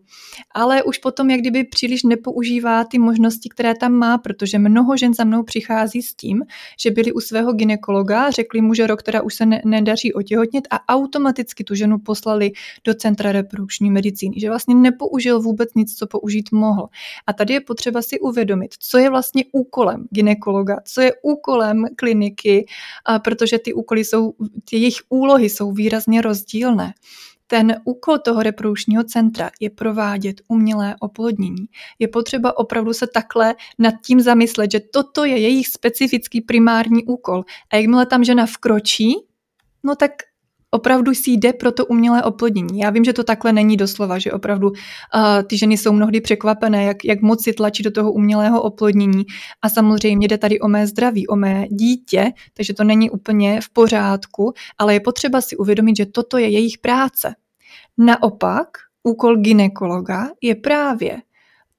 ale 0.54 0.82
už 0.82 0.98
potom 0.98 1.30
jak 1.30 1.40
kdyby 1.40 1.64
příliš 1.64 2.02
nepoužívá 2.02 2.84
ty 2.84 2.98
možnosti, 2.98 3.48
které 3.48 3.74
tam 3.74 3.92
má, 3.92 4.18
protože 4.18 4.58
mnoho 4.58 4.96
žen 4.96 5.14
za 5.14 5.24
mnou 5.24 5.42
přichází 5.42 6.02
s 6.02 6.14
tím, 6.14 6.42
že 6.80 6.90
byli 6.90 7.12
u 7.12 7.20
svého 7.20 7.52
ginekologa, 7.52 8.30
řekli 8.30 8.60
mu, 8.60 8.74
že 8.74 8.86
rok 8.86 9.02
teda 9.02 9.22
už 9.22 9.34
se 9.34 9.46
ne, 9.46 9.62
nedaří 9.64 10.12
otěhotnit 10.14 10.68
a 10.70 10.94
automaticky 10.94 11.64
tu 11.64 11.74
ženu 11.74 11.98
poslali 11.98 12.52
do 12.84 12.94
centra 12.94 13.32
reprodukční 13.32 13.90
medicíny, 13.90 14.40
že 14.40 14.48
vlastně 14.48 14.74
nepoužil 14.74 15.40
vůbec 15.40 15.68
nic, 15.76 15.94
co 15.94 16.06
použít 16.06 16.52
mohl. 16.52 16.88
A 17.26 17.32
tady 17.32 17.54
je 17.54 17.60
potřeba 17.60 18.02
si 18.02 18.20
uvědomit, 18.20 18.74
co 18.78 18.98
je 18.98 19.10
vlastně 19.10 19.44
úkolem 19.52 20.06
ginekologa, 20.10 20.76
co 20.84 21.00
je 21.00 21.12
úkolem 21.22 21.84
kliniky, 21.96 22.66
protože 23.24 23.58
ty 23.58 23.74
úkoly 23.74 24.04
jsou, 24.04 24.32
ty 24.70 24.76
jejich 24.76 24.98
úlohy 25.08 25.50
jsou 25.50 25.72
výrazně 25.72 26.11
rozdílné. 26.20 26.94
Ten 27.46 27.76
úkol 27.84 28.18
toho 28.18 28.42
reprodukčního 28.42 29.04
centra 29.04 29.50
je 29.60 29.70
provádět 29.70 30.40
umělé 30.48 30.96
oplodnění. 31.00 31.66
Je 31.98 32.08
potřeba 32.08 32.58
opravdu 32.58 32.92
se 32.92 33.06
takhle 33.06 33.54
nad 33.78 33.94
tím 34.04 34.20
zamyslet, 34.20 34.70
že 34.72 34.80
toto 34.80 35.24
je 35.24 35.38
jejich 35.38 35.68
specifický 35.68 36.40
primární 36.40 37.04
úkol. 37.04 37.44
A 37.72 37.76
jakmile 37.76 38.06
tam 38.06 38.24
žena 38.24 38.46
vkročí, 38.46 39.14
no 39.82 39.96
tak 39.96 40.12
opravdu 40.74 41.14
si 41.14 41.30
jde 41.30 41.52
pro 41.52 41.72
to 41.72 41.86
umělé 41.86 42.22
oplodnění. 42.22 42.78
Já 42.78 42.90
vím, 42.90 43.04
že 43.04 43.12
to 43.12 43.24
takhle 43.24 43.52
není 43.52 43.76
doslova, 43.76 44.18
že 44.18 44.32
opravdu 44.32 44.68
uh, 44.68 44.74
ty 45.46 45.58
ženy 45.58 45.76
jsou 45.76 45.92
mnohdy 45.92 46.20
překvapené, 46.20 46.84
jak, 46.84 47.04
jak 47.04 47.22
moc 47.22 47.44
si 47.44 47.52
tlačí 47.52 47.82
do 47.82 47.90
toho 47.90 48.12
umělého 48.12 48.62
oplodnění. 48.62 49.24
A 49.62 49.68
samozřejmě 49.68 50.28
jde 50.28 50.38
tady 50.38 50.60
o 50.60 50.68
mé 50.68 50.86
zdraví, 50.86 51.26
o 51.26 51.36
mé 51.36 51.66
dítě, 51.70 52.32
takže 52.54 52.74
to 52.74 52.84
není 52.84 53.10
úplně 53.10 53.60
v 53.60 53.70
pořádku, 53.70 54.52
ale 54.78 54.94
je 54.94 55.00
potřeba 55.00 55.40
si 55.40 55.56
uvědomit, 55.56 55.96
že 55.96 56.06
toto 56.06 56.38
je 56.38 56.48
jejich 56.48 56.78
práce. 56.78 57.34
Naopak, 57.98 58.68
úkol 59.02 59.36
ginekologa 59.36 60.28
je 60.40 60.54
právě 60.54 61.22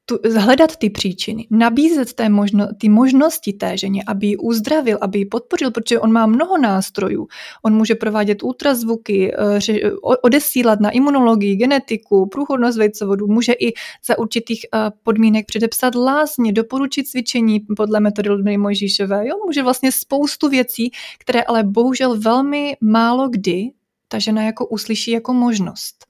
tu, 0.05 0.19
hledat 0.39 0.75
ty 0.75 0.89
příčiny, 0.89 1.47
nabízet 1.49 2.13
té 2.13 2.29
možno, 2.29 2.67
ty 2.77 2.89
možnosti 2.89 3.53
té 3.53 3.77
ženě, 3.77 4.03
aby 4.07 4.27
ji 4.27 4.37
uzdravil, 4.37 4.97
aby 5.01 5.19
ji 5.19 5.25
podpořil, 5.25 5.71
protože 5.71 5.99
on 5.99 6.11
má 6.11 6.25
mnoho 6.25 6.57
nástrojů. 6.57 7.27
On 7.61 7.73
může 7.73 7.95
provádět 7.95 8.43
ultrazvuky, 8.43 9.33
eh, 9.33 9.61
ře, 9.61 9.91
odesílat 10.01 10.79
na 10.79 10.89
imunologii, 10.89 11.55
genetiku, 11.55 12.25
průchodnost 12.25 12.77
vejcovodu, 12.77 13.27
může 13.27 13.53
i 13.53 13.73
za 14.05 14.19
určitých 14.19 14.65
eh, 14.65 14.91
podmínek 15.03 15.45
předepsat 15.45 15.95
lázně, 15.95 16.53
doporučit 16.53 17.07
cvičení 17.07 17.59
podle 17.59 17.99
metody 17.99 18.29
Ludmily 18.29 18.57
Mojžíšové. 18.57 19.27
Jo? 19.27 19.35
Může 19.45 19.63
vlastně 19.63 19.91
spoustu 19.91 20.49
věcí, 20.49 20.91
které 21.19 21.41
ale 21.41 21.63
bohužel 21.63 22.19
velmi 22.19 22.77
málo 22.81 23.29
kdy 23.29 23.71
ta 24.07 24.19
žena 24.19 24.43
jako 24.43 24.67
uslyší 24.67 25.11
jako 25.11 25.33
možnost 25.33 26.05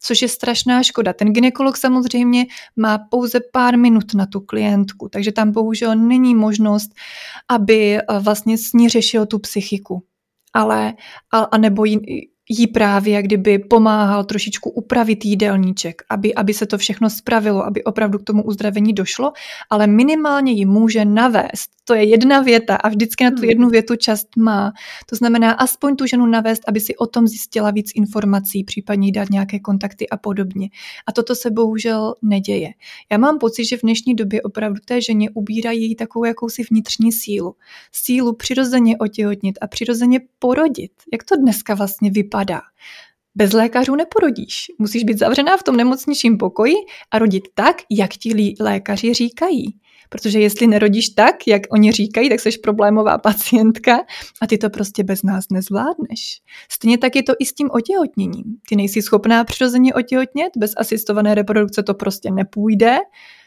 což 0.00 0.22
je 0.22 0.28
strašná 0.28 0.82
škoda. 0.82 1.12
Ten 1.12 1.32
ginekolog 1.32 1.76
samozřejmě 1.76 2.46
má 2.76 2.98
pouze 2.98 3.40
pár 3.52 3.78
minut 3.78 4.14
na 4.14 4.26
tu 4.26 4.40
klientku, 4.40 5.08
takže 5.08 5.32
tam 5.32 5.52
bohužel 5.52 5.96
není 5.96 6.34
možnost, 6.34 6.90
aby 7.48 7.98
eh, 7.98 8.02
vlastně 8.20 8.58
s 8.58 8.72
ní 8.72 8.88
řešil 8.88 9.26
tu 9.26 9.38
psychiku. 9.38 10.02
Ale, 10.54 10.94
a, 11.32 11.38
a 11.38 11.58
nebo 11.58 11.84
jí, 11.84 11.98
jí 12.48 12.66
právě 12.66 13.14
jak 13.14 13.24
kdyby 13.24 13.58
pomáhal 13.58 14.24
trošičku 14.24 14.70
upravit 14.70 15.24
jídelníček, 15.24 16.02
aby, 16.10 16.34
aby 16.34 16.54
se 16.54 16.66
to 16.66 16.78
všechno 16.78 17.10
spravilo, 17.10 17.66
aby 17.66 17.84
opravdu 17.84 18.18
k 18.18 18.22
tomu 18.22 18.42
uzdravení 18.42 18.92
došlo, 18.92 19.32
ale 19.70 19.86
minimálně 19.86 20.52
ji 20.52 20.66
může 20.66 21.04
navést. 21.04 21.70
To 21.84 21.94
je 21.94 22.04
jedna 22.04 22.40
věta 22.40 22.76
a 22.76 22.88
vždycky 22.88 23.24
na 23.24 23.30
tu 23.30 23.36
hmm. 23.36 23.48
jednu 23.48 23.68
větu 23.68 23.96
část 23.96 24.36
má. 24.36 24.72
To 25.06 25.16
znamená 25.16 25.52
aspoň 25.52 25.96
tu 25.96 26.06
ženu 26.06 26.26
navést, 26.26 26.62
aby 26.68 26.80
si 26.80 26.96
o 26.96 27.06
tom 27.06 27.26
zjistila 27.26 27.70
víc 27.70 27.90
informací, 27.94 28.64
případně 28.64 29.08
jí 29.08 29.12
dát 29.12 29.30
nějaké 29.30 29.58
kontakty 29.58 30.08
a 30.08 30.16
podobně. 30.16 30.68
A 31.06 31.12
toto 31.12 31.34
se 31.34 31.50
bohužel 31.50 32.14
neděje. 32.22 32.68
Já 33.12 33.18
mám 33.18 33.38
pocit, 33.38 33.64
že 33.64 33.76
v 33.76 33.80
dnešní 33.80 34.14
době 34.14 34.42
opravdu 34.42 34.80
té 34.84 35.00
ženě 35.00 35.30
ubírají 35.30 35.94
takovou 35.94 36.24
jakousi 36.24 36.62
vnitřní 36.70 37.12
sílu. 37.12 37.54
Sílu 37.92 38.32
přirozeně 38.32 38.96
otěhotnit 38.98 39.58
a 39.60 39.66
přirozeně 39.66 40.20
porodit. 40.38 40.92
Jak 41.12 41.24
to 41.24 41.36
dneska 41.36 41.74
vlastně 41.74 42.10
vypadá? 42.10 42.37
Vypadá. 42.38 42.60
Bez 43.34 43.52
lékařů 43.52 43.94
neporodíš. 43.94 44.66
Musíš 44.78 45.04
být 45.04 45.18
zavřená 45.18 45.56
v 45.56 45.62
tom 45.62 45.76
nemocničním 45.76 46.38
pokoji 46.38 46.74
a 47.10 47.18
rodit 47.18 47.44
tak, 47.54 47.76
jak 47.90 48.10
ti 48.10 48.54
lékaři 48.60 49.14
říkají. 49.14 49.64
Protože 50.08 50.40
jestli 50.40 50.66
nerodíš 50.66 51.08
tak, 51.08 51.34
jak 51.46 51.62
oni 51.70 51.92
říkají, 51.92 52.28
tak 52.28 52.40
jsi 52.40 52.58
problémová 52.58 53.18
pacientka 53.18 53.98
a 54.42 54.46
ty 54.46 54.58
to 54.58 54.70
prostě 54.70 55.04
bez 55.04 55.22
nás 55.22 55.44
nezvládneš. 55.52 56.40
Stejně 56.70 56.98
tak 56.98 57.16
je 57.16 57.22
to 57.22 57.32
i 57.38 57.46
s 57.46 57.52
tím 57.52 57.68
otěhotněním. 57.72 58.44
Ty 58.68 58.76
nejsi 58.76 59.02
schopná 59.02 59.44
přirozeně 59.44 59.94
otěhotnět, 59.94 60.52
bez 60.56 60.72
asistované 60.76 61.34
reprodukce 61.34 61.82
to 61.82 61.94
prostě 61.94 62.30
nepůjde, 62.30 62.96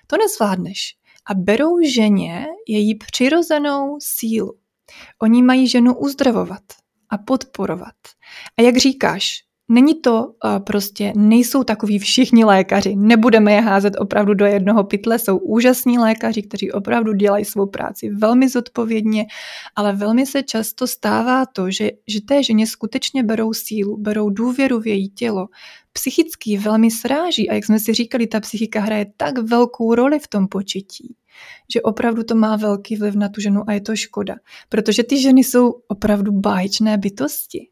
to 0.07 0.17
nezvládneš. 0.17 0.95
A 1.25 1.33
berou 1.33 1.81
ženě 1.81 2.45
její 2.67 2.95
přirozenou 2.95 3.97
sílu. 4.01 4.53
Oni 5.21 5.43
mají 5.43 5.67
ženu 5.67 5.97
uzdravovat 5.97 6.80
a 7.11 7.17
podporovat. 7.17 7.95
A 8.57 8.61
jak 8.61 8.77
říkáš, 8.77 9.43
Není 9.73 10.01
to 10.01 10.23
uh, 10.23 10.59
prostě, 10.59 11.13
nejsou 11.15 11.63
takový 11.63 11.99
všichni 11.99 12.45
lékaři, 12.45 12.95
nebudeme 12.95 13.53
je 13.53 13.61
házet 13.61 13.93
opravdu 13.99 14.33
do 14.33 14.45
jednoho 14.45 14.83
pytle, 14.83 15.19
jsou 15.19 15.37
úžasní 15.37 15.99
lékaři, 15.99 16.41
kteří 16.41 16.71
opravdu 16.71 17.13
dělají 17.13 17.45
svou 17.45 17.65
práci 17.65 18.09
velmi 18.09 18.49
zodpovědně, 18.49 19.25
ale 19.75 19.93
velmi 19.95 20.25
se 20.25 20.43
často 20.43 20.87
stává 20.87 21.45
to, 21.45 21.71
že, 21.71 21.91
že 22.07 22.21
té 22.21 22.43
ženě 22.43 22.67
skutečně 22.67 23.23
berou 23.23 23.53
sílu, 23.53 23.97
berou 23.97 24.29
důvěru 24.29 24.79
v 24.79 24.87
její 24.87 25.09
tělo, 25.09 25.47
psychicky 25.93 26.57
velmi 26.57 26.91
sráží 26.91 27.49
a 27.49 27.53
jak 27.53 27.65
jsme 27.65 27.79
si 27.79 27.93
říkali, 27.93 28.27
ta 28.27 28.39
psychika 28.39 28.79
hraje 28.79 29.05
tak 29.17 29.37
velkou 29.37 29.95
roli 29.95 30.19
v 30.19 30.27
tom 30.27 30.47
početí, 30.47 31.15
že 31.73 31.81
opravdu 31.81 32.23
to 32.23 32.35
má 32.35 32.55
velký 32.55 32.95
vliv 32.95 33.15
na 33.15 33.29
tu 33.29 33.41
ženu 33.41 33.63
a 33.67 33.73
je 33.73 33.81
to 33.81 33.95
škoda, 33.95 34.35
protože 34.69 35.03
ty 35.03 35.21
ženy 35.21 35.43
jsou 35.43 35.73
opravdu 35.87 36.31
báječné 36.31 36.97
bytosti 36.97 37.67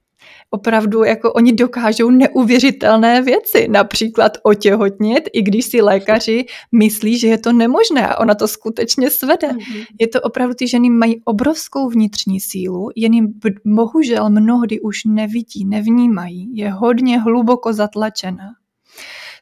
opravdu 0.51 1.03
jako 1.03 1.33
oni 1.33 1.53
dokážou 1.53 2.09
neuvěřitelné 2.09 3.21
věci, 3.21 3.67
například 3.67 4.37
otěhotnit, 4.43 5.29
i 5.33 5.41
když 5.41 5.65
si 5.65 5.81
lékaři 5.81 6.45
myslí, 6.71 7.19
že 7.19 7.27
je 7.27 7.37
to 7.37 7.53
nemožné 7.53 8.07
a 8.07 8.19
ona 8.19 8.35
to 8.35 8.47
skutečně 8.47 9.09
svede. 9.09 9.47
Mm-hmm. 9.47 9.85
Je 9.99 10.07
to 10.07 10.21
opravdu, 10.21 10.53
ty 10.53 10.67
ženy 10.67 10.89
mají 10.89 11.21
obrovskou 11.25 11.89
vnitřní 11.89 12.39
sílu, 12.39 12.89
jen 12.95 13.13
jim 13.13 13.33
bohužel 13.65 14.29
mnohdy 14.29 14.79
už 14.79 15.03
nevidí, 15.05 15.65
nevnímají, 15.65 16.57
je 16.57 16.71
hodně 16.71 17.19
hluboko 17.19 17.73
zatlačená. 17.73 18.49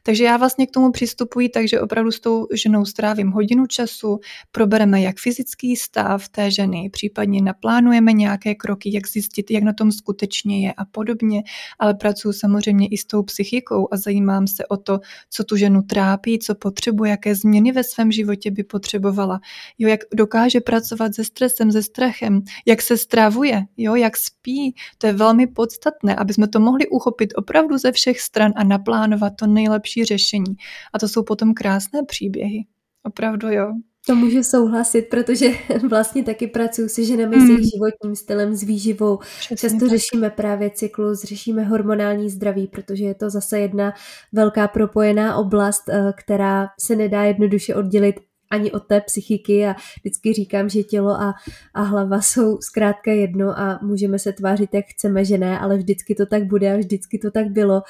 Takže 0.08 0.24
já 0.24 0.36
vlastně 0.36 0.66
k 0.66 0.70
tomu 0.70 0.90
přistupuji 0.90 1.48
takže 1.48 1.80
opravdu 1.80 2.10
s 2.10 2.20
tou 2.20 2.46
ženou 2.54 2.84
strávím 2.84 3.30
hodinu 3.30 3.66
času, 3.66 4.20
probereme 4.52 5.00
jak 5.00 5.18
fyzický 5.18 5.76
stav 5.76 6.28
té 6.28 6.50
ženy, 6.50 6.90
případně 6.92 7.42
naplánujeme 7.42 8.12
nějaké 8.12 8.54
kroky, 8.54 8.94
jak 8.94 9.08
zjistit, 9.08 9.50
jak 9.50 9.62
na 9.62 9.72
tom 9.72 9.92
skutečně 9.92 10.66
je 10.66 10.72
a 10.72 10.84
podobně, 10.84 11.42
ale 11.78 11.94
pracuji 11.94 12.32
samozřejmě 12.32 12.86
i 12.86 12.96
s 12.96 13.04
tou 13.04 13.22
psychikou 13.22 13.88
a 13.92 13.96
zajímám 13.96 14.46
se 14.46 14.66
o 14.66 14.76
to, 14.76 14.98
co 15.30 15.44
tu 15.44 15.56
ženu 15.56 15.82
trápí, 15.82 16.38
co 16.38 16.54
potřebuje, 16.54 17.10
jaké 17.10 17.34
změny 17.34 17.72
ve 17.72 17.84
svém 17.84 18.12
životě 18.12 18.50
by 18.50 18.64
potřebovala, 18.64 19.40
jo, 19.78 19.88
jak 19.88 20.00
dokáže 20.14 20.60
pracovat 20.60 21.14
se 21.14 21.24
stresem, 21.24 21.72
se 21.72 21.82
strachem, 21.82 22.42
jak 22.66 22.82
se 22.82 22.96
stravuje, 22.96 23.64
jo, 23.76 23.94
jak 23.94 24.16
spí, 24.16 24.74
to 24.98 25.06
je 25.06 25.12
velmi 25.12 25.46
podstatné, 25.46 26.16
aby 26.16 26.34
jsme 26.34 26.48
to 26.48 26.60
mohli 26.60 26.88
uchopit 26.88 27.32
opravdu 27.36 27.78
ze 27.78 27.92
všech 27.92 28.20
stran 28.20 28.52
a 28.56 28.64
naplánovat 28.64 29.32
to 29.36 29.46
nejlepší 29.46 29.97
nejlepší 29.98 30.04
řešení. 30.04 30.56
A 30.94 30.98
to 30.98 31.08
jsou 31.08 31.22
potom 31.22 31.54
krásné 31.54 32.04
příběhy. 32.06 32.64
Opravdu 33.02 33.48
jo. 33.50 33.72
To 34.06 34.14
můžu 34.14 34.42
souhlasit, 34.42 35.02
protože 35.02 35.50
vlastně 35.88 36.24
taky 36.24 36.46
pracuji 36.46 36.88
se 36.88 37.04
ženami 37.04 37.36
mm. 37.36 37.46
s 37.46 37.48
jejich 37.48 37.70
životním 37.74 38.16
stylem, 38.16 38.54
s 38.54 38.62
výživou. 38.62 39.18
Přesně 39.38 39.56
Často 39.56 39.78
tak. 39.78 39.88
řešíme 39.88 40.30
právě 40.30 40.70
cyklus, 40.70 41.24
řešíme 41.24 41.64
hormonální 41.64 42.30
zdraví, 42.30 42.66
protože 42.66 43.04
je 43.04 43.14
to 43.14 43.30
zase 43.30 43.58
jedna 43.58 43.92
velká 44.32 44.68
propojená 44.68 45.36
oblast, 45.36 45.88
eh, 45.88 46.12
která 46.16 46.68
se 46.80 46.96
nedá 46.96 47.22
jednoduše 47.22 47.74
oddělit 47.74 48.20
ani 48.50 48.72
od 48.72 48.86
té 48.86 49.00
psychiky 49.00 49.66
a 49.66 49.74
vždycky 50.00 50.32
říkám, 50.32 50.68
že 50.68 50.82
tělo 50.82 51.10
a, 51.10 51.34
a 51.74 51.82
hlava 51.82 52.20
jsou 52.20 52.58
zkrátka 52.60 53.12
jedno 53.12 53.58
a 53.58 53.78
můžeme 53.82 54.18
se 54.18 54.32
tvářit, 54.32 54.74
jak 54.74 54.84
chceme, 54.86 55.24
že 55.24 55.38
ne, 55.38 55.58
ale 55.58 55.76
vždycky 55.76 56.14
to 56.14 56.26
tak 56.26 56.44
bude 56.44 56.74
a 56.74 56.76
vždycky 56.76 57.18
to 57.18 57.30
tak 57.30 57.46
bylo. 57.46 57.82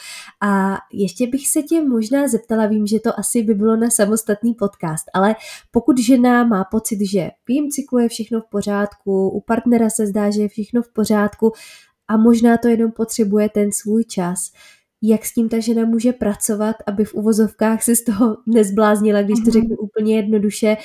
A 0.42 0.76
ještě 0.92 1.26
bych 1.26 1.48
se 1.48 1.62
tě 1.62 1.84
možná 1.84 2.28
zeptala, 2.28 2.66
vím, 2.66 2.86
že 2.86 3.00
to 3.00 3.18
asi 3.18 3.42
by 3.42 3.54
bylo 3.54 3.76
na 3.76 3.90
samostatný 3.90 4.54
podcast, 4.54 5.04
ale 5.14 5.36
pokud 5.70 5.98
žena 5.98 6.44
má 6.44 6.64
pocit, 6.64 6.98
že 7.10 7.30
v 7.44 7.50
jejím 7.50 7.70
cyklu 7.70 7.98
je 7.98 8.08
všechno 8.08 8.40
v 8.40 8.50
pořádku, 8.50 9.28
u 9.28 9.40
partnera 9.40 9.90
se 9.90 10.06
zdá, 10.06 10.30
že 10.30 10.42
je 10.42 10.48
všechno 10.48 10.82
v 10.82 10.92
pořádku 10.92 11.52
a 12.08 12.16
možná 12.16 12.56
to 12.56 12.68
jenom 12.68 12.92
potřebuje 12.92 13.48
ten 13.48 13.72
svůj 13.72 14.04
čas, 14.04 14.52
jak 15.02 15.24
s 15.24 15.34
tím 15.34 15.48
ta 15.48 15.58
žena 15.58 15.84
může 15.84 16.12
pracovat, 16.12 16.76
aby 16.86 17.04
v 17.04 17.14
uvozovkách 17.14 17.82
se 17.82 17.96
z 17.96 18.04
toho 18.04 18.36
nezbláznila, 18.46 19.22
když 19.22 19.38
to 19.38 19.50
mhm. 19.50 19.52
řeknu 19.52 19.76
úplně 19.76 20.16
jednoduše, 20.16 20.76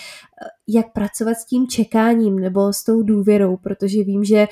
jak 0.67 0.93
pracovat 0.93 1.33
s 1.33 1.45
tím 1.45 1.67
čekáním 1.67 2.39
nebo 2.39 2.73
s 2.73 2.83
tou 2.83 3.03
důvěrou, 3.03 3.57
protože 3.57 4.03
vím, 4.03 4.23
že 4.23 4.47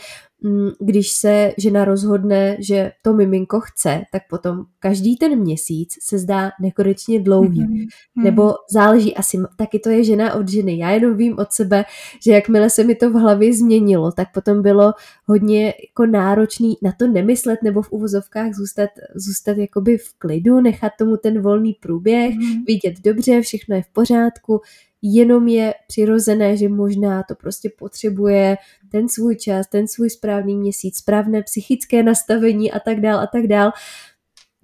když 0.79 1.11
se 1.11 1.53
žena 1.57 1.85
rozhodne, 1.85 2.57
že 2.59 2.91
to 3.01 3.13
miminko 3.13 3.59
chce, 3.59 4.01
tak 4.11 4.21
potom 4.29 4.65
každý 4.79 5.17
ten 5.17 5.39
měsíc 5.39 5.97
se 6.01 6.17
zdá 6.17 6.51
nekonečně 6.61 7.19
dlouhý. 7.19 7.61
Mm-hmm. 7.61 8.23
Nebo 8.23 8.53
záleží 8.73 9.15
asi, 9.15 9.37
taky 9.57 9.79
to 9.79 9.89
je 9.89 10.03
žena 10.03 10.33
od 10.33 10.49
ženy. 10.49 10.77
Já 10.77 10.89
jenom 10.89 11.17
vím 11.17 11.39
od 11.39 11.51
sebe, 11.51 11.85
že 12.25 12.31
jakmile 12.31 12.69
se 12.69 12.83
mi 12.83 12.95
to 12.95 13.09
v 13.09 13.13
hlavě 13.13 13.53
změnilo, 13.53 14.11
tak 14.11 14.27
potom 14.33 14.61
bylo 14.61 14.93
hodně 15.25 15.65
jako 15.65 16.05
náročný 16.05 16.77
na 16.81 16.91
to 16.91 17.07
nemyslet 17.07 17.63
nebo 17.63 17.81
v 17.81 17.91
uvozovkách 17.91 18.53
zůstat, 18.53 18.89
zůstat 19.15 19.57
jakoby 19.57 19.97
v 19.97 20.13
klidu, 20.17 20.61
nechat 20.61 20.91
tomu 20.99 21.17
ten 21.17 21.41
volný 21.41 21.77
průběh, 21.81 22.35
mm-hmm. 22.35 22.63
vidět 22.67 22.95
dobře, 23.03 23.41
všechno 23.41 23.75
je 23.75 23.81
v 23.81 23.93
pořádku, 23.93 24.61
jenom 25.01 25.47
je 25.47 25.73
přirozené, 25.87 26.57
že 26.57 26.69
možná 26.69 27.23
to 27.23 27.35
prostě 27.35 27.69
potřebuje 27.77 28.57
ten 28.91 29.09
svůj 29.09 29.35
čas, 29.35 29.67
ten 29.67 29.87
svůj 29.87 30.09
správný 30.09 30.57
měsíc, 30.57 30.97
správné 30.97 31.43
psychické 31.43 32.03
nastavení 32.03 32.71
a 32.71 32.79
tak 32.79 33.01
dál 33.01 33.19
a 33.19 33.27
tak 33.27 33.47
dál. 33.47 33.71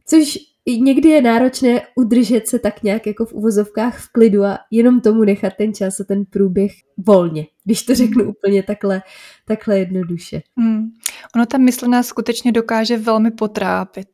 Což 0.06 0.38
někdy 0.68 1.10
je 1.10 1.22
náročné 1.22 1.82
udržet 1.96 2.48
se 2.48 2.60
tak 2.60 2.84
nějak 2.84 3.08
jako 3.08 3.26
v 3.26 3.34
uvozovkách 3.34 4.00
v 4.00 4.12
klidu 4.12 4.44
a 4.44 4.60
jenom 4.72 5.02
tomu 5.02 5.24
nechat 5.24 5.54
ten 5.58 5.74
čas 5.74 6.00
a 6.00 6.04
ten 6.04 6.26
průběh 6.26 6.72
volně. 6.98 7.48
když 7.66 7.84
to 7.84 7.96
řeknu 7.96 8.30
úplně 8.30 8.64
takhle, 8.64 9.02
takhle 9.46 9.80
jednoduše. 9.80 10.42
Hmm. 10.58 10.90
Ono 11.36 11.46
ta 11.46 11.58
mysl 11.58 11.88
nás 11.88 12.08
skutečně 12.08 12.52
dokáže 12.52 12.98
velmi 12.98 13.32
potrápit. 13.32 14.08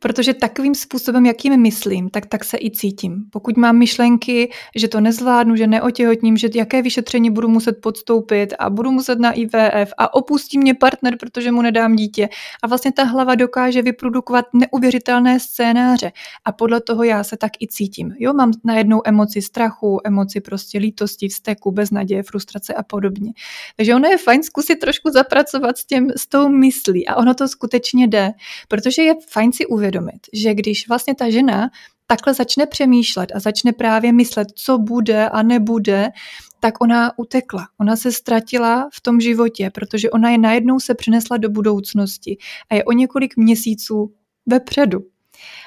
Protože 0.00 0.34
takovým 0.34 0.74
způsobem, 0.74 1.26
jakým 1.26 1.60
myslím, 1.60 2.10
tak 2.10 2.26
tak 2.26 2.44
se 2.44 2.56
i 2.60 2.70
cítím. 2.70 3.24
Pokud 3.30 3.56
mám 3.56 3.76
myšlenky, 3.76 4.50
že 4.76 4.88
to 4.88 5.00
nezvládnu, 5.00 5.56
že 5.56 5.66
neotěhotním, 5.66 6.36
že 6.36 6.48
jaké 6.54 6.82
vyšetření 6.82 7.30
budu 7.30 7.48
muset 7.48 7.72
podstoupit 7.72 8.54
a 8.58 8.70
budu 8.70 8.90
muset 8.90 9.18
na 9.18 9.32
IVF 9.32 9.92
a 9.98 10.14
opustí 10.14 10.58
mě 10.58 10.74
partner, 10.74 11.16
protože 11.16 11.52
mu 11.52 11.62
nedám 11.62 11.96
dítě. 11.96 12.28
A 12.62 12.66
vlastně 12.66 12.92
ta 12.92 13.04
hlava 13.04 13.34
dokáže 13.34 13.82
vyprodukovat 13.82 14.44
neuvěřitelné 14.52 15.40
scénáře 15.40 16.12
a 16.44 16.52
podle 16.52 16.80
toho 16.80 17.02
já 17.02 17.24
se 17.24 17.36
tak 17.36 17.52
i 17.60 17.66
cítím. 17.66 18.14
Jo, 18.18 18.32
mám 18.32 18.52
najednou 18.64 19.00
emoci 19.04 19.42
strachu, 19.42 20.00
emoci 20.04 20.40
prostě 20.40 20.78
lítosti, 20.78 21.28
vzteku, 21.28 21.70
beznaděje, 21.70 22.22
frustrace 22.22 22.74
a 22.74 22.82
podobně. 22.82 23.32
Takže 23.76 23.94
ono 23.94 24.08
je 24.08 24.18
fajn 24.18 24.42
zkusit 24.42 24.76
trošku 24.76 25.10
zapracovat 25.10 25.78
s, 25.78 25.86
těm, 25.86 26.10
s 26.16 26.26
tou 26.26 26.48
myslí 26.48 27.08
a 27.08 27.16
ono 27.16 27.34
to 27.34 27.48
skutečně 27.48 28.08
jde, 28.08 28.30
protože 28.68 29.02
je 29.02 29.14
fajn 29.28 29.39
si 29.52 29.66
uvědomit, 29.66 30.20
že 30.32 30.54
když 30.54 30.88
vlastně 30.88 31.14
ta 31.14 31.30
žena 31.30 31.70
takhle 32.06 32.34
začne 32.34 32.66
přemýšlet 32.66 33.32
a 33.34 33.40
začne 33.40 33.72
právě 33.72 34.12
myslet, 34.12 34.48
co 34.54 34.78
bude 34.78 35.28
a 35.28 35.42
nebude, 35.42 36.08
tak 36.60 36.80
ona 36.80 37.18
utekla. 37.18 37.66
Ona 37.80 37.96
se 37.96 38.12
ztratila 38.12 38.88
v 38.92 39.00
tom 39.00 39.20
životě, 39.20 39.70
protože 39.70 40.10
ona 40.10 40.30
je 40.30 40.38
najednou 40.38 40.80
se 40.80 40.94
přinesla 40.94 41.36
do 41.36 41.50
budoucnosti 41.50 42.36
a 42.70 42.74
je 42.74 42.84
o 42.84 42.92
několik 42.92 43.36
měsíců 43.36 44.12
vepředu. 44.46 45.00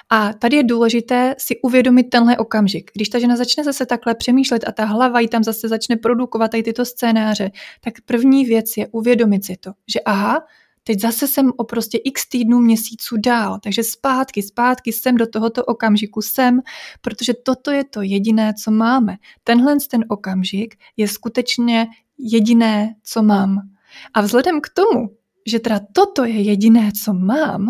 A 0.10 0.34
tady 0.34 0.58
je 0.58 0.64
důležité 0.64 1.36
si 1.38 1.62
uvědomit 1.62 2.04
tenhle 2.04 2.38
okamžik. 2.38 2.92
Když 2.94 3.10
ta 3.10 3.20
žena 3.20 3.36
začne 3.36 3.64
zase 3.64 3.86
takhle 3.86 4.16
přemýšlet 4.16 4.64
a 4.68 4.72
ta 4.72 4.86
hlava 4.86 5.20
jí 5.20 5.28
tam 5.28 5.44
zase 5.44 5.68
začne 5.68 5.96
produkovat 5.96 6.52
tady 6.52 6.64
tyto 6.64 6.86
scénáře, 6.86 7.52
tak 7.82 7.94
první 8.06 8.46
věc 8.46 8.78
je 8.78 8.88
uvědomit 8.88 9.46
si 9.46 9.58
to, 9.58 9.72
že 9.94 10.00
aha, 10.00 10.42
teď 10.84 11.00
zase 11.00 11.28
jsem 11.28 11.52
o 11.58 11.64
prostě 11.64 11.98
x 11.98 12.30
týdnů, 12.30 12.60
měsíců 12.60 13.18
dál, 13.18 13.60
takže 13.64 13.84
zpátky, 13.84 14.44
zpátky 14.44 14.94
jsem 14.94 15.16
do 15.18 15.28
tohoto 15.28 15.66
okamžiku 15.66 16.22
jsem, 16.22 16.62
protože 17.02 17.34
toto 17.34 17.72
je 17.72 17.84
to 17.84 18.02
jediné, 18.02 18.54
co 18.54 18.72
máme. 18.72 19.18
Tenhle 19.44 19.78
ten 19.92 20.06
okamžik 20.08 20.76
je 20.98 21.08
skutečně 21.08 21.88
jediné, 22.18 22.96
co 23.04 23.24
mám. 23.24 23.70
A 24.14 24.22
vzhledem 24.22 24.62
k 24.62 24.70
tomu, 24.70 25.10
že 25.48 25.60
teda 25.60 25.80
toto 25.94 26.26
je 26.26 26.42
jediné, 26.42 26.92
co 27.04 27.14
mám, 27.14 27.66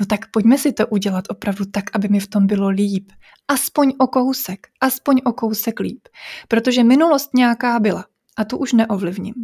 no 0.00 0.06
tak 0.06 0.30
pojďme 0.30 0.58
si 0.58 0.72
to 0.72 0.86
udělat 0.86 1.24
opravdu 1.28 1.64
tak, 1.64 1.84
aby 1.92 2.08
mi 2.08 2.20
v 2.20 2.26
tom 2.26 2.46
bylo 2.46 2.68
líp. 2.68 3.12
Aspoň 3.48 3.92
o 3.98 4.06
kousek, 4.06 4.66
aspoň 4.80 5.20
o 5.24 5.32
kousek 5.32 5.80
líp. 5.80 6.08
Protože 6.48 6.84
minulost 6.84 7.34
nějaká 7.34 7.80
byla 7.80 8.04
a 8.38 8.44
tu 8.44 8.58
už 8.58 8.72
neovlivním. 8.72 9.34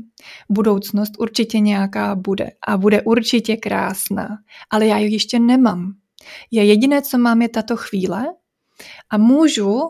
Budoucnost 0.50 1.12
určitě 1.18 1.58
nějaká 1.58 2.14
bude 2.14 2.50
a 2.66 2.76
bude 2.76 3.02
určitě 3.02 3.56
krásná, 3.56 4.28
ale 4.70 4.86
já 4.86 4.98
ji 4.98 5.12
ještě 5.12 5.38
nemám. 5.38 5.92
Je 6.50 6.64
jediné, 6.64 7.02
co 7.02 7.18
mám, 7.18 7.42
je 7.42 7.48
tato 7.48 7.76
chvíle 7.76 8.26
a 9.10 9.18
můžu, 9.18 9.80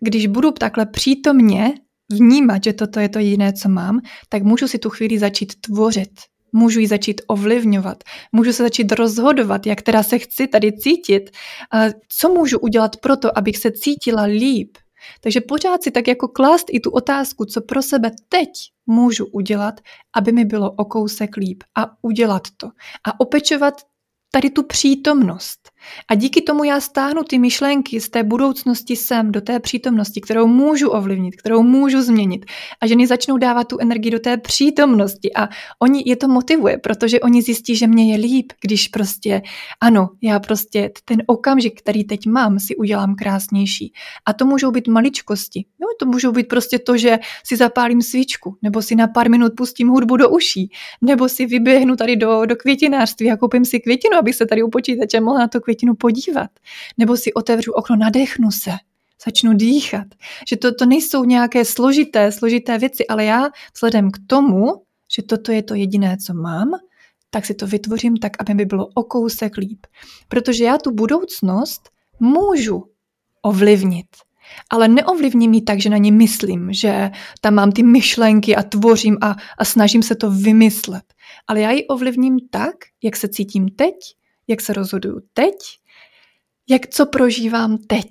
když 0.00 0.26
budu 0.26 0.50
takhle 0.50 0.86
přítomně 0.86 1.74
vnímat, 2.12 2.64
že 2.64 2.72
toto 2.72 3.00
je 3.00 3.08
to 3.08 3.18
jediné, 3.18 3.52
co 3.52 3.68
mám, 3.68 4.00
tak 4.28 4.42
můžu 4.42 4.68
si 4.68 4.78
tu 4.78 4.90
chvíli 4.90 5.18
začít 5.18 5.52
tvořit. 5.60 6.10
Můžu 6.56 6.80
ji 6.80 6.86
začít 6.86 7.20
ovlivňovat, 7.26 8.04
můžu 8.32 8.52
se 8.52 8.62
začít 8.62 8.92
rozhodovat, 8.92 9.66
jak 9.66 9.82
teda 9.82 10.02
se 10.02 10.18
chci 10.18 10.46
tady 10.46 10.72
cítit, 10.72 11.30
co 12.08 12.28
můžu 12.28 12.58
udělat 12.58 12.96
pro 12.96 13.16
to, 13.16 13.38
abych 13.38 13.56
se 13.56 13.72
cítila 13.72 14.22
líp, 14.22 14.78
takže 15.20 15.40
pořád 15.40 15.82
si 15.82 15.90
tak 15.90 16.08
jako 16.08 16.28
klást 16.28 16.66
i 16.70 16.80
tu 16.80 16.90
otázku, 16.90 17.44
co 17.44 17.60
pro 17.60 17.82
sebe 17.82 18.10
teď 18.28 18.50
můžu 18.86 19.26
udělat, 19.26 19.80
aby 20.16 20.32
mi 20.32 20.44
bylo 20.44 20.70
o 20.70 20.84
kousek 20.84 21.36
líp 21.36 21.62
a 21.74 21.90
udělat 22.02 22.42
to. 22.56 22.66
A 23.04 23.20
opečovat 23.20 23.74
tady 24.30 24.50
tu 24.50 24.62
přítomnost. 24.62 25.70
A 26.10 26.14
díky 26.14 26.42
tomu 26.42 26.64
já 26.64 26.80
stáhnu 26.80 27.22
ty 27.22 27.38
myšlenky 27.38 28.00
z 28.00 28.08
té 28.08 28.22
budoucnosti 28.22 28.96
sem, 28.96 29.32
do 29.32 29.40
té 29.40 29.60
přítomnosti, 29.60 30.20
kterou 30.20 30.46
můžu 30.46 30.88
ovlivnit, 30.88 31.36
kterou 31.36 31.62
můžu 31.62 32.02
změnit. 32.02 32.44
A 32.80 32.86
ženy 32.86 33.06
začnou 33.06 33.36
dávat 33.36 33.68
tu 33.68 33.78
energii 33.80 34.10
do 34.10 34.18
té 34.18 34.36
přítomnosti 34.36 35.34
a 35.36 35.48
oni 35.82 36.02
je 36.06 36.16
to 36.16 36.28
motivuje, 36.28 36.78
protože 36.78 37.20
oni 37.20 37.42
zjistí, 37.42 37.76
že 37.76 37.86
mě 37.86 38.12
je 38.12 38.18
líp, 38.18 38.52
když 38.60 38.88
prostě, 38.88 39.42
ano, 39.80 40.08
já 40.22 40.40
prostě 40.40 40.90
ten 41.04 41.22
okamžik, 41.26 41.80
který 41.80 42.04
teď 42.04 42.26
mám, 42.26 42.58
si 42.58 42.76
udělám 42.76 43.14
krásnější. 43.14 43.92
A 44.26 44.32
to 44.32 44.46
můžou 44.46 44.70
být 44.70 44.88
maličkosti. 44.88 45.64
Jo, 45.80 45.88
to 46.00 46.06
můžou 46.06 46.32
být 46.32 46.48
prostě 46.48 46.78
to, 46.78 46.96
že 46.96 47.18
si 47.46 47.56
zapálím 47.56 48.02
svíčku, 48.02 48.56
nebo 48.62 48.82
si 48.82 48.94
na 48.94 49.08
pár 49.08 49.30
minut 49.30 49.52
pustím 49.56 49.88
hudbu 49.88 50.16
do 50.16 50.28
uší, 50.28 50.70
nebo 51.02 51.28
si 51.28 51.46
vyběhnu 51.46 51.96
tady 51.96 52.16
do, 52.16 52.46
do 52.46 52.56
květinářství 52.56 53.30
a 53.30 53.36
koupím 53.36 53.64
si 53.64 53.80
květinu, 53.80 54.18
abych 54.18 54.34
se 54.34 54.46
tady 54.46 54.62
u 54.62 54.70
počítače 54.70 55.20
mohla 55.20 55.40
na 55.40 55.48
to 55.48 55.60
květinu 55.60 55.73
květinu 55.74 55.94
podívat, 55.94 56.50
nebo 56.98 57.16
si 57.16 57.34
otevřu 57.34 57.72
okno, 57.72 57.96
nadechnu 57.96 58.50
se, 58.50 58.70
začnu 59.26 59.52
dýchat. 59.52 60.06
Že 60.48 60.56
to, 60.56 60.74
to 60.74 60.86
nejsou 60.86 61.24
nějaké 61.24 61.64
složité, 61.64 62.32
složité 62.32 62.78
věci, 62.78 63.06
ale 63.06 63.24
já 63.24 63.48
vzhledem 63.74 64.10
k 64.10 64.18
tomu, 64.26 64.64
že 65.16 65.22
toto 65.22 65.52
je 65.52 65.62
to 65.62 65.74
jediné, 65.74 66.16
co 66.26 66.34
mám, 66.34 66.70
tak 67.30 67.46
si 67.46 67.54
to 67.54 67.66
vytvořím 67.66 68.16
tak, 68.16 68.32
aby 68.40 68.54
mi 68.54 68.64
bylo 68.64 68.86
o 68.94 69.02
kousek 69.02 69.56
líp. 69.56 69.86
Protože 70.28 70.64
já 70.64 70.78
tu 70.78 70.90
budoucnost 70.90 71.90
můžu 72.20 72.84
ovlivnit. 73.42 74.06
Ale 74.70 74.88
neovlivním 74.88 75.54
ji 75.54 75.62
tak, 75.62 75.80
že 75.80 75.90
na 75.90 75.96
ní 75.96 76.12
myslím, 76.12 76.72
že 76.72 77.10
tam 77.40 77.54
mám 77.54 77.72
ty 77.72 77.82
myšlenky 77.82 78.56
a 78.56 78.62
tvořím 78.62 79.18
a, 79.20 79.36
a 79.58 79.64
snažím 79.64 80.02
se 80.02 80.14
to 80.14 80.30
vymyslet. 80.30 81.04
Ale 81.46 81.60
já 81.60 81.70
ji 81.70 81.86
ovlivním 81.86 82.36
tak, 82.50 82.74
jak 83.02 83.16
se 83.16 83.28
cítím 83.28 83.68
teď 83.68 83.94
jak 84.48 84.60
se 84.60 84.72
rozhoduju 84.72 85.20
teď, 85.32 85.54
jak 86.68 86.86
co 86.86 87.06
prožívám 87.06 87.78
teď. 87.78 88.08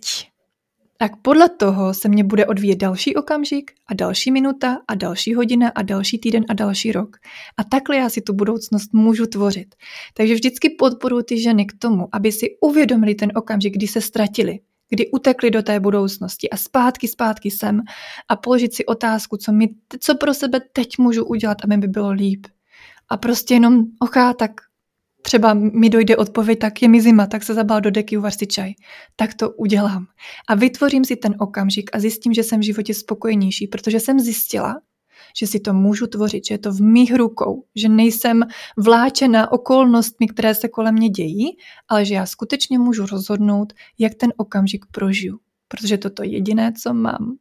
Tak 0.98 1.12
podle 1.22 1.50
toho 1.50 1.94
se 1.94 2.10
mě 2.10 2.24
bude 2.24 2.46
odvíjet 2.46 2.76
další 2.76 3.16
okamžik 3.16 3.72
a 3.88 3.94
další 3.94 4.32
minuta 4.32 4.78
a 4.88 4.96
další 4.96 5.34
hodina 5.34 5.72
a 5.76 5.82
další 5.82 6.20
týden 6.20 6.46
a 6.50 6.54
další 6.54 6.92
rok. 6.92 7.18
A 7.58 7.64
takhle 7.64 7.98
já 7.98 8.10
si 8.10 8.22
tu 8.22 8.34
budoucnost 8.34 8.94
můžu 8.94 9.26
tvořit. 9.26 9.76
Takže 10.14 10.34
vždycky 10.34 10.70
podporuji 10.70 11.24
ty 11.24 11.42
ženy 11.42 11.66
k 11.66 11.74
tomu, 11.80 12.08
aby 12.12 12.32
si 12.32 12.58
uvědomili 12.62 13.16
ten 13.16 13.32
okamžik, 13.36 13.74
kdy 13.74 13.88
se 13.88 14.02
ztratili, 14.02 14.60
kdy 14.90 15.12
utekli 15.12 15.52
do 15.52 15.64
té 15.64 15.80
budoucnosti 15.80 16.50
a 16.50 16.58
zpátky, 16.58 17.08
zpátky 17.08 17.52
sem 17.52 17.82
a 18.30 18.36
položit 18.36 18.74
si 18.74 18.86
otázku, 18.86 19.38
co, 19.38 19.52
mi, 19.52 19.70
co 20.00 20.16
pro 20.16 20.34
sebe 20.34 20.62
teď 20.74 20.98
můžu 20.98 21.26
udělat, 21.26 21.58
aby 21.64 21.78
mi 21.78 21.88
bylo 21.88 22.12
líp. 22.12 22.48
A 23.10 23.18
prostě 23.18 23.54
jenom, 23.54 23.84
oká, 24.00 24.34
tak 24.34 24.52
třeba 25.26 25.54
mi 25.54 25.90
dojde 25.90 26.18
odpověď, 26.18 26.60
tak 26.60 26.82
je 26.82 26.88
mi 26.88 27.02
zima, 27.02 27.28
tak 27.28 27.44
se 27.44 27.54
zabal 27.54 27.82
do 27.82 27.92
deky, 27.92 28.18
uvař 28.18 28.38
si 28.38 28.48
čaj. 28.48 28.74
Tak 29.16 29.34
to 29.34 29.52
udělám. 29.52 30.06
A 30.50 30.56
vytvořím 30.56 31.06
si 31.06 31.16
ten 31.16 31.36
okamžik 31.40 31.90
a 31.94 32.00
zjistím, 32.00 32.34
že 32.34 32.44
jsem 32.44 32.60
v 32.60 32.64
životě 32.64 32.94
spokojenější, 32.94 33.68
protože 33.68 34.00
jsem 34.00 34.20
zjistila, 34.20 34.76
že 35.38 35.48
si 35.48 35.60
to 35.60 35.74
můžu 35.74 36.08
tvořit, 36.08 36.46
že 36.46 36.54
je 36.54 36.58
to 36.58 36.72
v 36.72 36.82
mých 36.82 37.16
rukou, 37.16 37.64
že 37.76 37.90
nejsem 37.90 38.44
vláčena 38.78 39.52
okolnostmi, 39.52 40.28
které 40.28 40.56
se 40.56 40.68
kolem 40.68 40.94
mě 40.94 41.10
dějí, 41.10 41.46
ale 41.88 42.06
že 42.06 42.14
já 42.14 42.26
skutečně 42.26 42.80
můžu 42.80 43.06
rozhodnout, 43.06 43.74
jak 44.00 44.16
ten 44.16 44.34
okamžik 44.38 44.86
prožiju, 44.92 45.40
protože 45.68 45.98
toto 45.98 46.24
je 46.24 46.30
jediné, 46.30 46.74
co 46.82 46.94
mám. 46.94 47.38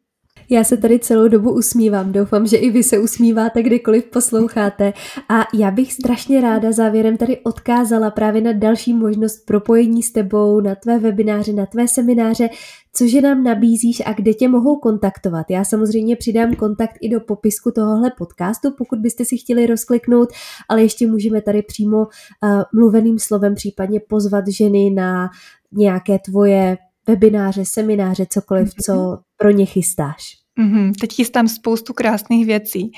Já 0.51 0.65
se 0.65 0.77
tady 0.77 0.99
celou 0.99 1.29
dobu 1.29 1.53
usmívám, 1.53 2.13
doufám, 2.13 2.47
že 2.47 2.57
i 2.57 2.71
vy 2.71 2.83
se 2.83 2.99
usmíváte, 2.99 3.63
kdykoliv 3.63 4.05
posloucháte. 4.05 4.93
A 5.29 5.45
já 5.55 5.71
bych 5.71 5.93
strašně 5.93 6.41
ráda 6.41 6.73
závěrem 6.73 7.17
tady 7.17 7.39
odkázala 7.39 8.11
právě 8.11 8.43
na 8.43 8.53
další 8.53 8.95
možnost 8.95 9.47
propojení 9.47 10.03
s 10.03 10.13
tebou, 10.13 10.61
na 10.61 10.75
tvé 10.75 10.99
webináře, 10.99 11.53
na 11.53 11.67
tvé 11.67 11.89
semináře, 11.89 12.49
cože 12.93 13.21
nám 13.21 13.45
nabízíš 13.45 14.03
a 14.07 14.13
kde 14.13 14.35
tě 14.35 14.49
mohou 14.49 14.77
kontaktovat. 14.77 15.47
Já 15.51 15.65
samozřejmě 15.65 16.17
přidám 16.17 16.55
kontakt 16.55 16.97
i 17.01 17.09
do 17.09 17.21
popisku 17.21 17.71
tohohle 17.71 18.13
podcastu, 18.19 18.69
pokud 18.79 18.99
byste 18.99 19.25
si 19.25 19.37
chtěli 19.37 19.67
rozkliknout, 19.67 20.29
ale 20.69 20.83
ještě 20.83 21.07
můžeme 21.07 21.43
tady 21.43 21.63
přímo 21.63 21.99
uh, 21.99 22.63
mluveným 22.75 23.19
slovem 23.19 23.55
případně 23.55 24.01
pozvat 24.09 24.49
ženy 24.49 24.91
na 24.91 25.31
nějaké 25.73 26.19
tvoje 26.19 26.79
webináře, 27.07 27.65
semináře, 27.65 28.27
cokoliv, 28.31 28.75
co 28.83 28.93
mhm. 28.93 29.17
Pro 29.43 29.51
ně 29.51 29.67
chystáš. 29.67 30.43
Mm-hmm. 30.61 30.93
Teď 31.01 31.15
chystám 31.15 31.49
spoustu 31.49 31.93
krásných 31.93 32.47
věcí. 32.47 32.93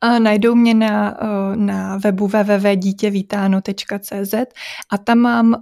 A 0.00 0.18
najdou 0.18 0.54
mě 0.54 0.74
na, 0.74 1.16
na 1.54 1.96
webu 1.96 2.26
www.dítěvítáno.cz 2.26 4.34
a 4.92 4.98
tam 4.98 5.18
mám 5.18 5.48
uh, 5.48 5.54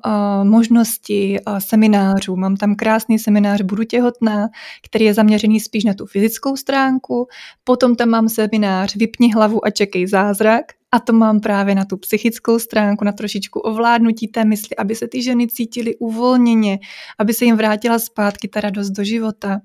možnosti 0.44 1.38
seminářů. 1.58 2.36
Mám 2.36 2.56
tam 2.56 2.74
krásný 2.74 3.18
seminář 3.18 3.62
Budu 3.62 3.84
těhotná, 3.84 4.48
který 4.82 5.04
je 5.04 5.14
zaměřený 5.14 5.60
spíš 5.60 5.84
na 5.84 5.94
tu 5.94 6.06
fyzickou 6.06 6.56
stránku. 6.56 7.26
Potom 7.64 7.96
tam 7.96 8.08
mám 8.08 8.28
seminář 8.28 8.96
Vypni 8.96 9.32
hlavu 9.32 9.66
a 9.66 9.70
čekej 9.70 10.06
zázrak, 10.06 10.64
a 10.94 10.98
to 11.00 11.12
mám 11.12 11.40
právě 11.40 11.74
na 11.74 11.84
tu 11.84 11.96
psychickou 11.96 12.58
stránku, 12.58 13.04
na 13.04 13.12
trošičku 13.12 13.60
ovládnutí 13.60 14.28
té 14.28 14.44
mysli, 14.44 14.76
aby 14.76 14.94
se 14.94 15.08
ty 15.08 15.22
ženy 15.22 15.48
cítily 15.48 15.96
uvolněně, 15.96 16.78
aby 17.18 17.34
se 17.34 17.44
jim 17.44 17.56
vrátila 17.56 17.98
zpátky 17.98 18.48
ta 18.48 18.60
radost 18.60 18.90
do 18.90 19.04
života. 19.04 19.60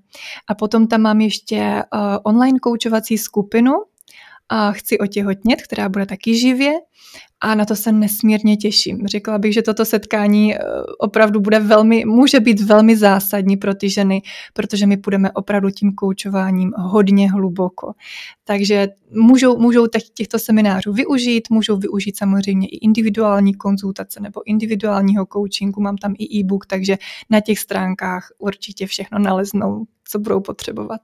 A 0.47 0.55
potom 0.55 0.87
tam 0.87 1.01
mám 1.01 1.21
ještě 1.21 1.83
uh, 1.93 1.99
online 2.23 2.59
koučovací 2.59 3.17
skupinu, 3.17 3.71
chci 4.71 4.99
otěhotnět, 4.99 5.61
která 5.61 5.89
bude 5.89 6.05
taky 6.05 6.37
živě 6.37 6.73
a 7.41 7.55
na 7.55 7.65
to 7.65 7.75
se 7.75 7.91
nesmírně 7.91 8.57
těším. 8.57 9.07
Řekla 9.07 9.37
bych, 9.37 9.53
že 9.53 9.61
toto 9.61 9.85
setkání 9.85 10.55
eh, 10.55 10.59
opravdu 10.99 11.39
bude 11.39 11.59
velmi, 11.59 12.05
může 12.05 12.39
být 12.39 12.61
velmi 12.61 12.97
zásadní 12.97 13.57
pro 13.57 13.75
ty 13.75 13.89
ženy, 13.89 14.21
protože 14.53 14.87
my 14.87 14.97
půjdeme 14.97 15.31
opravdu 15.31 15.69
tím 15.69 15.93
koučováním 15.93 16.73
hodně 16.77 17.31
hluboko. 17.31 17.93
Takže 18.43 18.87
můžou, 19.11 19.57
můžou 19.57 19.87
těchto 20.13 20.39
seminářů 20.39 20.93
využít, 20.93 21.49
můžou 21.49 21.77
využít 21.77 22.17
samozřejmě 22.17 22.67
i 22.67 22.77
individuální 22.77 23.53
konzultace 23.53 24.19
nebo 24.19 24.41
individuálního 24.45 25.27
coachingu, 25.33 25.81
mám 25.81 25.97
tam 25.97 26.13
i 26.19 26.39
e-book, 26.39 26.65
takže 26.65 26.97
na 27.29 27.41
těch 27.41 27.59
stránkách 27.59 28.29
určitě 28.37 28.87
všechno 28.87 29.19
naleznou, 29.19 29.85
co 30.03 30.19
budou 30.19 30.39
potřebovat. 30.39 31.01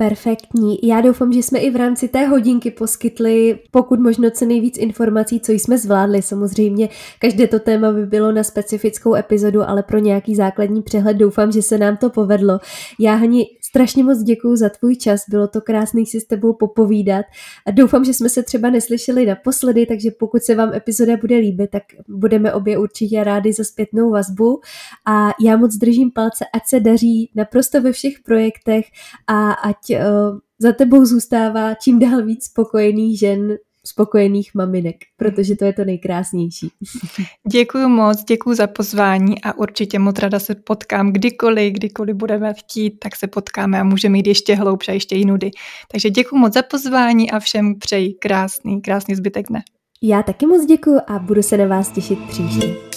Perfektní. 0.00 0.78
Já 0.82 1.00
doufám, 1.00 1.32
že 1.32 1.42
jsme 1.42 1.58
i 1.58 1.70
v 1.70 1.76
rámci 1.76 2.08
té 2.08 2.26
hodinky 2.26 2.70
poskytli 2.70 3.58
pokud 3.70 4.00
možno 4.00 4.30
co 4.30 4.44
nejvíc 4.44 4.78
informací, 4.78 5.40
co 5.40 5.52
jsme 5.52 5.78
zvládli. 5.78 6.22
Samozřejmě 6.22 6.88
každé 7.18 7.46
to 7.46 7.58
téma 7.58 7.92
by 7.92 8.06
bylo 8.06 8.32
na 8.32 8.42
specifickou 8.42 9.14
epizodu, 9.14 9.62
ale 9.62 9.82
pro 9.82 9.98
nějaký 9.98 10.34
základní 10.34 10.82
přehled 10.82 11.16
doufám, 11.16 11.52
že 11.52 11.62
se 11.62 11.78
nám 11.78 11.96
to 11.96 12.10
povedlo. 12.10 12.58
Já 12.98 13.14
Hani 13.14 13.46
strašně 13.70 14.04
moc 14.04 14.22
děkuji 14.22 14.56
za 14.56 14.68
tvůj 14.68 14.96
čas, 14.96 15.20
bylo 15.28 15.48
to 15.48 15.60
krásný 15.60 16.06
si 16.06 16.20
s 16.20 16.24
tebou 16.24 16.52
popovídat 16.52 17.26
a 17.66 17.70
doufám, 17.70 18.04
že 18.04 18.14
jsme 18.14 18.28
se 18.28 18.42
třeba 18.42 18.70
neslyšeli 18.70 19.26
naposledy, 19.26 19.86
takže 19.86 20.10
pokud 20.18 20.42
se 20.42 20.54
vám 20.54 20.74
epizoda 20.74 21.16
bude 21.16 21.36
líbit, 21.36 21.70
tak 21.70 21.82
budeme 22.08 22.52
obě 22.52 22.78
určitě 22.78 23.24
rádi 23.24 23.52
za 23.52 23.64
zpětnou 23.64 24.10
vazbu 24.10 24.60
a 25.06 25.30
já 25.40 25.56
moc 25.56 25.76
držím 25.76 26.10
palce, 26.10 26.44
ať 26.54 26.62
se 26.66 26.80
daří 26.80 27.30
naprosto 27.34 27.80
ve 27.80 27.92
všech 27.92 28.14
projektech 28.24 28.84
a 29.26 29.52
ať 29.52 29.89
za 30.58 30.72
tebou 30.72 31.04
zůstává 31.04 31.74
čím 31.74 31.98
dál 31.98 32.24
víc 32.24 32.44
spokojených 32.44 33.18
žen, 33.18 33.56
spokojených 33.86 34.50
maminek, 34.54 34.96
protože 35.16 35.56
to 35.56 35.64
je 35.64 35.72
to 35.72 35.84
nejkrásnější. 35.84 36.70
Děkuji 37.52 37.88
moc, 37.88 38.24
děkuji 38.24 38.54
za 38.54 38.66
pozvání 38.66 39.42
a 39.42 39.58
určitě 39.58 39.98
moc 39.98 40.18
rada 40.18 40.38
se 40.38 40.54
potkám 40.54 41.12
kdykoliv, 41.12 41.72
kdykoliv 41.72 42.16
budeme 42.16 42.54
chtít, 42.54 42.90
tak 42.90 43.16
se 43.16 43.26
potkáme 43.26 43.80
a 43.80 43.84
můžeme 43.84 44.18
jít 44.18 44.26
ještě 44.26 44.54
hloubše 44.54 44.90
a 44.90 44.94
ještě 44.94 45.16
jinudy. 45.16 45.50
Takže 45.92 46.10
děkuji 46.10 46.38
moc 46.38 46.52
za 46.52 46.62
pozvání 46.62 47.30
a 47.30 47.38
všem 47.38 47.78
přeji 47.78 48.14
krásný, 48.14 48.80
krásný 48.80 49.14
zbytek 49.14 49.46
dne. 49.48 49.62
Já 50.02 50.22
taky 50.22 50.46
moc 50.46 50.66
děkuji 50.66 51.00
a 51.06 51.18
budu 51.18 51.42
se 51.42 51.56
na 51.56 51.66
vás 51.66 51.90
těšit 51.90 52.18
příště. 52.28 52.89